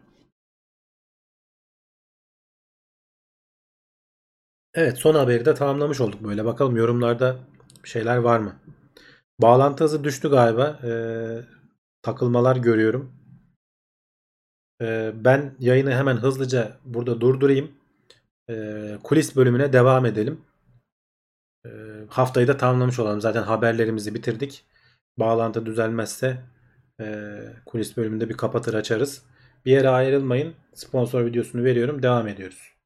Evet 4.75 4.99
son 4.99 5.15
haberi 5.15 5.45
de 5.45 5.55
tamamlamış 5.55 6.01
olduk 6.01 6.23
böyle. 6.25 6.45
Bakalım 6.45 6.77
yorumlarda 6.77 7.37
şeyler 7.85 8.17
var 8.17 8.39
mı? 8.39 8.57
Bağlantı 9.43 9.85
hızı 9.85 10.05
düştü 10.05 10.31
galiba. 10.31 10.79
Ee, 10.85 11.41
takılmalar 12.03 12.57
görüyorum. 12.57 13.13
Ee, 14.83 15.13
ben 15.15 15.55
yayını 15.59 15.91
hemen 15.91 16.17
hızlıca 16.17 16.77
burada 16.85 17.21
durdurayım. 17.21 17.71
Ee, 18.51 18.99
kulis 19.05 19.37
bölümüne 19.37 19.73
devam 19.73 20.07
edelim. 20.07 20.41
Ee, 21.67 21.71
haftayı 22.09 22.49
da 22.49 22.57
tamamlamış 22.57 22.99
olalım. 22.99 23.21
Zaten 23.21 23.43
haberlerimizi 23.43 24.15
bitirdik. 24.15 24.65
Bağlantı 25.19 25.67
düzelmezse 25.67 26.41
e, 27.01 27.37
kulis 27.67 27.97
bölümünde 27.97 28.29
bir 28.29 28.37
kapatır 28.37 28.75
açarız. 28.75 29.23
Bir 29.65 29.73
yere 29.73 29.89
ayrılmayın. 29.89 30.55
Sponsor 30.75 31.25
videosunu 31.27 31.65
veriyorum. 31.65 32.03
Devam 32.03 32.29
ediyoruz. 32.29 32.80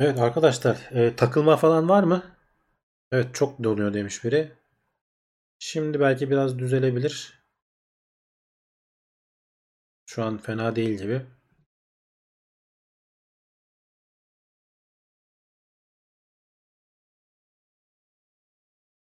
Evet 0.00 0.18
arkadaşlar 0.20 0.88
e, 0.92 1.16
takılma 1.16 1.56
falan 1.56 1.88
var 1.88 2.02
mı? 2.02 2.22
Evet 3.12 3.34
çok 3.34 3.64
donuyor 3.64 3.94
demiş 3.94 4.24
biri. 4.24 4.52
Şimdi 5.58 6.00
belki 6.00 6.30
biraz 6.30 6.58
düzelebilir. 6.58 7.42
Şu 10.06 10.24
an 10.24 10.38
fena 10.38 10.76
değil 10.76 10.98
gibi. 10.98 11.26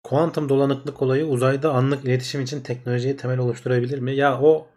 Kuantum 0.03 0.49
dolanıklık 0.49 1.01
olayı 1.01 1.25
uzayda 1.25 1.73
anlık 1.73 2.05
iletişim 2.05 2.41
için 2.41 2.61
teknolojiyi 2.61 3.17
temel 3.17 3.37
oluşturabilir 3.37 3.99
mi? 3.99 4.15
Ya 4.15 4.41
o 4.41 4.67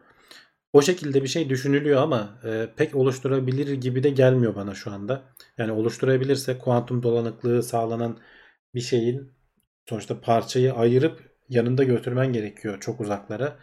o 0.72 0.82
şekilde 0.82 1.22
bir 1.22 1.28
şey 1.28 1.48
düşünülüyor 1.48 2.02
ama 2.02 2.40
e, 2.44 2.68
pek 2.76 2.96
oluşturabilir 2.96 3.72
gibi 3.72 4.02
de 4.02 4.10
gelmiyor 4.10 4.54
bana 4.54 4.74
şu 4.74 4.90
anda. 4.90 5.22
Yani 5.58 5.72
oluşturabilirse 5.72 6.58
kuantum 6.58 7.02
dolanıklığı 7.02 7.62
sağlanan 7.62 8.18
bir 8.74 8.80
şeyin 8.80 9.32
sonuçta 9.88 10.20
parçayı 10.20 10.74
ayırıp 10.74 11.20
yanında 11.48 11.84
götürmen 11.84 12.32
gerekiyor 12.32 12.80
çok 12.80 13.00
uzaklara. 13.00 13.58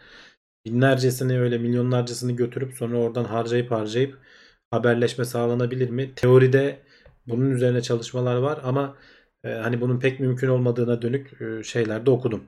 Binlercesini 0.66 1.40
öyle 1.40 1.58
milyonlarcasını 1.58 2.32
götürüp 2.32 2.74
sonra 2.74 2.98
oradan 2.98 3.26
harcayıp 3.26 3.72
harcayıp 3.72 4.20
haberleşme 4.72 5.26
sağlanabilir 5.26 5.90
mi? 5.90 6.16
Teoride 6.16 6.84
bunun 7.28 7.52
üzerine 7.52 7.82
çalışmalar 7.82 8.36
var 8.36 8.60
ama 8.64 8.98
e, 9.44 9.50
hani 9.50 9.82
bunun 9.82 10.00
pek 10.00 10.20
mümkün 10.20 10.48
olmadığına 10.48 11.02
dönük 11.02 11.42
e, 11.42 11.64
şeyler 11.64 12.06
de 12.06 12.12
okudum. 12.12 12.44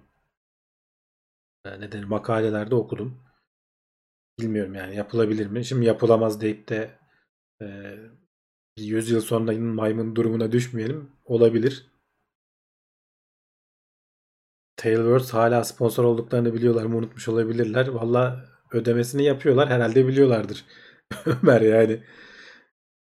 E, 1.66 1.80
ne 1.80 2.06
makalelerde 2.06 2.76
okudum. 2.76 3.31
Bilmiyorum 4.42 4.76
yani 4.76 4.96
yapılabilir 4.96 5.48
mi? 5.48 5.66
Şimdi 5.66 5.86
yapılamaz 5.86 6.42
deyip 6.42 6.70
de 6.70 7.00
e, 7.62 7.66
100 8.78 9.12
yıl 9.12 9.22
sonra 9.22 9.52
maymun 9.52 10.16
durumuna 10.16 10.52
düşmeyelim. 10.52 11.12
Olabilir. 11.26 11.92
Tailwords 14.78 15.34
hala 15.34 15.64
sponsor 15.64 16.04
olduklarını 16.04 16.54
biliyorlar 16.54 16.86
mı 16.86 16.98
unutmuş 16.98 17.28
olabilirler. 17.28 17.88
Valla 17.88 18.46
ödemesini 18.72 19.24
yapıyorlar. 19.24 19.70
Herhalde 19.70 20.08
biliyorlardır. 20.08 20.66
Ömer 21.26 21.62
yani. 21.62 22.04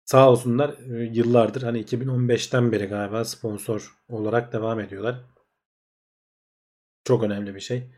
Sağ 0.06 0.32
olsunlar 0.32 0.70
e, 0.70 1.04
yıllardır 1.14 1.62
hani 1.62 1.80
2015'ten 1.80 2.72
beri 2.72 2.86
galiba 2.86 3.26
sponsor 3.26 3.96
olarak 4.10 4.54
devam 4.54 4.80
ediyorlar. 4.80 5.26
Çok 7.04 7.24
önemli 7.24 7.56
bir 7.56 7.60
şey. 7.60 7.92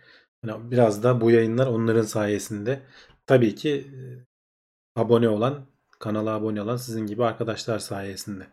Yani 0.45 0.71
biraz 0.71 1.03
da 1.03 1.21
bu 1.21 1.31
yayınlar 1.31 1.67
onların 1.67 2.01
sayesinde. 2.01 2.81
Tabii 3.27 3.55
ki 3.55 3.87
abone 4.95 5.29
olan, 5.29 5.65
kanala 5.99 6.31
abone 6.31 6.61
olan 6.61 6.77
sizin 6.77 7.05
gibi 7.07 7.25
arkadaşlar 7.25 7.79
sayesinde. 7.79 8.47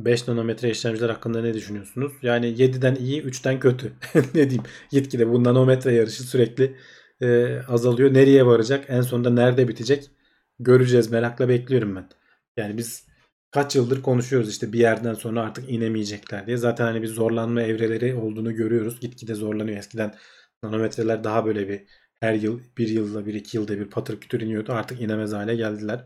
...5 0.00 0.28
nanometre 0.30 0.70
işlemciler 0.70 1.08
hakkında 1.08 1.42
ne 1.42 1.54
düşünüyorsunuz? 1.54 2.12
Yani 2.22 2.46
7'den 2.46 2.94
iyi, 2.94 3.22
3'ten 3.22 3.60
kötü. 3.60 3.92
ne 4.34 4.50
diyeyim? 4.50 4.62
Gitgide 4.90 5.28
bu 5.28 5.44
nanometre 5.44 5.92
yarışı 5.92 6.22
sürekli 6.22 6.76
e, 7.20 7.58
azalıyor. 7.68 8.14
Nereye 8.14 8.46
varacak? 8.46 8.84
En 8.88 9.00
sonunda 9.00 9.30
nerede 9.30 9.68
bitecek? 9.68 10.10
Göreceğiz. 10.58 11.10
Merakla 11.10 11.48
bekliyorum 11.48 11.96
ben. 11.96 12.08
Yani 12.56 12.78
biz 12.78 13.09
kaç 13.50 13.76
yıldır 13.76 14.02
konuşuyoruz 14.02 14.50
işte 14.50 14.72
bir 14.72 14.78
yerden 14.78 15.14
sonra 15.14 15.42
artık 15.42 15.70
inemeyecekler 15.70 16.46
diye. 16.46 16.56
Zaten 16.56 16.84
hani 16.84 17.02
bir 17.02 17.06
zorlanma 17.08 17.62
evreleri 17.62 18.14
olduğunu 18.14 18.54
görüyoruz. 18.54 19.00
Gitgide 19.00 19.34
zorlanıyor. 19.34 19.78
Eskiden 19.78 20.14
nanometreler 20.62 21.24
daha 21.24 21.46
böyle 21.46 21.68
bir 21.68 21.84
her 22.20 22.34
yıl 22.34 22.60
bir 22.78 22.88
yılda 22.88 23.26
bir 23.26 23.34
iki 23.34 23.56
yılda 23.56 23.78
bir 23.78 23.90
patır 23.90 24.20
kütür 24.20 24.40
iniyordu. 24.40 24.72
Artık 24.72 25.00
inemez 25.00 25.32
hale 25.32 25.56
geldiler. 25.56 26.04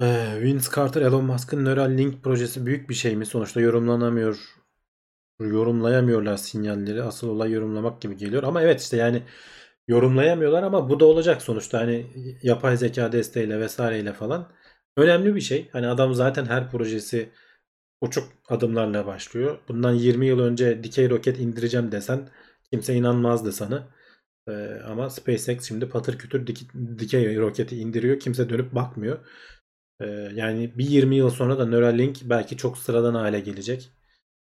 Ee, 0.00 0.38
Vince 0.40 0.68
Carter, 0.76 1.02
Elon 1.02 1.24
Musk'ın 1.24 1.64
Neuralink 1.64 2.22
projesi 2.24 2.66
büyük 2.66 2.88
bir 2.90 2.94
şey 2.94 3.16
mi? 3.16 3.26
Sonuçta 3.26 3.60
yorumlanamıyor. 3.60 4.56
Yorumlayamıyorlar 5.40 6.36
sinyalleri. 6.36 7.02
Asıl 7.02 7.28
olay 7.28 7.52
yorumlamak 7.52 8.02
gibi 8.02 8.16
geliyor. 8.16 8.42
Ama 8.42 8.62
evet 8.62 8.80
işte 8.80 8.96
yani 8.96 9.22
yorumlayamıyorlar 9.88 10.62
ama 10.62 10.88
bu 10.90 11.00
da 11.00 11.04
olacak 11.04 11.42
sonuçta 11.42 11.80
hani 11.80 12.06
yapay 12.42 12.76
zeka 12.76 13.12
desteğiyle 13.12 13.60
vesaireyle 13.60 14.12
falan 14.12 14.52
önemli 14.96 15.34
bir 15.34 15.40
şey. 15.40 15.68
Hani 15.72 15.86
adam 15.86 16.14
zaten 16.14 16.44
her 16.46 16.70
projesi 16.70 17.30
uçuk 18.00 18.28
adımlarla 18.48 19.06
başlıyor. 19.06 19.58
Bundan 19.68 19.92
20 19.94 20.26
yıl 20.26 20.40
önce 20.40 20.84
dikey 20.84 21.10
roket 21.10 21.38
indireceğim 21.40 21.92
desen 21.92 22.28
kimse 22.72 22.94
inanmazdı 22.94 23.52
sana. 23.52 23.88
Ee, 24.48 24.52
ama 24.86 25.10
SpaceX 25.10 25.68
şimdi 25.68 25.88
patır 25.88 26.18
kütür 26.18 26.46
dik 26.46 26.70
dikey 26.98 27.36
roketi 27.36 27.76
indiriyor. 27.76 28.20
Kimse 28.20 28.48
dönüp 28.50 28.74
bakmıyor. 28.74 29.18
Ee, 30.00 30.06
yani 30.34 30.78
bir 30.78 30.86
20 30.86 31.16
yıl 31.16 31.30
sonra 31.30 31.58
da 31.58 31.66
Neuralink 31.66 32.18
belki 32.24 32.56
çok 32.56 32.78
sıradan 32.78 33.14
hale 33.14 33.40
gelecek. 33.40 33.92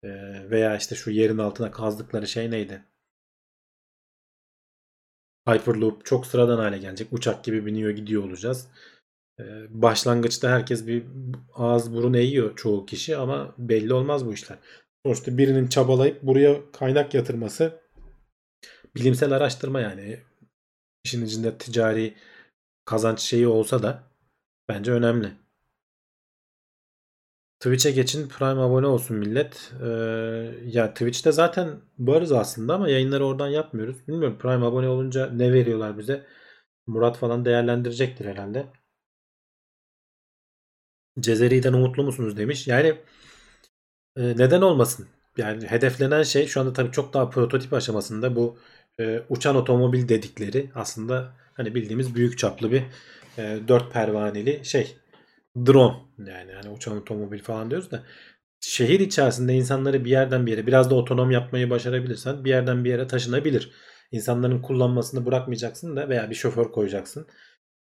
Ee, 0.05 0.09
veya 0.51 0.77
işte 0.77 0.95
şu 0.95 1.11
yerin 1.11 1.39
altına 1.39 1.71
kazdıkları 1.71 2.27
şey 2.29 2.51
neydi? 2.51 2.85
Hyperloop 5.49 6.05
çok 6.05 6.27
sıradan 6.27 6.59
hale 6.59 6.79
gelecek. 6.79 7.13
Uçak 7.13 7.45
gibi 7.45 7.67
biniyor 7.67 7.91
gidiyor 7.91 8.25
olacağız. 8.25 8.69
Ee, 9.41 9.67
başlangıçta 9.71 10.51
herkes 10.51 10.87
bir 10.87 11.05
ağız 11.55 11.95
burun 11.95 12.15
eğiyor 12.15 12.57
çoğu 12.57 12.87
kişi 12.87 13.17
ama 13.17 13.55
belli 13.59 13.95
olmaz 13.95 14.27
bu 14.27 14.33
işler. 14.33 14.59
Sonuçta 15.07 15.39
birinin 15.39 15.67
çabalayıp 15.67 16.23
buraya 16.23 16.71
kaynak 16.73 17.15
yatırması 17.15 17.81
bilimsel 18.97 19.33
araştırma 19.33 19.81
yani. 19.81 20.21
İşin 21.05 21.27
içinde 21.27 21.59
ticari 21.59 22.15
kazanç 22.85 23.21
şeyi 23.21 23.47
olsa 23.47 23.83
da 23.83 24.03
bence 24.69 24.93
önemli. 24.93 25.33
Twitch'e 27.61 27.91
geçin 27.91 28.29
Prime 28.29 28.61
abone 28.61 28.87
olsun 28.87 29.17
millet. 29.17 29.73
Ee, 29.83 29.87
ya 30.67 30.95
Twitch'te 30.95 31.33
zaten 31.33 31.81
varız 31.99 32.33
aslında 32.33 32.75
ama 32.75 32.89
yayınları 32.89 33.27
oradan 33.27 33.49
yapmıyoruz. 33.49 34.09
Bilmiyorum 34.09 34.39
Prime 34.41 34.67
abone 34.67 34.89
olunca 34.89 35.31
ne 35.31 35.53
veriyorlar 35.53 35.99
bize. 35.99 36.27
Murat 36.87 37.17
falan 37.19 37.45
değerlendirecektir 37.45 38.25
herhalde. 38.27 38.67
Cezeri'den 41.21 41.73
umutlu 41.73 42.03
musunuz 42.03 42.37
demiş. 42.37 42.69
Yani 42.69 42.89
e, 44.17 44.23
neden 44.23 44.63
olmasın? 44.63 45.07
Yani 45.37 45.67
hedeflenen 45.67 46.23
şey 46.23 46.47
şu 46.47 46.61
anda 46.61 46.73
tabii 46.73 46.93
çok 46.93 47.15
daha 47.15 47.31
prototip 47.31 47.73
aşamasında 47.73 48.37
bu 48.37 48.59
e, 49.01 49.23
uçan 49.29 49.57
otomobil 49.57 50.09
dedikleri 50.09 50.71
aslında 50.75 51.33
hani 51.55 51.75
bildiğimiz 51.75 52.15
büyük 52.15 52.39
çaplı 52.39 52.73
bir 52.73 52.83
e, 53.39 53.61
dört 53.69 53.93
pervaneli 53.93 54.65
şey 54.65 54.97
drone 55.57 55.97
yani 56.19 56.53
hani 56.53 56.71
uçan 56.71 56.97
otomobil 56.97 57.43
falan 57.43 57.71
diyoruz 57.71 57.91
da 57.91 58.03
şehir 58.61 59.01
içerisinde 59.01 59.55
insanları 59.55 60.05
bir 60.05 60.11
yerden 60.11 60.47
bir 60.47 60.51
yere 60.51 60.67
biraz 60.67 60.91
da 60.91 60.95
otonom 60.95 61.31
yapmayı 61.31 61.71
başarabilirsen 61.71 62.45
bir 62.45 62.51
yerden 62.51 62.85
bir 62.85 62.91
yere 62.91 63.07
taşınabilir. 63.07 63.73
İnsanların 64.13 64.63
kullanmasını 64.63 65.27
bırakmayacaksın 65.27 65.97
da 65.97 66.09
veya 66.09 66.31
bir 66.31 66.35
şoför 66.35 66.73
koyacaksın. 66.73 67.27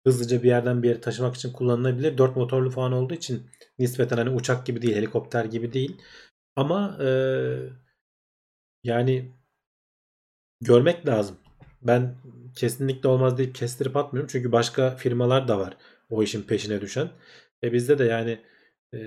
Hızlıca 0.07 0.43
bir 0.43 0.49
yerden 0.49 0.83
bir 0.83 0.89
yere 0.89 1.01
taşımak 1.01 1.37
için 1.37 1.53
kullanılabilir. 1.53 2.19
Dört 2.19 2.37
motorlu 2.37 2.71
falan 2.71 2.93
olduğu 2.93 3.15
için 3.15 3.51
nispeten 3.79 4.17
hani 4.17 4.31
uçak 4.31 4.67
gibi 4.67 4.83
değil, 4.83 4.97
helikopter 4.97 5.45
gibi 5.45 5.73
değil. 5.73 6.03
Ama 6.57 6.99
e, 7.05 7.09
yani 8.85 9.33
görmek 10.61 11.07
lazım. 11.07 11.37
Ben 11.83 12.15
kesinlikle 12.57 13.09
olmaz 13.09 13.39
deyip 13.39 13.55
kestirip 13.55 13.97
atmıyorum. 13.97 14.29
Çünkü 14.33 14.53
başka 14.53 14.97
firmalar 14.97 15.49
da 15.49 15.59
var 15.59 15.77
o 16.11 16.23
işin 16.23 16.43
peşine 16.43 16.81
düşen. 16.81 17.11
E 17.63 17.73
bizde 17.73 17.99
de 17.99 18.05
yani 18.05 18.41
e, 18.95 18.99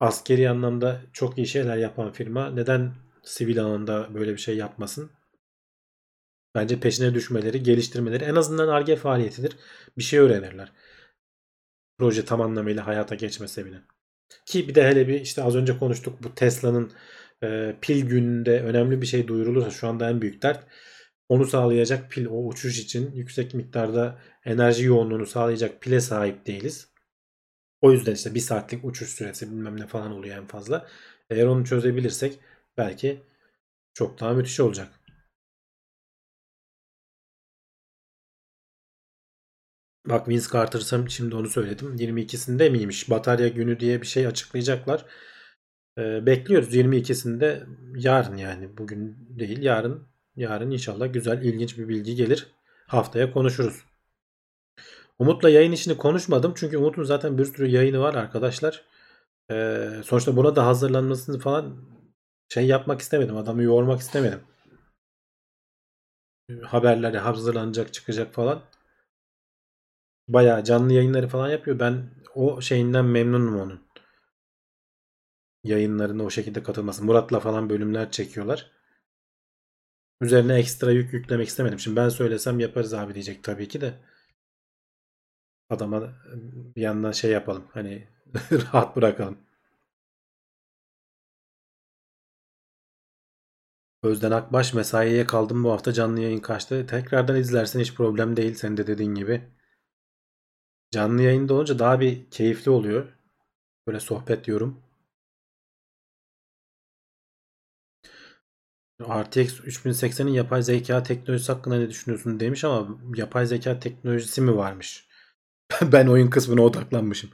askeri 0.00 0.50
anlamda 0.50 1.00
çok 1.12 1.38
iyi 1.38 1.46
şeyler 1.46 1.76
yapan 1.76 2.12
firma 2.12 2.50
neden 2.50 2.94
sivil 3.22 3.60
alanda 3.62 4.14
böyle 4.14 4.32
bir 4.32 4.38
şey 4.38 4.56
yapmasın? 4.56 5.10
Bence 6.54 6.80
peşine 6.80 7.14
düşmeleri, 7.14 7.62
geliştirmeleri 7.62 8.24
en 8.24 8.34
azından 8.34 8.68
ARGE 8.68 8.96
faaliyetidir. 8.96 9.56
Bir 9.98 10.02
şey 10.02 10.18
öğrenirler. 10.18 10.72
Proje 11.98 12.24
tam 12.24 12.40
anlamıyla 12.40 12.86
hayata 12.86 13.14
geçmese 13.14 13.66
bile. 13.66 13.82
Ki 14.46 14.68
bir 14.68 14.74
de 14.74 14.84
hele 14.84 15.08
bir 15.08 15.20
işte 15.20 15.42
az 15.42 15.56
önce 15.56 15.78
konuştuk 15.78 16.22
bu 16.22 16.34
Tesla'nın 16.34 16.92
e, 17.42 17.76
pil 17.80 18.06
gününde 18.06 18.62
önemli 18.62 19.00
bir 19.02 19.06
şey 19.06 19.28
duyurulursa 19.28 19.70
şu 19.70 19.88
anda 19.88 20.10
en 20.10 20.20
büyük 20.20 20.42
dert 20.42 20.66
onu 21.28 21.46
sağlayacak 21.46 22.10
pil 22.10 22.26
o 22.26 22.46
uçuş 22.46 22.78
için 22.78 23.12
yüksek 23.12 23.54
miktarda 23.54 24.18
enerji 24.44 24.84
yoğunluğunu 24.84 25.26
sağlayacak 25.26 25.80
pile 25.80 26.00
sahip 26.00 26.46
değiliz. 26.46 26.91
O 27.82 27.92
yüzden 27.92 28.14
işte 28.14 28.34
bir 28.34 28.40
saatlik 28.40 28.84
uçuş 28.84 29.08
süresi 29.08 29.50
bilmem 29.50 29.80
ne 29.80 29.86
falan 29.86 30.12
oluyor 30.12 30.36
en 30.36 30.46
fazla. 30.46 30.88
Eğer 31.30 31.46
onu 31.46 31.64
çözebilirsek 31.64 32.40
belki 32.78 33.22
çok 33.94 34.20
daha 34.20 34.32
müthiş 34.32 34.60
olacak. 34.60 34.88
Bak 40.06 40.28
Vince 40.28 40.46
Carter'sa 40.52 41.08
şimdi 41.08 41.36
onu 41.36 41.48
söyledim. 41.48 41.96
22'sinde 41.96 42.70
miymiş? 42.70 43.10
Batarya 43.10 43.48
günü 43.48 43.80
diye 43.80 44.02
bir 44.02 44.06
şey 44.06 44.26
açıklayacaklar. 44.26 45.06
Ee, 45.98 46.26
bekliyoruz 46.26 46.74
22'sinde 46.74 47.66
yarın 47.96 48.36
yani 48.36 48.76
bugün 48.78 49.16
değil 49.38 49.62
yarın 49.62 50.08
yarın 50.36 50.70
inşallah 50.70 51.12
güzel 51.12 51.42
ilginç 51.42 51.78
bir 51.78 51.88
bilgi 51.88 52.14
gelir. 52.14 52.46
Haftaya 52.86 53.32
konuşuruz. 53.32 53.91
Umut'la 55.18 55.50
yayın 55.50 55.72
işini 55.72 55.96
konuşmadım. 55.96 56.52
Çünkü 56.56 56.76
Umut'un 56.78 57.02
zaten 57.04 57.38
bir 57.38 57.44
sürü 57.44 57.66
yayını 57.66 58.00
var 58.00 58.14
arkadaşlar. 58.14 58.84
Ee, 59.50 59.90
sonuçta 60.04 60.36
buna 60.36 60.56
da 60.56 60.66
hazırlanmasını 60.66 61.38
falan 61.38 61.76
şey 62.48 62.66
yapmak 62.66 63.00
istemedim. 63.00 63.36
Adamı 63.36 63.62
yormak 63.62 64.00
istemedim. 64.00 64.40
Haberleri 66.62 67.18
hazırlanacak 67.18 67.92
çıkacak 67.94 68.34
falan. 68.34 68.62
Bayağı 70.28 70.64
canlı 70.64 70.92
yayınları 70.92 71.28
falan 71.28 71.48
yapıyor. 71.50 71.78
Ben 71.78 72.10
o 72.34 72.60
şeyinden 72.60 73.04
memnunum 73.04 73.60
onun. 73.60 73.80
Yayınlarına 75.64 76.22
o 76.22 76.30
şekilde 76.30 76.62
katılması. 76.62 77.04
Murat'la 77.04 77.40
falan 77.40 77.70
bölümler 77.70 78.10
çekiyorlar. 78.10 78.70
Üzerine 80.20 80.54
ekstra 80.54 80.90
yük 80.90 81.12
yüklemek 81.12 81.48
istemedim. 81.48 81.78
Şimdi 81.78 81.96
ben 81.96 82.08
söylesem 82.08 82.60
yaparız 82.60 82.94
abi 82.94 83.14
diyecek 83.14 83.44
tabii 83.44 83.68
ki 83.68 83.80
de. 83.80 83.94
Adama 85.72 86.12
bir 86.76 86.82
yandan 86.82 87.12
şey 87.12 87.30
yapalım. 87.30 87.64
Hani 87.74 88.08
rahat 88.52 88.96
bırakalım. 88.96 89.38
Özden 94.02 94.30
Akbaş 94.30 94.74
mesaiye 94.74 95.26
kaldım 95.26 95.64
bu 95.64 95.72
hafta 95.72 95.92
canlı 95.92 96.20
yayın 96.20 96.38
kaçtı. 96.40 96.86
Tekrardan 96.86 97.36
izlersen 97.36 97.80
hiç 97.80 97.94
problem 97.94 98.36
değil 98.36 98.54
sen 98.54 98.76
de 98.76 98.86
dediğin 98.86 99.14
gibi. 99.14 99.42
Canlı 100.90 101.22
yayında 101.22 101.54
olunca 101.54 101.78
daha 101.78 102.00
bir 102.00 102.30
keyifli 102.30 102.70
oluyor. 102.70 103.18
Böyle 103.86 104.00
sohbet 104.00 104.44
diyorum. 104.44 104.82
RTX 109.00 109.60
3080'in 109.60 110.32
yapay 110.32 110.62
zeka 110.62 111.02
teknolojisi 111.02 111.52
hakkında 111.52 111.76
ne 111.78 111.88
düşünüyorsun 111.90 112.40
demiş 112.40 112.64
ama 112.64 112.98
yapay 113.16 113.46
zeka 113.46 113.78
teknolojisi 113.80 114.40
mi 114.40 114.56
varmış? 114.56 115.06
ben 115.92 116.06
oyun 116.06 116.30
kısmına 116.30 116.62
odaklanmışım. 116.62 117.30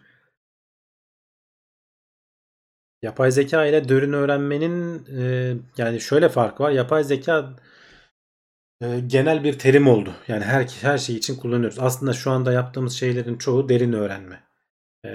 Yapay 3.02 3.30
zeka 3.30 3.66
ile 3.66 3.88
derin 3.88 4.12
öğrenmenin 4.12 5.06
e, 5.20 5.54
yani 5.78 6.00
şöyle 6.00 6.28
fark 6.28 6.60
var. 6.60 6.70
Yapay 6.70 7.04
zeka 7.04 7.56
e, 8.82 9.00
genel 9.06 9.44
bir 9.44 9.58
terim 9.58 9.88
oldu. 9.88 10.14
Yani 10.28 10.44
her 10.44 10.66
her 10.82 10.98
şey 10.98 11.16
için 11.16 11.36
kullanıyoruz. 11.36 11.78
Aslında 11.78 12.12
şu 12.12 12.30
anda 12.30 12.52
yaptığımız 12.52 12.92
şeylerin 12.92 13.38
çoğu 13.38 13.68
derin 13.68 13.92
öğrenme 13.92 14.42
e, 15.04 15.10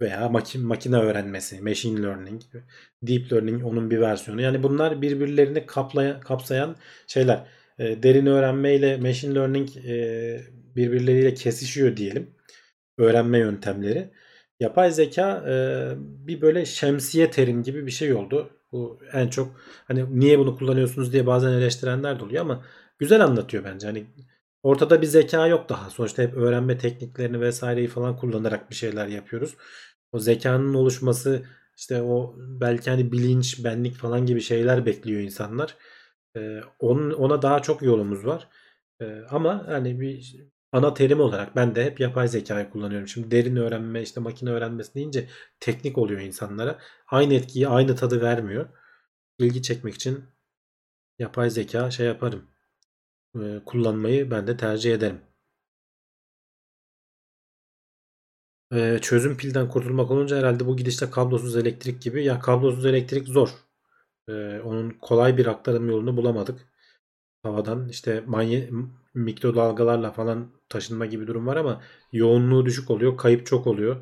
veya 0.00 0.28
makine, 0.28 0.64
makine 0.64 0.96
öğrenmesi, 0.96 1.60
machine 1.60 2.02
learning, 2.02 2.42
deep 3.02 3.32
learning 3.32 3.64
onun 3.66 3.90
bir 3.90 4.00
versiyonu. 4.00 4.42
Yani 4.42 4.62
bunlar 4.62 5.02
birbirlerini 5.02 5.66
kaplayan, 5.66 6.20
kapsayan 6.20 6.76
şeyler. 7.06 7.46
E, 7.78 8.02
derin 8.02 8.26
öğrenme 8.26 8.74
ile 8.74 8.96
machine 8.96 9.34
learning 9.34 9.76
e, 9.76 10.40
birbirleriyle 10.76 11.34
kesişiyor 11.34 11.96
diyelim. 11.96 12.30
Öğrenme 13.02 13.38
yöntemleri. 13.38 14.10
Yapay 14.60 14.90
zeka 14.90 15.44
e, 15.48 15.54
bir 15.98 16.40
böyle 16.40 16.66
şemsiye 16.66 17.30
terim 17.30 17.62
gibi 17.62 17.86
bir 17.86 17.90
şey 17.90 18.14
oldu. 18.14 18.50
Bu 18.72 18.98
en 19.12 19.28
çok 19.28 19.60
hani 19.88 20.20
niye 20.20 20.38
bunu 20.38 20.56
kullanıyorsunuz 20.56 21.12
diye 21.12 21.26
bazen 21.26 21.52
eleştirenler 21.52 22.20
de 22.20 22.24
oluyor 22.24 22.42
ama 22.42 22.64
güzel 22.98 23.24
anlatıyor 23.24 23.64
bence. 23.64 23.86
Hani 23.86 24.06
ortada 24.62 25.02
bir 25.02 25.06
zeka 25.06 25.46
yok 25.46 25.68
daha. 25.68 25.90
Sonuçta 25.90 26.22
hep 26.22 26.34
öğrenme 26.36 26.78
tekniklerini 26.78 27.40
vesaireyi 27.40 27.88
falan 27.88 28.16
kullanarak 28.16 28.70
bir 28.70 28.74
şeyler 28.74 29.06
yapıyoruz. 29.06 29.56
O 30.12 30.18
zekanın 30.18 30.74
oluşması 30.74 31.42
işte 31.76 32.02
o 32.02 32.34
belki 32.38 32.90
hani 32.90 33.12
bilinç, 33.12 33.64
benlik 33.64 33.94
falan 33.94 34.26
gibi 34.26 34.40
şeyler 34.40 34.86
bekliyor 34.86 35.20
insanlar. 35.20 35.76
Ee, 36.36 36.60
onun, 36.78 37.10
ona 37.10 37.42
daha 37.42 37.62
çok 37.62 37.82
yolumuz 37.82 38.26
var. 38.26 38.48
Ee, 39.00 39.22
ama 39.30 39.64
hani 39.68 40.00
bir 40.00 40.36
ana 40.72 40.94
terim 40.94 41.20
olarak 41.20 41.56
ben 41.56 41.74
de 41.74 41.84
hep 41.84 42.00
yapay 42.00 42.28
zekayı 42.28 42.70
kullanıyorum. 42.70 43.08
Şimdi 43.08 43.30
derin 43.30 43.56
öğrenme 43.56 44.02
işte 44.02 44.20
makine 44.20 44.50
öğrenmesi 44.50 44.94
deyince 44.94 45.28
teknik 45.60 45.98
oluyor 45.98 46.20
insanlara. 46.20 46.78
Aynı 47.08 47.34
etkiyi 47.34 47.68
aynı 47.68 47.96
tadı 47.96 48.20
vermiyor. 48.22 48.68
İlgi 49.38 49.62
çekmek 49.62 49.94
için 49.94 50.24
yapay 51.18 51.50
zeka 51.50 51.90
şey 51.90 52.06
yaparım. 52.06 52.50
Kullanmayı 53.66 54.30
ben 54.30 54.46
de 54.46 54.56
tercih 54.56 54.94
ederim. 54.94 55.20
Çözüm 59.00 59.36
pilden 59.36 59.68
kurtulmak 59.68 60.10
olunca 60.10 60.38
herhalde 60.38 60.66
bu 60.66 60.76
gidişte 60.76 61.10
kablosuz 61.10 61.56
elektrik 61.56 62.02
gibi. 62.02 62.24
Ya 62.24 62.40
kablosuz 62.40 62.86
elektrik 62.86 63.28
zor. 63.28 63.48
Onun 64.64 64.90
kolay 64.90 65.36
bir 65.38 65.46
aktarım 65.46 65.88
yolunu 65.88 66.16
bulamadık. 66.16 66.68
Havadan 67.42 67.88
işte 67.88 68.20
manye 68.26 68.70
mikrodalgalarla 69.14 70.12
falan 70.12 70.52
taşınma 70.68 71.06
gibi 71.06 71.26
durum 71.26 71.46
var 71.46 71.56
ama 71.56 71.82
yoğunluğu 72.12 72.66
düşük 72.66 72.90
oluyor. 72.90 73.16
Kayıp 73.16 73.46
çok 73.46 73.66
oluyor. 73.66 73.96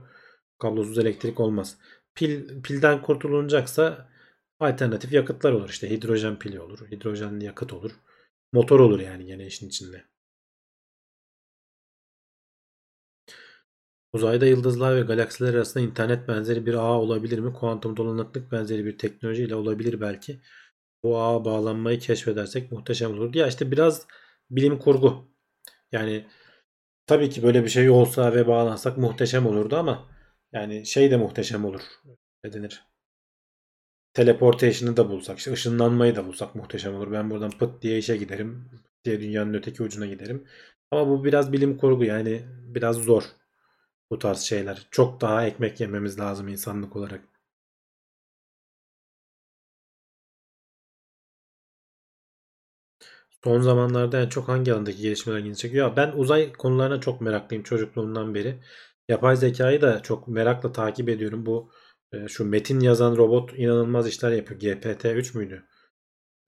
Kablosuz 0.59 0.99
elektrik 0.99 1.41
olmaz. 1.41 1.79
Pil 2.15 2.63
pilden 2.63 3.03
kurtulunacaksa 3.03 4.09
alternatif 4.61 5.13
yakıtlar 5.13 5.53
olur. 5.53 5.69
İşte 5.69 5.91
hidrojen 5.91 6.39
pili 6.39 6.61
olur. 6.61 6.79
Hidrojenli 6.91 7.45
yakıt 7.45 7.73
olur. 7.73 7.93
Motor 8.53 8.81
olur 8.81 9.01
yani 9.01 9.27
gene 9.27 9.47
işin 9.47 9.69
içinde. 9.69 10.05
Uzayda 14.13 14.47
yıldızlar 14.47 14.97
ve 14.97 15.01
galaksiler 15.01 15.55
arasında 15.55 15.85
internet 15.85 16.29
benzeri 16.29 16.67
bir 16.67 16.75
ağ 16.75 17.01
olabilir 17.01 17.39
mi? 17.39 17.53
Kuantum 17.53 17.97
dolanıklık 17.97 18.53
benzeri 18.53 18.85
bir 18.85 18.99
teknoloji 18.99 19.43
ile 19.43 19.55
olabilir 19.55 20.01
belki. 20.01 20.41
Bu 21.03 21.21
ağa 21.23 21.45
bağlanmayı 21.45 21.99
keşfedersek 21.99 22.73
muhteşem 22.73 23.13
olur. 23.13 23.35
Ya 23.35 23.47
işte 23.47 23.71
biraz 23.71 24.07
bilim 24.51 24.79
kurgu. 24.79 25.31
Yani 25.93 26.27
tabii 27.07 27.31
ki 27.31 27.43
böyle 27.43 27.65
bir 27.65 27.69
şey 27.69 27.91
olsa 27.91 28.35
ve 28.35 28.47
bağlansak 28.49 28.99
muhteşem 28.99 29.47
olurdu 29.47 29.77
ama 29.77 30.09
yani 30.53 30.87
şey 30.87 31.11
de 31.11 31.17
muhteşem 31.17 31.65
olur. 31.65 31.83
ne 32.45 32.53
denir? 32.53 32.85
Teleportation'ı 34.15 34.97
da 34.97 35.11
bulsak, 35.11 35.39
işte 35.39 35.53
ışınlanmayı 35.53 36.17
da 36.17 36.27
bulsak 36.27 36.55
muhteşem 36.55 36.95
olur. 36.95 37.13
Ben 37.13 37.31
buradan 37.31 37.51
pıt 37.51 37.83
diye 37.83 37.99
işe 37.99 38.17
giderim. 38.17 38.71
Diye 39.05 39.21
dünyanın 39.21 39.55
öteki 39.55 39.83
ucuna 39.83 40.07
giderim. 40.07 40.47
Ama 40.91 41.09
bu 41.09 41.25
biraz 41.25 41.53
bilim 41.53 41.77
kurgu 41.79 42.05
yani 42.05 42.43
biraz 42.75 42.97
zor 42.97 43.25
bu 44.11 44.19
tarz 44.19 44.41
şeyler. 44.41 44.89
Çok 44.91 45.21
daha 45.21 45.47
ekmek 45.47 45.81
yememiz 45.81 46.19
lazım 46.19 46.49
insanlık 46.49 46.97
olarak. 46.97 47.30
Son 53.45 53.61
zamanlarda 53.61 54.21
en 54.23 54.29
çok 54.29 54.49
hangi 54.49 54.73
alandaki 54.73 55.03
gelişmeler 55.03 55.39
ilgini 55.39 55.57
çekiyor? 55.57 55.89
Ya 55.89 55.97
ben 55.97 56.13
uzay 56.17 56.53
konularına 56.53 57.01
çok 57.01 57.21
meraklıyım 57.21 57.65
çocukluğumdan 57.65 58.35
beri. 58.35 58.61
Yapay 59.09 59.37
zekayı 59.37 59.81
da 59.81 60.03
çok 60.03 60.29
merakla 60.29 60.73
takip 60.73 61.09
ediyorum. 61.09 61.47
Bu 61.47 61.71
e, 62.13 62.29
şu 62.29 62.45
metin 62.45 62.81
yazan 62.81 63.17
robot 63.17 63.59
inanılmaz 63.59 64.09
işler 64.09 64.31
yapıyor. 64.33 64.61
GPT-3 64.61 65.39
müydü? 65.39 65.65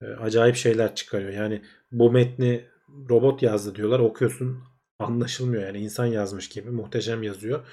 E, 0.01 0.05
acayip 0.05 0.55
şeyler 0.55 0.95
çıkarıyor. 0.95 1.33
Yani 1.33 1.61
bu 1.91 2.11
metni 2.11 2.65
robot 3.09 3.43
yazdı 3.43 3.75
diyorlar. 3.75 3.99
Okuyorsun 3.99 4.63
anlaşılmıyor. 4.99 5.63
Yani 5.63 5.79
insan 5.79 6.05
yazmış 6.05 6.49
gibi 6.49 6.69
muhteşem 6.69 7.23
yazıyor. 7.23 7.67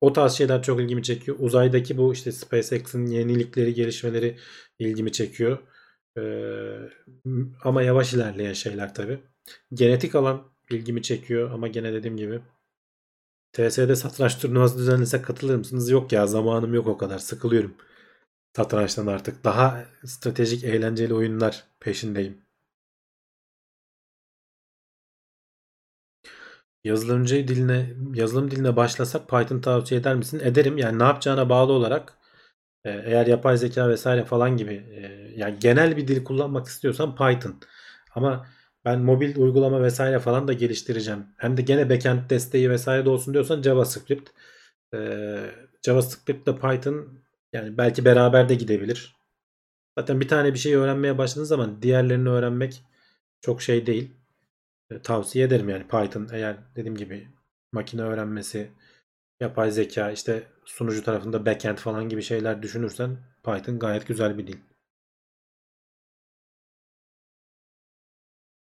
O 0.00 0.12
tarz 0.12 0.32
şeyler 0.32 0.62
çok 0.62 0.80
ilgimi 0.80 1.02
çekiyor. 1.02 1.36
Uzaydaki 1.40 1.98
bu 1.98 2.12
işte 2.12 2.32
SpaceX'in 2.32 3.06
yenilikleri, 3.06 3.74
gelişmeleri 3.74 4.36
ilgimi 4.78 5.12
çekiyor. 5.12 5.58
Ee, 6.18 6.90
ama 7.64 7.82
yavaş 7.82 8.14
ilerleyen 8.14 8.52
şeyler 8.52 8.94
tabi. 8.94 9.20
Genetik 9.74 10.14
alan 10.14 10.52
ilgimi 10.70 11.02
çekiyor 11.02 11.50
ama 11.50 11.68
gene 11.68 11.92
dediğim 11.92 12.16
gibi 12.16 12.40
TS'de 13.52 13.96
satranç 13.96 14.38
turnuvası 14.38 14.78
düzenlese 14.78 15.22
katılır 15.22 15.56
mısınız? 15.56 15.90
Yok 15.90 16.12
ya 16.12 16.26
zamanım 16.26 16.74
yok 16.74 16.86
o 16.86 16.98
kadar. 16.98 17.18
Sıkılıyorum. 17.18 17.74
Satrançtan 18.56 19.06
artık. 19.06 19.44
Daha 19.44 19.84
stratejik 20.04 20.64
eğlenceli 20.64 21.14
oyunlar 21.14 21.64
peşindeyim. 21.80 22.42
Yazılımcı 26.84 27.48
diline 27.48 27.94
yazılım 28.14 28.50
diline 28.50 28.76
başlasak 28.76 29.28
Python 29.28 29.60
tavsiye 29.60 30.00
eder 30.00 30.14
misin? 30.16 30.40
Ederim. 30.40 30.78
Yani 30.78 30.98
ne 30.98 31.02
yapacağına 31.02 31.48
bağlı 31.48 31.72
olarak 31.72 32.18
eğer 33.04 33.26
yapay 33.26 33.56
zeka 33.56 33.88
vesaire 33.88 34.24
falan 34.24 34.56
gibi 34.56 34.74
e, 34.74 35.32
yani 35.36 35.58
genel 35.60 35.96
bir 35.96 36.08
dil 36.08 36.24
kullanmak 36.24 36.66
istiyorsan 36.66 37.16
Python. 37.16 37.60
Ama 38.14 38.46
ben 38.84 39.00
mobil 39.00 39.36
uygulama 39.36 39.82
vesaire 39.82 40.18
falan 40.18 40.48
da 40.48 40.52
geliştireceğim. 40.52 41.26
Hem 41.36 41.56
de 41.56 41.62
gene 41.62 41.90
backend 41.90 42.30
desteği 42.30 42.70
vesaire 42.70 43.04
de 43.04 43.10
olsun 43.10 43.34
diyorsan 43.34 43.62
JavaScript. 43.62 44.30
Ee, 44.94 45.38
JavaScript 45.86 46.48
ile 46.48 46.56
Python 46.56 47.18
yani 47.52 47.78
belki 47.78 48.04
beraber 48.04 48.48
de 48.48 48.54
gidebilir. 48.54 49.16
Zaten 49.98 50.20
bir 50.20 50.28
tane 50.28 50.54
bir 50.54 50.58
şey 50.58 50.74
öğrenmeye 50.74 51.18
başladığınız 51.18 51.48
zaman 51.48 51.82
diğerlerini 51.82 52.28
öğrenmek 52.28 52.82
çok 53.40 53.62
şey 53.62 53.86
değil. 53.86 54.10
Ee, 54.90 55.02
tavsiye 55.02 55.44
ederim 55.46 55.68
yani 55.68 55.88
Python 55.88 56.28
eğer 56.32 56.56
dediğim 56.76 56.96
gibi 56.96 57.28
makine 57.72 58.02
öğrenmesi, 58.02 58.70
yapay 59.40 59.70
zeka, 59.70 60.10
işte 60.10 60.42
sunucu 60.64 61.04
tarafında 61.04 61.46
backend 61.46 61.78
falan 61.78 62.08
gibi 62.08 62.22
şeyler 62.22 62.62
düşünürsen 62.62 63.16
Python 63.44 63.78
gayet 63.78 64.06
güzel 64.06 64.38
bir 64.38 64.46
dil. 64.46 64.56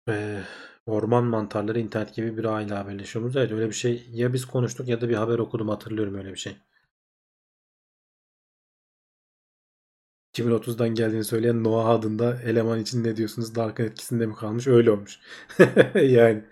Ee, 0.09 0.43
orman 0.87 1.25
mantarları 1.25 1.81
internet 1.81 2.15
gibi 2.15 2.37
bir 2.37 2.45
aile 2.45 2.75
haberleşiyoruz. 2.75 3.37
Evet 3.37 3.53
öyle 3.53 3.67
bir 3.69 3.73
şey 3.75 4.07
ya 4.11 4.33
biz 4.33 4.45
konuştuk 4.45 4.89
ya 4.89 5.01
da 5.01 5.09
bir 5.09 5.15
haber 5.15 5.39
okudum 5.39 5.69
hatırlıyorum 5.69 6.15
öyle 6.15 6.31
bir 6.33 6.39
şey. 6.39 6.57
2030'dan 10.33 10.89
geldiğini 10.95 11.25
söyleyen 11.25 11.65
Noah 11.65 11.87
adında 11.89 12.43
eleman 12.43 12.81
için 12.81 13.05
ne 13.05 13.17
diyorsunuz? 13.17 13.55
Dark'ın 13.55 13.85
etkisinde 13.85 14.27
mi 14.27 14.35
kalmış? 14.35 14.67
Öyle 14.67 14.91
olmuş. 14.91 15.19
yani 15.95 16.45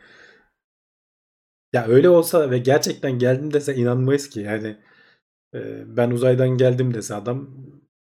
ya 1.72 1.86
öyle 1.86 2.09
olsa 2.09 2.51
ve 2.51 2.59
gerçekten 2.59 3.18
geldim 3.18 3.52
dese 3.52 3.74
inanmayız 3.74 4.28
ki. 4.30 4.40
Yani 4.40 4.76
e, 5.55 5.84
ben 5.97 6.10
uzaydan 6.10 6.48
geldim 6.51 6.94
dese 6.94 7.14
adam 7.14 7.51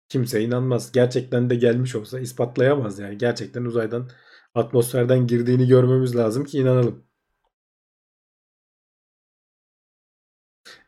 kimse 0.08 0.42
inanmaz. 0.42 0.92
Gerçekten 0.92 1.50
de 1.50 1.56
gelmiş 1.56 1.94
olsa 1.96 2.20
ispatlayamaz 2.20 2.98
yani. 2.98 3.18
Gerçekten 3.18 3.64
uzaydan 3.64 4.10
atmosferden 4.54 5.26
girdiğini 5.26 5.68
görmemiz 5.68 6.16
lazım 6.16 6.44
ki 6.44 6.58
inanalım. 6.58 7.04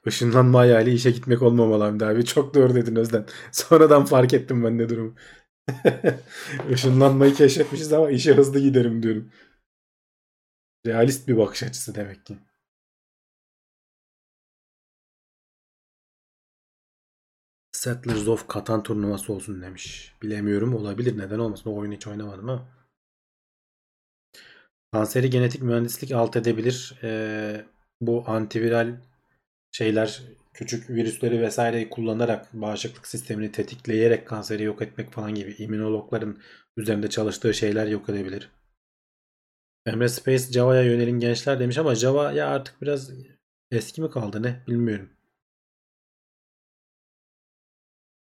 Işınlanma 0.07 0.59
hayali 0.59 0.95
işe 0.95 1.11
gitmek 1.11 1.43
olmamalı 1.43 1.85
Hamdi 1.85 2.05
abi. 2.07 2.25
Çok 2.25 2.55
doğru 2.55 2.75
dedin 2.75 2.97
Özden. 2.97 3.27
Sonradan 3.53 4.05
fark 4.05 4.35
ettim 4.35 4.65
ben 4.65 4.79
ne 4.79 4.89
durum. 4.89 5.17
Işınlanmayı 6.71 7.35
keşfetmişiz 7.35 7.93
ama 7.93 8.11
işe 8.11 8.35
hızlı 8.35 8.61
giderim 8.61 9.03
diyorum. 9.03 9.31
Realist 10.87 11.29
bir 11.29 11.37
bakış 11.37 11.63
açısı 11.63 11.95
demek 11.95 12.27
ki. 12.27 12.39
Settlers 17.81 18.29
of 18.29 18.49
Catan 18.55 18.83
turnuvası 18.83 19.33
olsun 19.33 19.63
demiş. 19.63 20.15
Bilemiyorum 20.23 20.75
olabilir 20.75 21.19
neden 21.19 21.39
olmasın 21.39 21.71
o 21.71 21.77
oyunu 21.77 21.95
hiç 21.95 22.07
oynamadım 22.07 22.51
ama. 22.51 22.69
Kanseri 24.93 25.31
genetik 25.31 25.63
mühendislik 25.63 26.13
alt 26.13 26.37
edebilir. 26.37 26.95
Ee, 27.03 27.65
bu 28.01 28.25
antiviral 28.27 28.97
şeyler 29.73 30.23
küçük 30.55 30.91
virüsleri 30.91 31.41
vesaireyi 31.41 31.91
kullanarak 31.91 32.53
bağışıklık 32.53 33.07
sistemini 33.07 33.53
tetikleyerek 33.53 34.29
kanseri 34.29 34.63
yok 34.63 34.83
etmek 34.83 35.13
falan 35.13 35.35
gibi 35.35 35.55
immünologların 35.59 36.39
üzerinde 36.77 37.11
çalıştığı 37.11 37.55
şeyler 37.55 37.87
yok 37.87 38.09
edebilir. 38.09 38.51
Emre 39.87 40.09
Space 40.09 40.53
Java'ya 40.53 40.83
yönelin 40.83 41.21
gençler 41.21 41.61
demiş 41.61 41.79
ama 41.79 41.95
Java 41.95 42.33
ya 42.33 42.49
artık 42.49 42.83
biraz 42.83 43.13
eski 43.71 44.03
mi 44.03 44.11
kaldı 44.11 44.43
ne 44.43 44.63
bilmiyorum. 44.69 45.20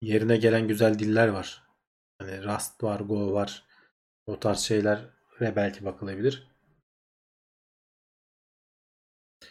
Yerine 0.02 0.38
gelen 0.38 0.68
güzel 0.68 1.00
diller 1.00 1.28
var. 1.28 1.64
Hani 2.20 2.44
Rust 2.44 2.84
var, 2.84 3.00
Go 3.00 3.34
var. 3.34 3.66
O 4.26 4.40
tarz 4.40 4.60
şeylere 4.60 5.56
belki 5.56 5.86
bakılabilir. 5.86 6.48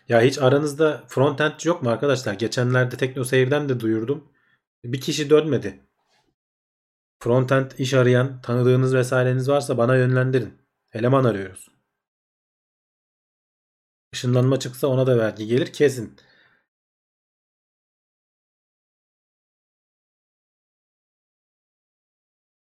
Ya 0.09 0.21
hiç 0.21 0.39
aranızda 0.39 1.05
frontend 1.09 1.61
yok 1.65 1.83
mu 1.83 1.91
arkadaşlar? 1.91 2.35
Geçenlerde 2.35 2.97
TeknoSeyir'den 2.97 3.69
de 3.69 3.81
duyurdum. 3.81 4.33
Bir 4.85 5.01
kişi 5.01 5.31
dönmedi. 5.31 5.81
Frontend 7.23 7.71
iş 7.79 7.95
arayan 7.95 8.41
tanıdığınız 8.41 8.95
vesaireniz 8.95 9.49
varsa 9.49 9.79
bana 9.79 9.97
yönlendirin. 9.97 10.59
Eleman 10.93 11.25
arıyoruz. 11.25 11.69
Işınlanma 14.13 14.59
çıksa 14.59 14.87
ona 14.87 15.07
da 15.07 15.19
vergi 15.19 15.47
gelir 15.47 15.73
kesin. 15.73 16.17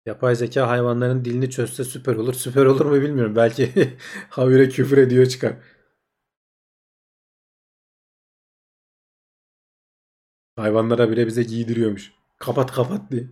Yapay 0.05 0.35
zeka 0.35 0.67
hayvanların 0.67 1.25
dilini 1.25 1.49
çözse 1.49 1.83
süper 1.83 2.15
olur. 2.15 2.33
Süper 2.33 2.65
olur 2.65 2.85
mu 2.85 3.01
bilmiyorum. 3.01 3.35
Belki 3.35 3.71
habire 4.29 4.69
küfür 4.69 4.97
ediyor 4.97 5.25
çıkar. 5.25 5.53
Hayvanlara 10.55 11.11
bile 11.11 11.27
bize 11.27 11.43
giydiriyormuş. 11.43 12.11
Kapat 12.39 12.71
kapat 12.71 13.11
diye. 13.11 13.23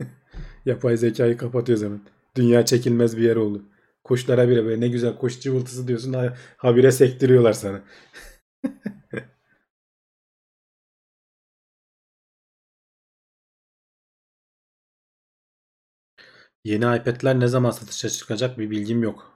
Yapay 0.66 0.96
zekayı 0.96 1.36
kapatıyor 1.36 1.78
zaman. 1.78 2.00
Dünya 2.36 2.64
çekilmez 2.66 3.16
bir 3.16 3.22
yer 3.22 3.36
oldu. 3.36 3.62
Kuşlara 4.04 4.48
bile 4.48 4.64
böyle 4.64 4.80
ne 4.80 4.88
güzel 4.88 5.16
kuş 5.16 5.40
cıvıltısı 5.40 5.88
diyorsun 5.88 6.12
ha, 6.12 6.34
habire 6.56 6.92
sektiriyorlar 6.92 7.52
sana. 7.52 7.82
Yeni 16.66 16.84
iPad'ler 16.96 17.40
ne 17.40 17.46
zaman 17.48 17.70
satışa 17.70 18.08
çıkacak 18.10 18.58
bir 18.58 18.70
bilgim 18.70 19.02
yok. 19.02 19.32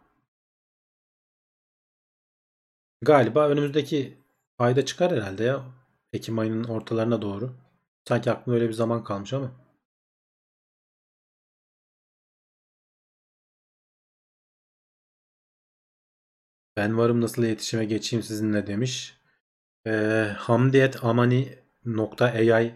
Galiba 3.03 3.49
önümüzdeki 3.49 4.19
ayda 4.59 4.85
çıkar 4.85 5.13
herhalde 5.13 5.45
ya. 5.45 5.65
Ekim 6.13 6.39
ayının 6.39 6.65
ortalarına 6.65 7.23
doğru. 7.23 7.55
Sanki 8.09 8.31
aklımda 8.31 8.57
öyle 8.57 8.69
bir 8.69 8.73
zaman 8.75 9.05
kalmış 9.05 9.33
ama. 9.33 9.53
Ben 16.77 16.99
varım 16.99 17.21
nasıl 17.21 17.43
iletişime 17.45 17.85
geçeyim 17.85 18.23
sizinle 18.23 18.67
demiş. 18.67 19.17
E, 19.87 19.91
hamdiyet.amani.ai 20.39 22.75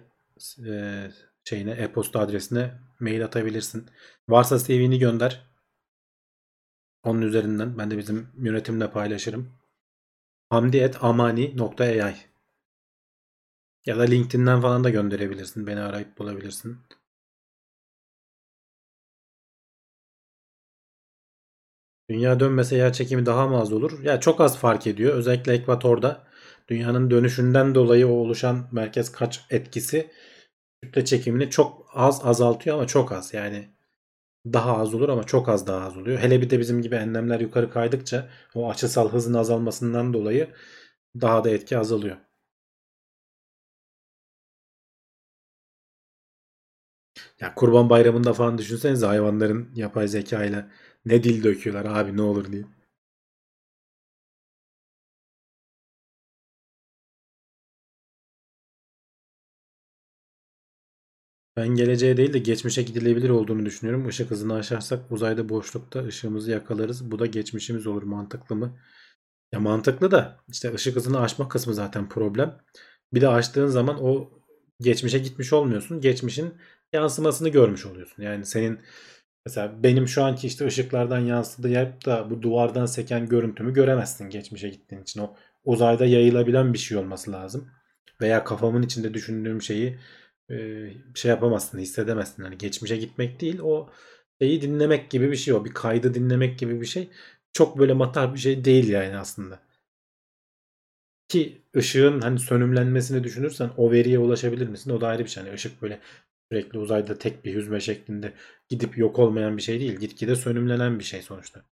e, 0.67 1.11
şeyine 1.45 1.71
e-posta 1.71 2.21
adresine 2.21 2.75
mail 3.01 3.25
atabilirsin. 3.25 3.91
Varsa 4.29 4.59
CV'ni 4.59 4.99
gönder. 4.99 5.45
Onun 7.03 7.23
üzerinden 7.23 7.79
ben 7.79 7.91
de 7.91 7.99
bizim 7.99 8.29
yönetimle 8.39 8.91
paylaşırım. 8.91 9.53
hamdi.amani.ai 10.51 12.15
Ya 13.87 13.99
da 13.99 14.03
LinkedIn'den 14.03 14.61
falan 14.61 14.85
da 14.85 14.91
gönderebilirsin. 14.91 15.67
Beni 15.67 15.81
arayıp 15.81 16.19
bulabilirsin. 16.19 16.79
Dünya 22.11 22.41
dönmese 22.41 22.77
yer 22.77 22.93
çekimi 22.93 23.27
daha 23.27 23.47
mı 23.47 23.61
az 23.61 23.73
olur? 23.73 24.03
Ya 24.03 24.21
çok 24.21 24.41
az 24.41 24.59
fark 24.59 24.87
ediyor. 24.87 25.15
Özellikle 25.15 25.53
ekvatorda 25.53 26.25
dünyanın 26.69 27.11
dönüşünden 27.11 27.75
dolayı 27.75 28.09
o 28.09 28.11
oluşan 28.11 28.69
merkez 28.73 29.13
kaç 29.13 29.45
etkisi 29.51 30.11
kütle 30.83 31.07
çekimini 31.07 31.51
çok 31.51 31.87
az 31.95 32.21
azaltıyor 32.27 32.77
ama 32.79 32.89
çok 32.89 33.13
az. 33.13 33.35
Yani 33.35 33.74
daha 34.53 34.77
az 34.79 34.95
olur 34.95 35.09
ama 35.09 35.25
çok 35.25 35.49
az 35.49 35.67
daha 35.67 35.87
az 35.87 35.97
oluyor. 35.97 36.19
Hele 36.19 36.41
bir 36.43 36.51
de 36.51 36.59
bizim 36.61 36.83
gibi 36.83 36.95
enlemler 36.95 37.41
yukarı 37.41 37.71
kaydıkça 37.71 38.29
o 38.55 38.71
açısal 38.71 39.09
hızın 39.13 39.35
azalmasından 39.35 40.13
dolayı 40.15 40.49
daha 41.21 41.45
da 41.45 41.51
etki 41.51 41.79
azalıyor. 41.79 42.17
Ya 47.41 47.55
Kurban 47.55 47.91
Bayramı'nda 47.91 48.33
falan 48.33 48.59
düşünsenize 48.59 49.07
hayvanların 49.07 49.71
yapay 49.75 50.09
zeka 50.09 50.45
ile 50.45 50.67
ne 51.05 51.23
dil 51.25 51.45
döküyorlar 51.45 51.85
abi 52.01 52.17
ne 52.17 52.23
olur 52.23 52.53
diye. 52.53 52.65
Ben 61.57 61.69
geleceğe 61.69 62.17
değil 62.17 62.33
de 62.33 62.39
geçmişe 62.39 62.83
gidilebilir 62.83 63.31
olduğunu 63.31 63.67
düşünüyorum. 63.67 64.09
Işık 64.09 64.31
hızını 64.31 64.55
aşarsak 64.55 65.13
uzayda 65.13 65.49
boşlukta 65.49 66.05
ışığımızı 66.05 66.51
yakalarız. 66.51 67.11
Bu 67.11 67.19
da 67.19 67.27
geçmişimiz 67.27 67.87
olur. 67.87 68.03
Mantıklı 68.03 68.57
mı? 68.57 68.79
Ya 69.53 69.61
mantıklı 69.61 70.11
da 70.11 70.37
işte 70.49 70.75
ışık 70.75 70.97
hızını 70.97 71.21
aşma 71.21 71.49
kısmı 71.49 71.75
zaten 71.75 72.09
problem. 72.09 72.59
Bir 73.15 73.21
de 73.21 73.29
açtığın 73.29 73.67
zaman 73.67 74.05
o 74.05 74.31
geçmişe 74.81 75.19
gitmiş 75.19 75.53
olmuyorsun. 75.53 76.01
Geçmişin 76.01 76.55
yansımasını 76.93 77.49
görmüş 77.49 77.87
oluyorsun. 77.87 78.23
Yani 78.23 78.47
senin 78.47 78.81
mesela 79.47 79.83
benim 79.83 80.09
şu 80.09 80.25
anki 80.25 80.47
işte 80.47 80.67
ışıklardan 80.67 81.19
yansıdığı 81.21 81.69
yer 81.69 82.05
da 82.05 82.31
bu 82.31 82.43
duvardan 82.43 82.87
seken 82.87 83.29
görüntümü 83.29 83.75
göremezsin 83.75 84.31
geçmişe 84.31 84.69
gittiğin 84.69 85.03
için. 85.03 85.21
O 85.21 85.37
uzayda 85.65 86.07
yayılabilen 86.07 86.73
bir 86.73 86.79
şey 86.79 86.99
olması 86.99 87.33
lazım. 87.33 87.71
Veya 88.21 88.45
kafamın 88.45 88.83
içinde 88.83 89.15
düşündüğüm 89.15 89.63
şeyi 89.63 89.99
şey 91.15 91.29
yapamazsın, 91.31 91.79
hissedemezsin. 91.79 92.43
Hani 92.43 92.59
geçmişe 92.59 92.97
gitmek 92.97 93.41
değil, 93.41 93.59
o 93.63 93.91
şeyi 94.43 94.63
dinlemek 94.63 95.11
gibi 95.11 95.31
bir 95.31 95.37
şey 95.37 95.55
o. 95.55 95.65
Bir 95.65 95.75
kaydı 95.75 96.15
dinlemek 96.15 96.59
gibi 96.59 96.81
bir 96.81 96.87
şey. 96.87 97.11
Çok 97.53 97.79
böyle 97.79 97.93
matar 97.93 98.35
bir 98.35 98.39
şey 98.39 98.65
değil 98.65 98.89
yani 98.89 99.17
aslında. 99.19 99.61
Ki 101.29 101.63
ışığın 101.77 102.21
hani 102.21 102.39
sönümlenmesini 102.39 103.25
düşünürsen 103.25 103.71
o 103.77 103.93
veriye 103.93 104.19
ulaşabilir 104.19 104.69
misin? 104.69 104.91
O 104.91 105.01
da 105.01 105.09
ayrı 105.09 105.25
bir 105.25 105.29
şey. 105.29 105.43
Hani 105.43 105.55
ışık 105.55 105.83
böyle 105.83 106.01
sürekli 106.53 106.79
uzayda 106.79 107.19
tek 107.19 107.45
bir 107.45 107.55
hüzme 107.55 107.81
şeklinde 107.81 108.33
gidip 108.69 108.99
yok 108.99 109.19
olmayan 109.19 109.57
bir 109.57 109.63
şey 109.63 109.81
değil. 109.81 109.97
Gitgide 109.97 110.37
sönümlenen 110.37 110.99
bir 110.99 111.05
şey 111.05 111.23
sonuçta. 111.23 111.65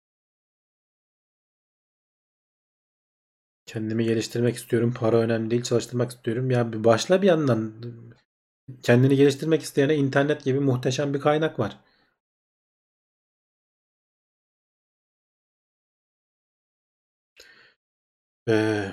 Kendimi 3.65 4.03
geliştirmek 4.05 4.55
istiyorum. 4.55 4.93
Para 4.93 5.17
önemli 5.17 5.51
değil. 5.51 5.63
Çalıştırmak 5.63 6.11
istiyorum. 6.11 6.51
Ya 6.51 6.73
bir 6.73 6.83
başla 6.83 7.21
bir 7.21 7.27
yandan. 7.27 7.73
Kendini 8.83 9.15
geliştirmek 9.15 9.61
isteyene 9.61 9.95
internet 9.95 10.43
gibi 10.43 10.59
muhteşem 10.59 11.13
bir 11.13 11.19
kaynak 11.19 11.59
var. 11.59 11.77
Ee, 18.49 18.91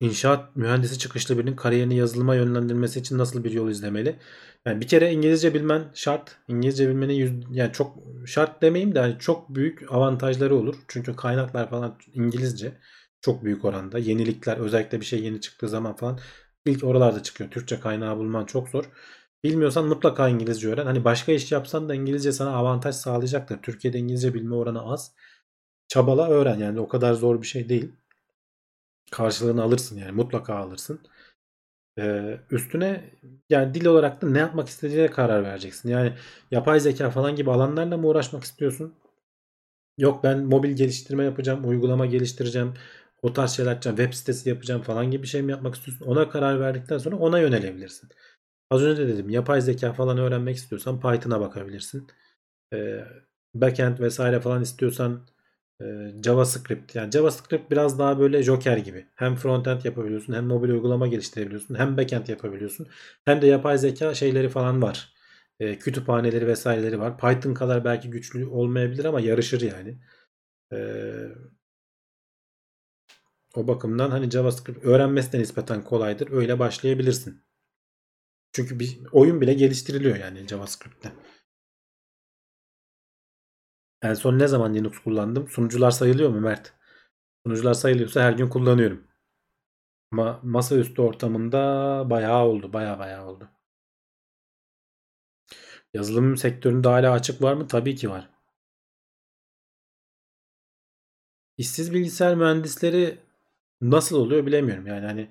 inşaat 0.00 0.56
mühendisi 0.56 0.98
çıkışlı 0.98 1.38
birinin 1.38 1.56
kariyerini 1.56 1.96
yazılıma 1.96 2.34
yönlendirmesi 2.34 3.00
için 3.00 3.18
nasıl 3.18 3.44
bir 3.44 3.52
yol 3.52 3.70
izlemeli? 3.70 4.18
Yani 4.66 4.80
bir 4.80 4.88
kere 4.88 5.12
İngilizce 5.12 5.54
bilmen 5.54 5.90
şart. 5.94 6.36
İngilizce 6.48 6.88
bilmenin 6.88 7.14
yüz, 7.14 7.32
yani 7.52 7.72
çok 7.72 7.98
şart 8.26 8.62
demeyeyim 8.62 8.94
de 8.94 9.00
hani 9.00 9.18
çok 9.18 9.54
büyük 9.54 9.92
avantajları 9.92 10.56
olur. 10.56 10.76
Çünkü 10.88 11.16
kaynaklar 11.16 11.70
falan 11.70 11.98
İngilizce 12.14 12.78
çok 13.20 13.44
büyük 13.44 13.64
oranda. 13.64 13.98
Yenilikler 13.98 14.56
özellikle 14.56 15.00
bir 15.00 15.06
şey 15.06 15.24
yeni 15.24 15.40
çıktığı 15.40 15.68
zaman 15.68 15.96
falan 15.96 16.20
ilk 16.68 16.84
oralarda 16.84 17.22
çıkıyor. 17.22 17.50
Türkçe 17.50 17.80
kaynağı 17.80 18.16
bulman 18.18 18.44
çok 18.44 18.68
zor. 18.68 18.84
Bilmiyorsan 19.44 19.86
mutlaka 19.86 20.28
İngilizce 20.28 20.68
öğren. 20.68 20.86
Hani 20.86 21.04
başka 21.04 21.32
iş 21.32 21.52
yapsan 21.52 21.88
da 21.88 21.94
İngilizce 21.94 22.32
sana 22.32 22.50
avantaj 22.56 22.94
sağlayacaktır. 22.94 23.62
Türkiye'de 23.62 23.98
İngilizce 23.98 24.34
bilme 24.34 24.54
oranı 24.54 24.92
az. 24.92 25.12
Çabala 25.88 26.28
öğren 26.28 26.58
yani 26.58 26.80
o 26.80 26.88
kadar 26.88 27.14
zor 27.14 27.42
bir 27.42 27.46
şey 27.46 27.68
değil. 27.68 27.92
Karşılığını 29.10 29.62
alırsın 29.62 29.98
yani 29.98 30.12
mutlaka 30.12 30.54
alırsın. 30.54 31.00
Ee, 31.98 32.40
üstüne 32.50 33.10
yani 33.50 33.74
dil 33.74 33.86
olarak 33.86 34.22
da 34.22 34.30
ne 34.30 34.38
yapmak 34.38 34.68
istediğine 34.68 35.10
karar 35.10 35.44
vereceksin. 35.44 35.88
Yani 35.88 36.12
yapay 36.50 36.80
zeka 36.80 37.10
falan 37.10 37.36
gibi 37.36 37.50
alanlarla 37.50 37.96
mı 37.96 38.06
uğraşmak 38.06 38.44
istiyorsun? 38.44 38.94
Yok 39.98 40.24
ben 40.24 40.38
mobil 40.44 40.70
geliştirme 40.76 41.24
yapacağım, 41.24 41.68
uygulama 41.68 42.06
geliştireceğim, 42.06 42.74
o 43.22 43.32
tarz 43.32 43.50
şeyler 43.50 43.70
yapacağım, 43.70 43.96
web 43.96 44.12
sitesi 44.14 44.48
yapacağım 44.48 44.82
falan 44.82 45.10
gibi 45.10 45.22
bir 45.22 45.28
şey 45.28 45.42
mi 45.42 45.50
yapmak 45.52 45.74
istiyorsun? 45.74 46.06
Ona 46.06 46.30
karar 46.30 46.60
verdikten 46.60 46.98
sonra 46.98 47.16
ona 47.16 47.38
yönelebilirsin. 47.38 48.08
Az 48.70 48.82
önce 48.82 49.02
de 49.02 49.08
dedim 49.08 49.30
yapay 49.30 49.60
zeka 49.60 49.92
falan 49.92 50.18
öğrenmek 50.18 50.56
istiyorsan 50.56 51.00
Python'a 51.00 51.40
bakabilirsin. 51.40 52.06
Backend 53.54 53.98
vesaire 53.98 54.40
falan 54.40 54.62
istiyorsan 54.62 55.26
JavaScript. 56.24 56.94
Yani 56.94 57.12
JavaScript 57.12 57.70
biraz 57.70 57.98
daha 57.98 58.18
böyle 58.18 58.42
Joker 58.42 58.76
gibi. 58.76 59.06
Hem 59.14 59.36
frontend 59.36 59.84
yapabiliyorsun 59.84 60.32
hem 60.32 60.46
mobil 60.46 60.70
uygulama 60.70 61.06
geliştirebiliyorsun 61.06 61.74
hem 61.74 61.96
backend 61.96 62.26
yapabiliyorsun. 62.28 62.88
Hem 63.24 63.42
de 63.42 63.46
yapay 63.46 63.78
zeka 63.78 64.14
şeyleri 64.14 64.48
falan 64.48 64.82
var. 64.82 65.14
Kütüphaneleri 65.60 66.46
vesaireleri 66.46 67.00
var. 67.00 67.18
Python 67.18 67.54
kadar 67.54 67.84
belki 67.84 68.10
güçlü 68.10 68.46
olmayabilir 68.46 69.04
ama 69.04 69.20
yarışır 69.20 69.60
yani. 69.60 69.98
E, 70.72 70.78
o 73.58 73.68
bakımdan 73.68 74.10
hani 74.10 74.30
JavaScript 74.30 74.84
öğrenmesi 74.84 75.32
de 75.32 75.38
nispeten 75.38 75.84
kolaydır. 75.84 76.30
Öyle 76.32 76.58
başlayabilirsin. 76.58 77.44
Çünkü 78.52 78.80
bir 78.80 79.00
oyun 79.12 79.40
bile 79.40 79.54
geliştiriliyor 79.54 80.16
yani 80.16 80.48
JavaScript'te. 80.48 81.12
En 84.02 84.14
son 84.14 84.38
ne 84.38 84.48
zaman 84.48 84.74
Linux 84.74 84.98
kullandım? 84.98 85.48
Sunucular 85.48 85.90
sayılıyor 85.90 86.30
mu 86.30 86.40
Mert? 86.40 86.72
Sunucular 87.46 87.74
sayılıyorsa 87.74 88.22
her 88.22 88.32
gün 88.32 88.48
kullanıyorum. 88.48 89.08
Ama 90.12 90.40
masaüstü 90.42 91.02
ortamında 91.02 91.58
bayağı 92.10 92.44
oldu. 92.44 92.72
Bayağı 92.72 92.98
bayağı 92.98 93.26
oldu. 93.26 93.48
Yazılım 95.94 96.36
sektöründe 96.36 96.88
hala 96.88 97.12
açık 97.12 97.42
var 97.42 97.54
mı? 97.54 97.68
Tabii 97.68 97.96
ki 97.96 98.10
var. 98.10 98.30
İşsiz 101.56 101.94
bilgisayar 101.94 102.34
mühendisleri 102.34 103.18
nasıl 103.80 104.16
oluyor 104.16 104.46
bilemiyorum. 104.46 104.86
Yani 104.86 105.06
hani 105.06 105.30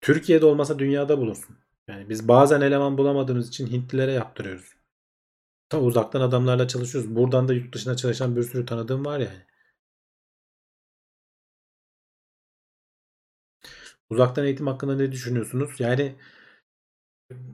Türkiye'de 0.00 0.46
olmasa 0.46 0.78
dünyada 0.78 1.18
bulursun. 1.18 1.56
Yani 1.88 2.08
biz 2.08 2.28
bazen 2.28 2.60
eleman 2.60 2.98
bulamadığımız 2.98 3.48
için 3.48 3.66
Hintlilere 3.66 4.12
yaptırıyoruz. 4.12 4.74
Ta 5.68 5.80
uzaktan 5.80 6.20
adamlarla 6.20 6.68
çalışıyoruz. 6.68 7.16
Buradan 7.16 7.48
da 7.48 7.54
yurt 7.54 7.74
dışına 7.74 7.96
çalışan 7.96 8.36
bir 8.36 8.42
sürü 8.42 8.66
tanıdığım 8.66 9.04
var 9.04 9.20
yani. 9.20 9.46
Uzaktan 14.10 14.44
eğitim 14.44 14.66
hakkında 14.66 14.96
ne 14.96 15.12
düşünüyorsunuz? 15.12 15.70
Yani 15.80 16.16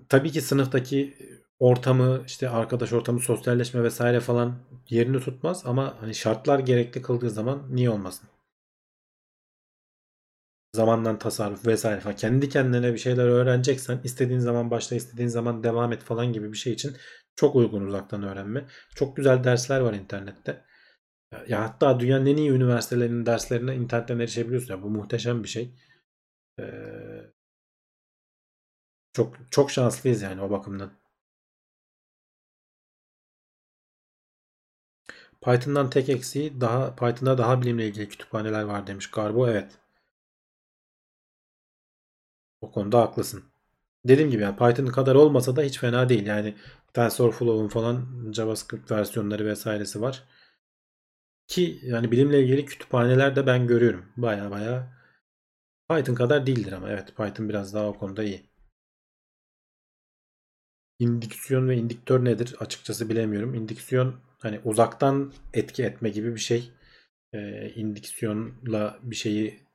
tabii 0.08 0.30
ki 0.32 0.40
sınıftaki 0.40 1.16
ortamı, 1.58 2.22
işte 2.26 2.48
arkadaş 2.48 2.92
ortamı, 2.92 3.20
sosyalleşme 3.20 3.82
vesaire 3.82 4.20
falan 4.20 4.54
yerini 4.90 5.20
tutmaz 5.20 5.62
ama 5.66 5.94
hani 6.00 6.14
şartlar 6.14 6.58
gerekli 6.58 7.02
kıldığı 7.02 7.30
zaman 7.30 7.62
niye 7.70 7.90
olmasın? 7.90 8.28
Zamandan 10.76 11.18
tasarruf 11.18 11.66
vesaire 11.66 12.00
falan. 12.00 12.16
Kendi 12.16 12.48
kendine 12.48 12.92
bir 12.92 12.98
şeyler 12.98 13.24
öğreneceksen 13.24 14.00
istediğin 14.04 14.38
zaman 14.40 14.70
başla, 14.70 14.96
istediğin 14.96 15.28
zaman 15.28 15.64
devam 15.64 15.92
et 15.92 16.02
falan 16.02 16.32
gibi 16.32 16.52
bir 16.52 16.58
şey 16.58 16.72
için 16.72 16.96
çok 17.36 17.56
uygun 17.56 17.86
uzaktan 17.86 18.22
öğrenme. 18.22 18.64
Çok 18.94 19.16
güzel 19.16 19.44
dersler 19.44 19.80
var 19.80 19.94
internette. 19.94 20.64
Ya 21.48 21.62
hatta 21.64 22.00
dünyanın 22.00 22.26
en 22.26 22.36
iyi 22.36 22.50
üniversitelerinin 22.50 23.26
derslerine 23.26 23.76
internetten 23.76 24.18
erişebiliyorsun. 24.18 24.74
Ya 24.74 24.82
bu 24.82 24.90
muhteşem 24.90 25.42
bir 25.44 25.48
şey. 25.48 25.74
Ee, 26.60 26.64
çok 29.12 29.36
çok 29.52 29.70
şanslıyız 29.70 30.22
yani 30.22 30.42
o 30.42 30.50
bakımdan. 30.50 30.92
Python'dan 35.40 35.90
tek 35.90 36.08
eksiği 36.08 36.60
daha 36.60 36.96
Python'da 36.96 37.38
daha 37.38 37.62
bilimle 37.62 37.86
ilgili 37.88 38.08
kütüphaneler 38.08 38.62
var 38.62 38.86
demiş 38.86 39.10
Garbo. 39.10 39.48
Evet. 39.48 39.78
O 42.66 42.70
konuda 42.70 43.00
haklısın. 43.00 43.44
Dediğim 44.04 44.30
gibi 44.30 44.42
yani 44.42 44.56
Python 44.56 44.86
kadar 44.86 45.14
olmasa 45.14 45.56
da 45.56 45.62
hiç 45.62 45.78
fena 45.78 46.08
değil. 46.08 46.26
Yani 46.26 46.54
TensorFlow'un 46.92 47.68
falan 47.68 48.06
JavaScript 48.32 48.90
versiyonları 48.90 49.46
vesairesi 49.46 50.00
var. 50.00 50.24
Ki 51.46 51.78
yani 51.82 52.12
bilimle 52.12 52.42
ilgili 52.42 52.64
kütüphaneler 52.64 53.36
de 53.36 53.46
ben 53.46 53.66
görüyorum. 53.66 54.04
Baya 54.16 54.50
baya 54.50 54.96
Python 55.90 56.14
kadar 56.14 56.46
değildir 56.46 56.72
ama 56.72 56.90
evet 56.90 57.16
Python 57.16 57.48
biraz 57.48 57.74
daha 57.74 57.86
o 57.88 57.98
konuda 57.98 58.24
iyi. 58.24 58.50
İndüksiyon 60.98 61.68
ve 61.68 61.76
indiktör 61.76 62.24
nedir? 62.24 62.56
Açıkçası 62.60 63.08
bilemiyorum. 63.08 63.54
İndüksiyon 63.54 64.14
hani 64.38 64.60
uzaktan 64.64 65.32
etki 65.54 65.84
etme 65.84 66.08
gibi 66.08 66.34
bir 66.34 66.40
şey. 66.40 66.70
Ee, 67.32 67.70
indüksiyonla 67.70 68.98
bir 69.02 69.16
şeyi 69.16 69.65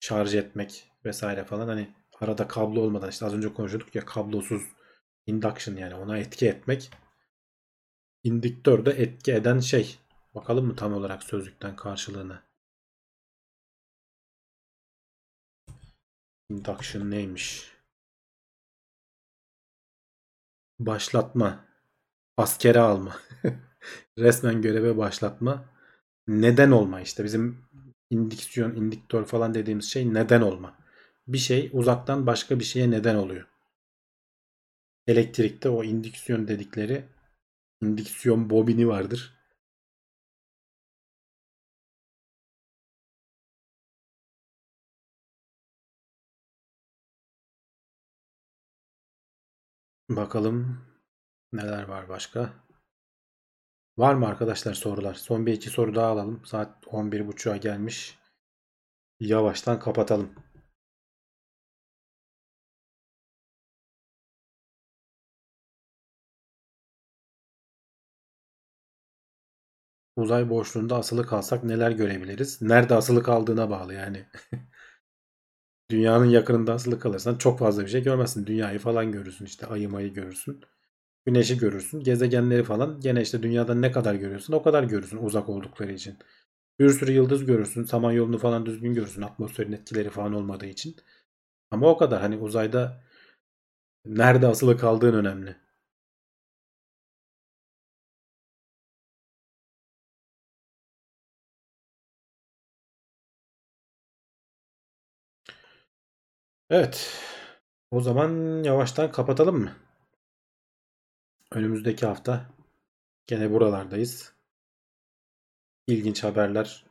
şarj 0.00 0.34
etmek 0.34 0.90
vesaire 1.04 1.44
falan 1.44 1.68
hani 1.68 1.94
arada 2.20 2.48
kablo 2.48 2.80
olmadan 2.80 3.10
işte 3.10 3.26
az 3.26 3.34
önce 3.34 3.54
konuşuyorduk 3.54 3.94
ya 3.94 4.04
kablosuz 4.04 4.62
induction 5.26 5.76
yani 5.76 5.94
ona 5.94 6.18
etki 6.18 6.48
etmek. 6.48 6.90
İndüktör 8.24 8.84
de 8.86 8.90
etki 8.90 9.32
eden 9.32 9.60
şey. 9.60 9.98
Bakalım 10.34 10.66
mı 10.66 10.76
tam 10.76 10.94
olarak 10.94 11.22
sözlükten 11.22 11.76
karşılığını. 11.76 12.42
Induction 16.50 17.10
neymiş? 17.10 17.72
Başlatma. 20.78 21.64
Askere 22.36 22.80
alma. 22.80 23.16
Resmen 24.18 24.62
göreve 24.62 24.96
başlatma. 24.96 25.64
Neden 26.28 26.70
olma 26.70 27.00
işte. 27.00 27.24
Bizim 27.24 27.64
indiksiyon, 28.10 28.74
indiktör 28.76 29.24
falan 29.24 29.54
dediğimiz 29.54 29.84
şey 29.92 30.14
neden 30.14 30.40
olma. 30.40 30.78
Bir 31.28 31.38
şey 31.38 31.70
uzaktan 31.72 32.26
başka 32.26 32.58
bir 32.60 32.64
şeye 32.64 32.90
neden 32.90 33.14
oluyor. 33.14 33.46
Elektrikte 35.06 35.68
o 35.68 35.84
indüksiyon 35.84 36.48
dedikleri 36.48 37.04
indüksiyon 37.82 38.50
bobini 38.50 38.88
vardır. 38.88 39.34
Bakalım 50.08 50.84
neler 51.52 51.82
var 51.82 52.08
başka. 52.08 52.54
Var 54.00 54.14
mı 54.14 54.26
arkadaşlar 54.26 54.74
sorular? 54.74 55.14
Son 55.14 55.46
bir 55.46 55.52
iki 55.52 55.70
soru 55.70 55.94
daha 55.94 56.06
alalım. 56.06 56.42
Saat 56.44 56.86
11.30'a 56.86 57.56
gelmiş. 57.56 58.18
Yavaştan 59.20 59.80
kapatalım. 59.80 60.30
Uzay 70.16 70.50
boşluğunda 70.50 70.96
asılı 70.96 71.26
kalsak 71.26 71.64
neler 71.64 71.90
görebiliriz? 71.90 72.62
Nerede 72.62 72.94
asılı 72.94 73.22
kaldığına 73.22 73.70
bağlı 73.70 73.94
yani. 73.94 74.26
Dünyanın 75.90 76.24
yakınında 76.24 76.72
asılı 76.74 76.98
kalırsan 77.00 77.36
çok 77.38 77.58
fazla 77.58 77.82
bir 77.84 77.90
şey 77.90 78.02
görmezsin. 78.02 78.46
Dünyayı 78.46 78.78
falan 78.78 79.12
görürsün 79.12 79.44
işte 79.44 79.66
ayı 79.66 79.88
mayı 79.88 80.12
görürsün. 80.14 80.60
Güneşi 81.26 81.58
görürsün. 81.58 82.00
Gezegenleri 82.00 82.64
falan 82.64 83.00
gene 83.00 83.22
işte 83.22 83.42
dünyadan 83.42 83.82
ne 83.82 83.92
kadar 83.92 84.14
görüyorsun 84.14 84.52
o 84.52 84.62
kadar 84.62 84.84
görürsün 84.84 85.16
uzak 85.16 85.48
oldukları 85.48 85.92
için. 85.92 86.18
Bir 86.78 86.90
sürü 86.90 87.12
yıldız 87.12 87.44
görürsün. 87.44 87.84
Samanyolunu 87.84 88.38
falan 88.38 88.66
düzgün 88.66 88.94
görürsün. 88.94 89.22
Atmosferin 89.22 89.72
etkileri 89.72 90.10
falan 90.10 90.32
olmadığı 90.32 90.66
için. 90.66 90.96
Ama 91.70 91.88
o 91.90 91.98
kadar 91.98 92.20
hani 92.22 92.38
uzayda 92.38 93.02
nerede 94.04 94.46
asılı 94.46 94.76
kaldığın 94.78 95.14
önemli. 95.14 95.56
Evet. 106.70 107.20
O 107.90 108.00
zaman 108.00 108.62
yavaştan 108.64 109.12
kapatalım 109.12 109.56
mı? 109.60 109.72
Önümüzdeki 111.52 112.06
hafta 112.06 112.54
gene 113.26 113.50
buralardayız. 113.50 114.34
İlginç 115.86 116.24
haberler 116.24 116.86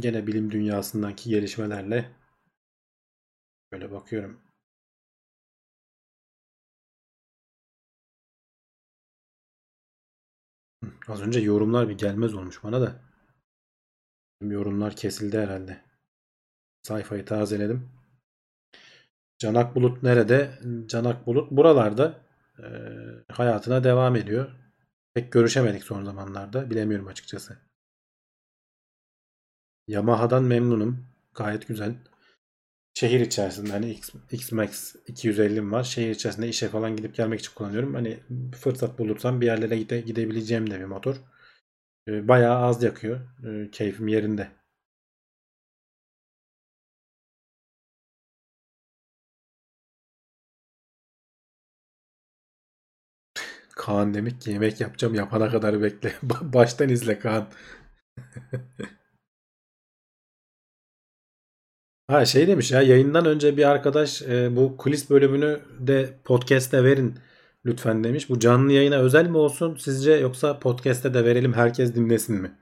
gene 0.00 0.26
bilim 0.26 0.50
dünyasındaki 0.50 1.30
gelişmelerle 1.30 2.12
böyle 3.72 3.90
bakıyorum. 3.90 4.40
Az 11.08 11.22
önce 11.22 11.40
yorumlar 11.40 11.88
bir 11.88 11.98
gelmez 11.98 12.34
olmuş 12.34 12.64
bana 12.64 12.80
da. 12.80 13.00
Yorumlar 14.40 14.96
kesildi 14.96 15.38
herhalde. 15.38 15.84
Sayfayı 16.82 17.24
tazeledim. 17.24 17.90
Canak 19.38 19.74
Bulut 19.74 20.02
nerede? 20.02 20.58
Canak 20.86 21.26
Bulut 21.26 21.50
buralarda 21.50 22.31
e, 22.62 22.68
hayatına 23.32 23.84
devam 23.84 24.16
ediyor. 24.16 24.50
Pek 25.14 25.32
görüşemedik 25.32 25.84
son 25.84 26.04
zamanlarda. 26.04 26.70
Bilemiyorum 26.70 27.06
açıkçası. 27.06 27.58
Yamaha'dan 29.88 30.44
memnunum. 30.44 31.06
Gayet 31.34 31.68
güzel. 31.68 31.94
Şehir 32.94 33.20
içerisinde 33.20 33.72
hani 33.72 33.90
X, 33.90 34.10
X-Max 34.32 34.96
250'm 35.08 35.72
var. 35.72 35.84
Şehir 35.84 36.10
içerisinde 36.10 36.48
işe 36.48 36.68
falan 36.68 36.96
gidip 36.96 37.14
gelmek 37.14 37.40
için 37.40 37.54
kullanıyorum. 37.54 37.94
Hani 37.94 38.20
fırsat 38.60 38.98
bulursam 38.98 39.40
bir 39.40 39.46
yerlere 39.46 39.78
gide, 39.78 40.00
gidebileceğim 40.00 40.70
de 40.70 40.80
bir 40.80 40.84
motor. 40.84 41.16
E, 42.08 42.28
bayağı 42.28 42.56
az 42.58 42.82
yakıyor. 42.82 43.20
E, 43.46 43.70
keyfim 43.70 44.08
yerinde. 44.08 44.61
Kaan 53.82 54.14
demek 54.14 54.40
ki 54.40 54.50
yemek 54.50 54.80
yapacağım 54.80 55.14
yapana 55.14 55.50
kadar 55.50 55.82
bekle. 55.82 56.12
Baştan 56.42 56.88
izle 56.88 57.18
Kaan. 57.18 57.46
ha 62.08 62.24
şey 62.24 62.46
demiş 62.48 62.70
ya 62.72 62.82
yayından 62.82 63.26
önce 63.26 63.56
bir 63.56 63.64
arkadaş 63.70 64.22
e, 64.22 64.56
bu 64.56 64.76
kulis 64.76 65.10
bölümünü 65.10 65.60
de 65.78 66.18
podcast'te 66.24 66.84
verin 66.84 67.18
lütfen 67.66 68.04
demiş. 68.04 68.28
Bu 68.30 68.38
canlı 68.38 68.72
yayına 68.72 68.96
özel 68.96 69.26
mi 69.26 69.36
olsun 69.36 69.76
sizce 69.76 70.12
yoksa 70.12 70.58
podcast'te 70.58 71.14
de 71.14 71.24
verelim 71.24 71.52
herkes 71.52 71.94
dinlesin 71.94 72.36
mi? 72.42 72.58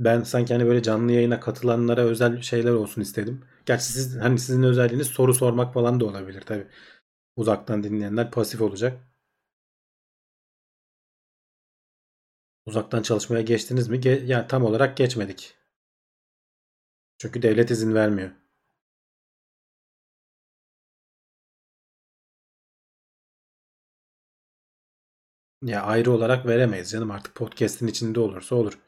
Ben 0.00 0.22
sanki 0.22 0.54
hani 0.54 0.66
böyle 0.66 0.82
canlı 0.82 1.12
yayına 1.12 1.40
katılanlara 1.40 2.00
özel 2.00 2.42
şeyler 2.42 2.72
olsun 2.72 3.02
istedim. 3.02 3.40
Gerçi 3.66 3.84
siz 3.84 4.16
hani 4.20 4.38
sizin 4.38 4.62
özelliğiniz 4.62 5.06
soru 5.06 5.34
sormak 5.34 5.74
falan 5.74 6.00
da 6.00 6.04
olabilir 6.04 6.40
tabi. 6.40 6.66
Uzaktan 7.36 7.82
dinleyenler 7.82 8.30
pasif 8.30 8.60
olacak. 8.60 9.00
Uzaktan 12.66 13.02
çalışmaya 13.02 13.42
geçtiniz 13.42 13.88
mi? 13.88 14.00
Ge 14.00 14.22
yani 14.26 14.46
tam 14.48 14.64
olarak 14.64 14.96
geçmedik. 14.96 15.54
Çünkü 17.18 17.42
devlet 17.42 17.70
izin 17.70 17.94
vermiyor. 17.94 18.30
Ya 25.62 25.82
ayrı 25.82 26.12
olarak 26.12 26.46
veremeyiz 26.46 26.90
canım 26.90 27.10
artık 27.10 27.34
podcast'in 27.34 27.86
içinde 27.86 28.20
olursa 28.20 28.56
olur. 28.56 28.78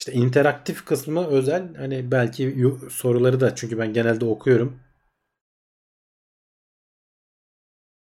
İşte 0.00 0.12
interaktif 0.12 0.84
kısmı 0.84 1.26
özel. 1.26 1.74
Hani 1.74 2.10
belki 2.10 2.66
soruları 2.90 3.40
da 3.40 3.54
çünkü 3.54 3.78
ben 3.78 3.92
genelde 3.92 4.24
okuyorum. 4.24 4.80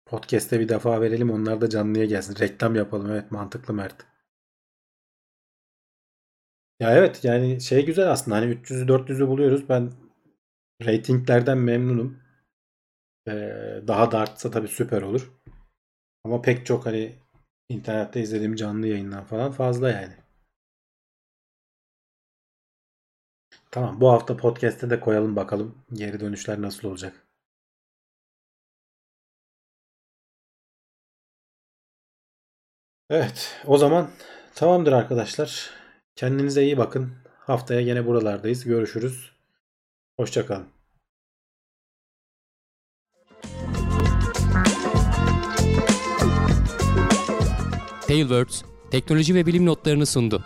Podcast'te 0.08 0.60
bir 0.60 0.68
defa 0.68 1.00
verelim 1.00 1.30
onlar 1.30 1.60
da 1.60 1.70
canlıya 1.70 2.04
gelsin. 2.04 2.36
Reklam 2.40 2.74
yapalım. 2.74 3.10
Evet 3.10 3.30
mantıklı 3.30 3.74
Mert. 3.74 4.06
Ya 6.80 6.96
evet 6.96 7.24
yani 7.24 7.60
şey 7.60 7.86
güzel 7.86 8.10
aslında 8.10 8.36
hani 8.36 8.54
300'ü 8.54 8.88
400'ü 8.88 9.28
buluyoruz. 9.28 9.68
Ben 9.68 9.92
ratinglerden 10.86 11.58
memnunum. 11.58 12.18
Ee, 13.28 13.82
daha 13.86 14.10
da 14.12 14.18
artsa 14.18 14.50
tabii 14.50 14.68
süper 14.68 15.02
olur. 15.02 15.32
Ama 16.24 16.42
pek 16.42 16.66
çok 16.66 16.86
hani 16.86 17.14
internette 17.68 18.20
izlediğim 18.20 18.54
canlı 18.54 18.86
yayından 18.86 19.24
falan 19.24 19.52
fazla 19.52 19.90
yani. 19.90 20.14
Tamam 23.70 24.00
bu 24.00 24.10
hafta 24.12 24.36
podcast'te 24.36 24.90
de 24.90 25.00
koyalım 25.00 25.36
bakalım 25.36 25.84
geri 25.92 26.20
dönüşler 26.20 26.62
nasıl 26.62 26.88
olacak. 26.88 27.27
Evet 33.10 33.56
o 33.66 33.78
zaman 33.78 34.10
tamamdır 34.54 34.92
arkadaşlar. 34.92 35.70
Kendinize 36.16 36.62
iyi 36.62 36.78
bakın. 36.78 37.12
Haftaya 37.38 37.82
gene 37.82 38.06
buralardayız. 38.06 38.64
Görüşürüz. 38.64 39.32
Hoşçakalın. 40.16 40.66
Tailwords 48.06 48.62
teknoloji 48.90 49.34
ve 49.34 49.46
bilim 49.46 49.66
notlarını 49.66 50.06
sundu. 50.06 50.44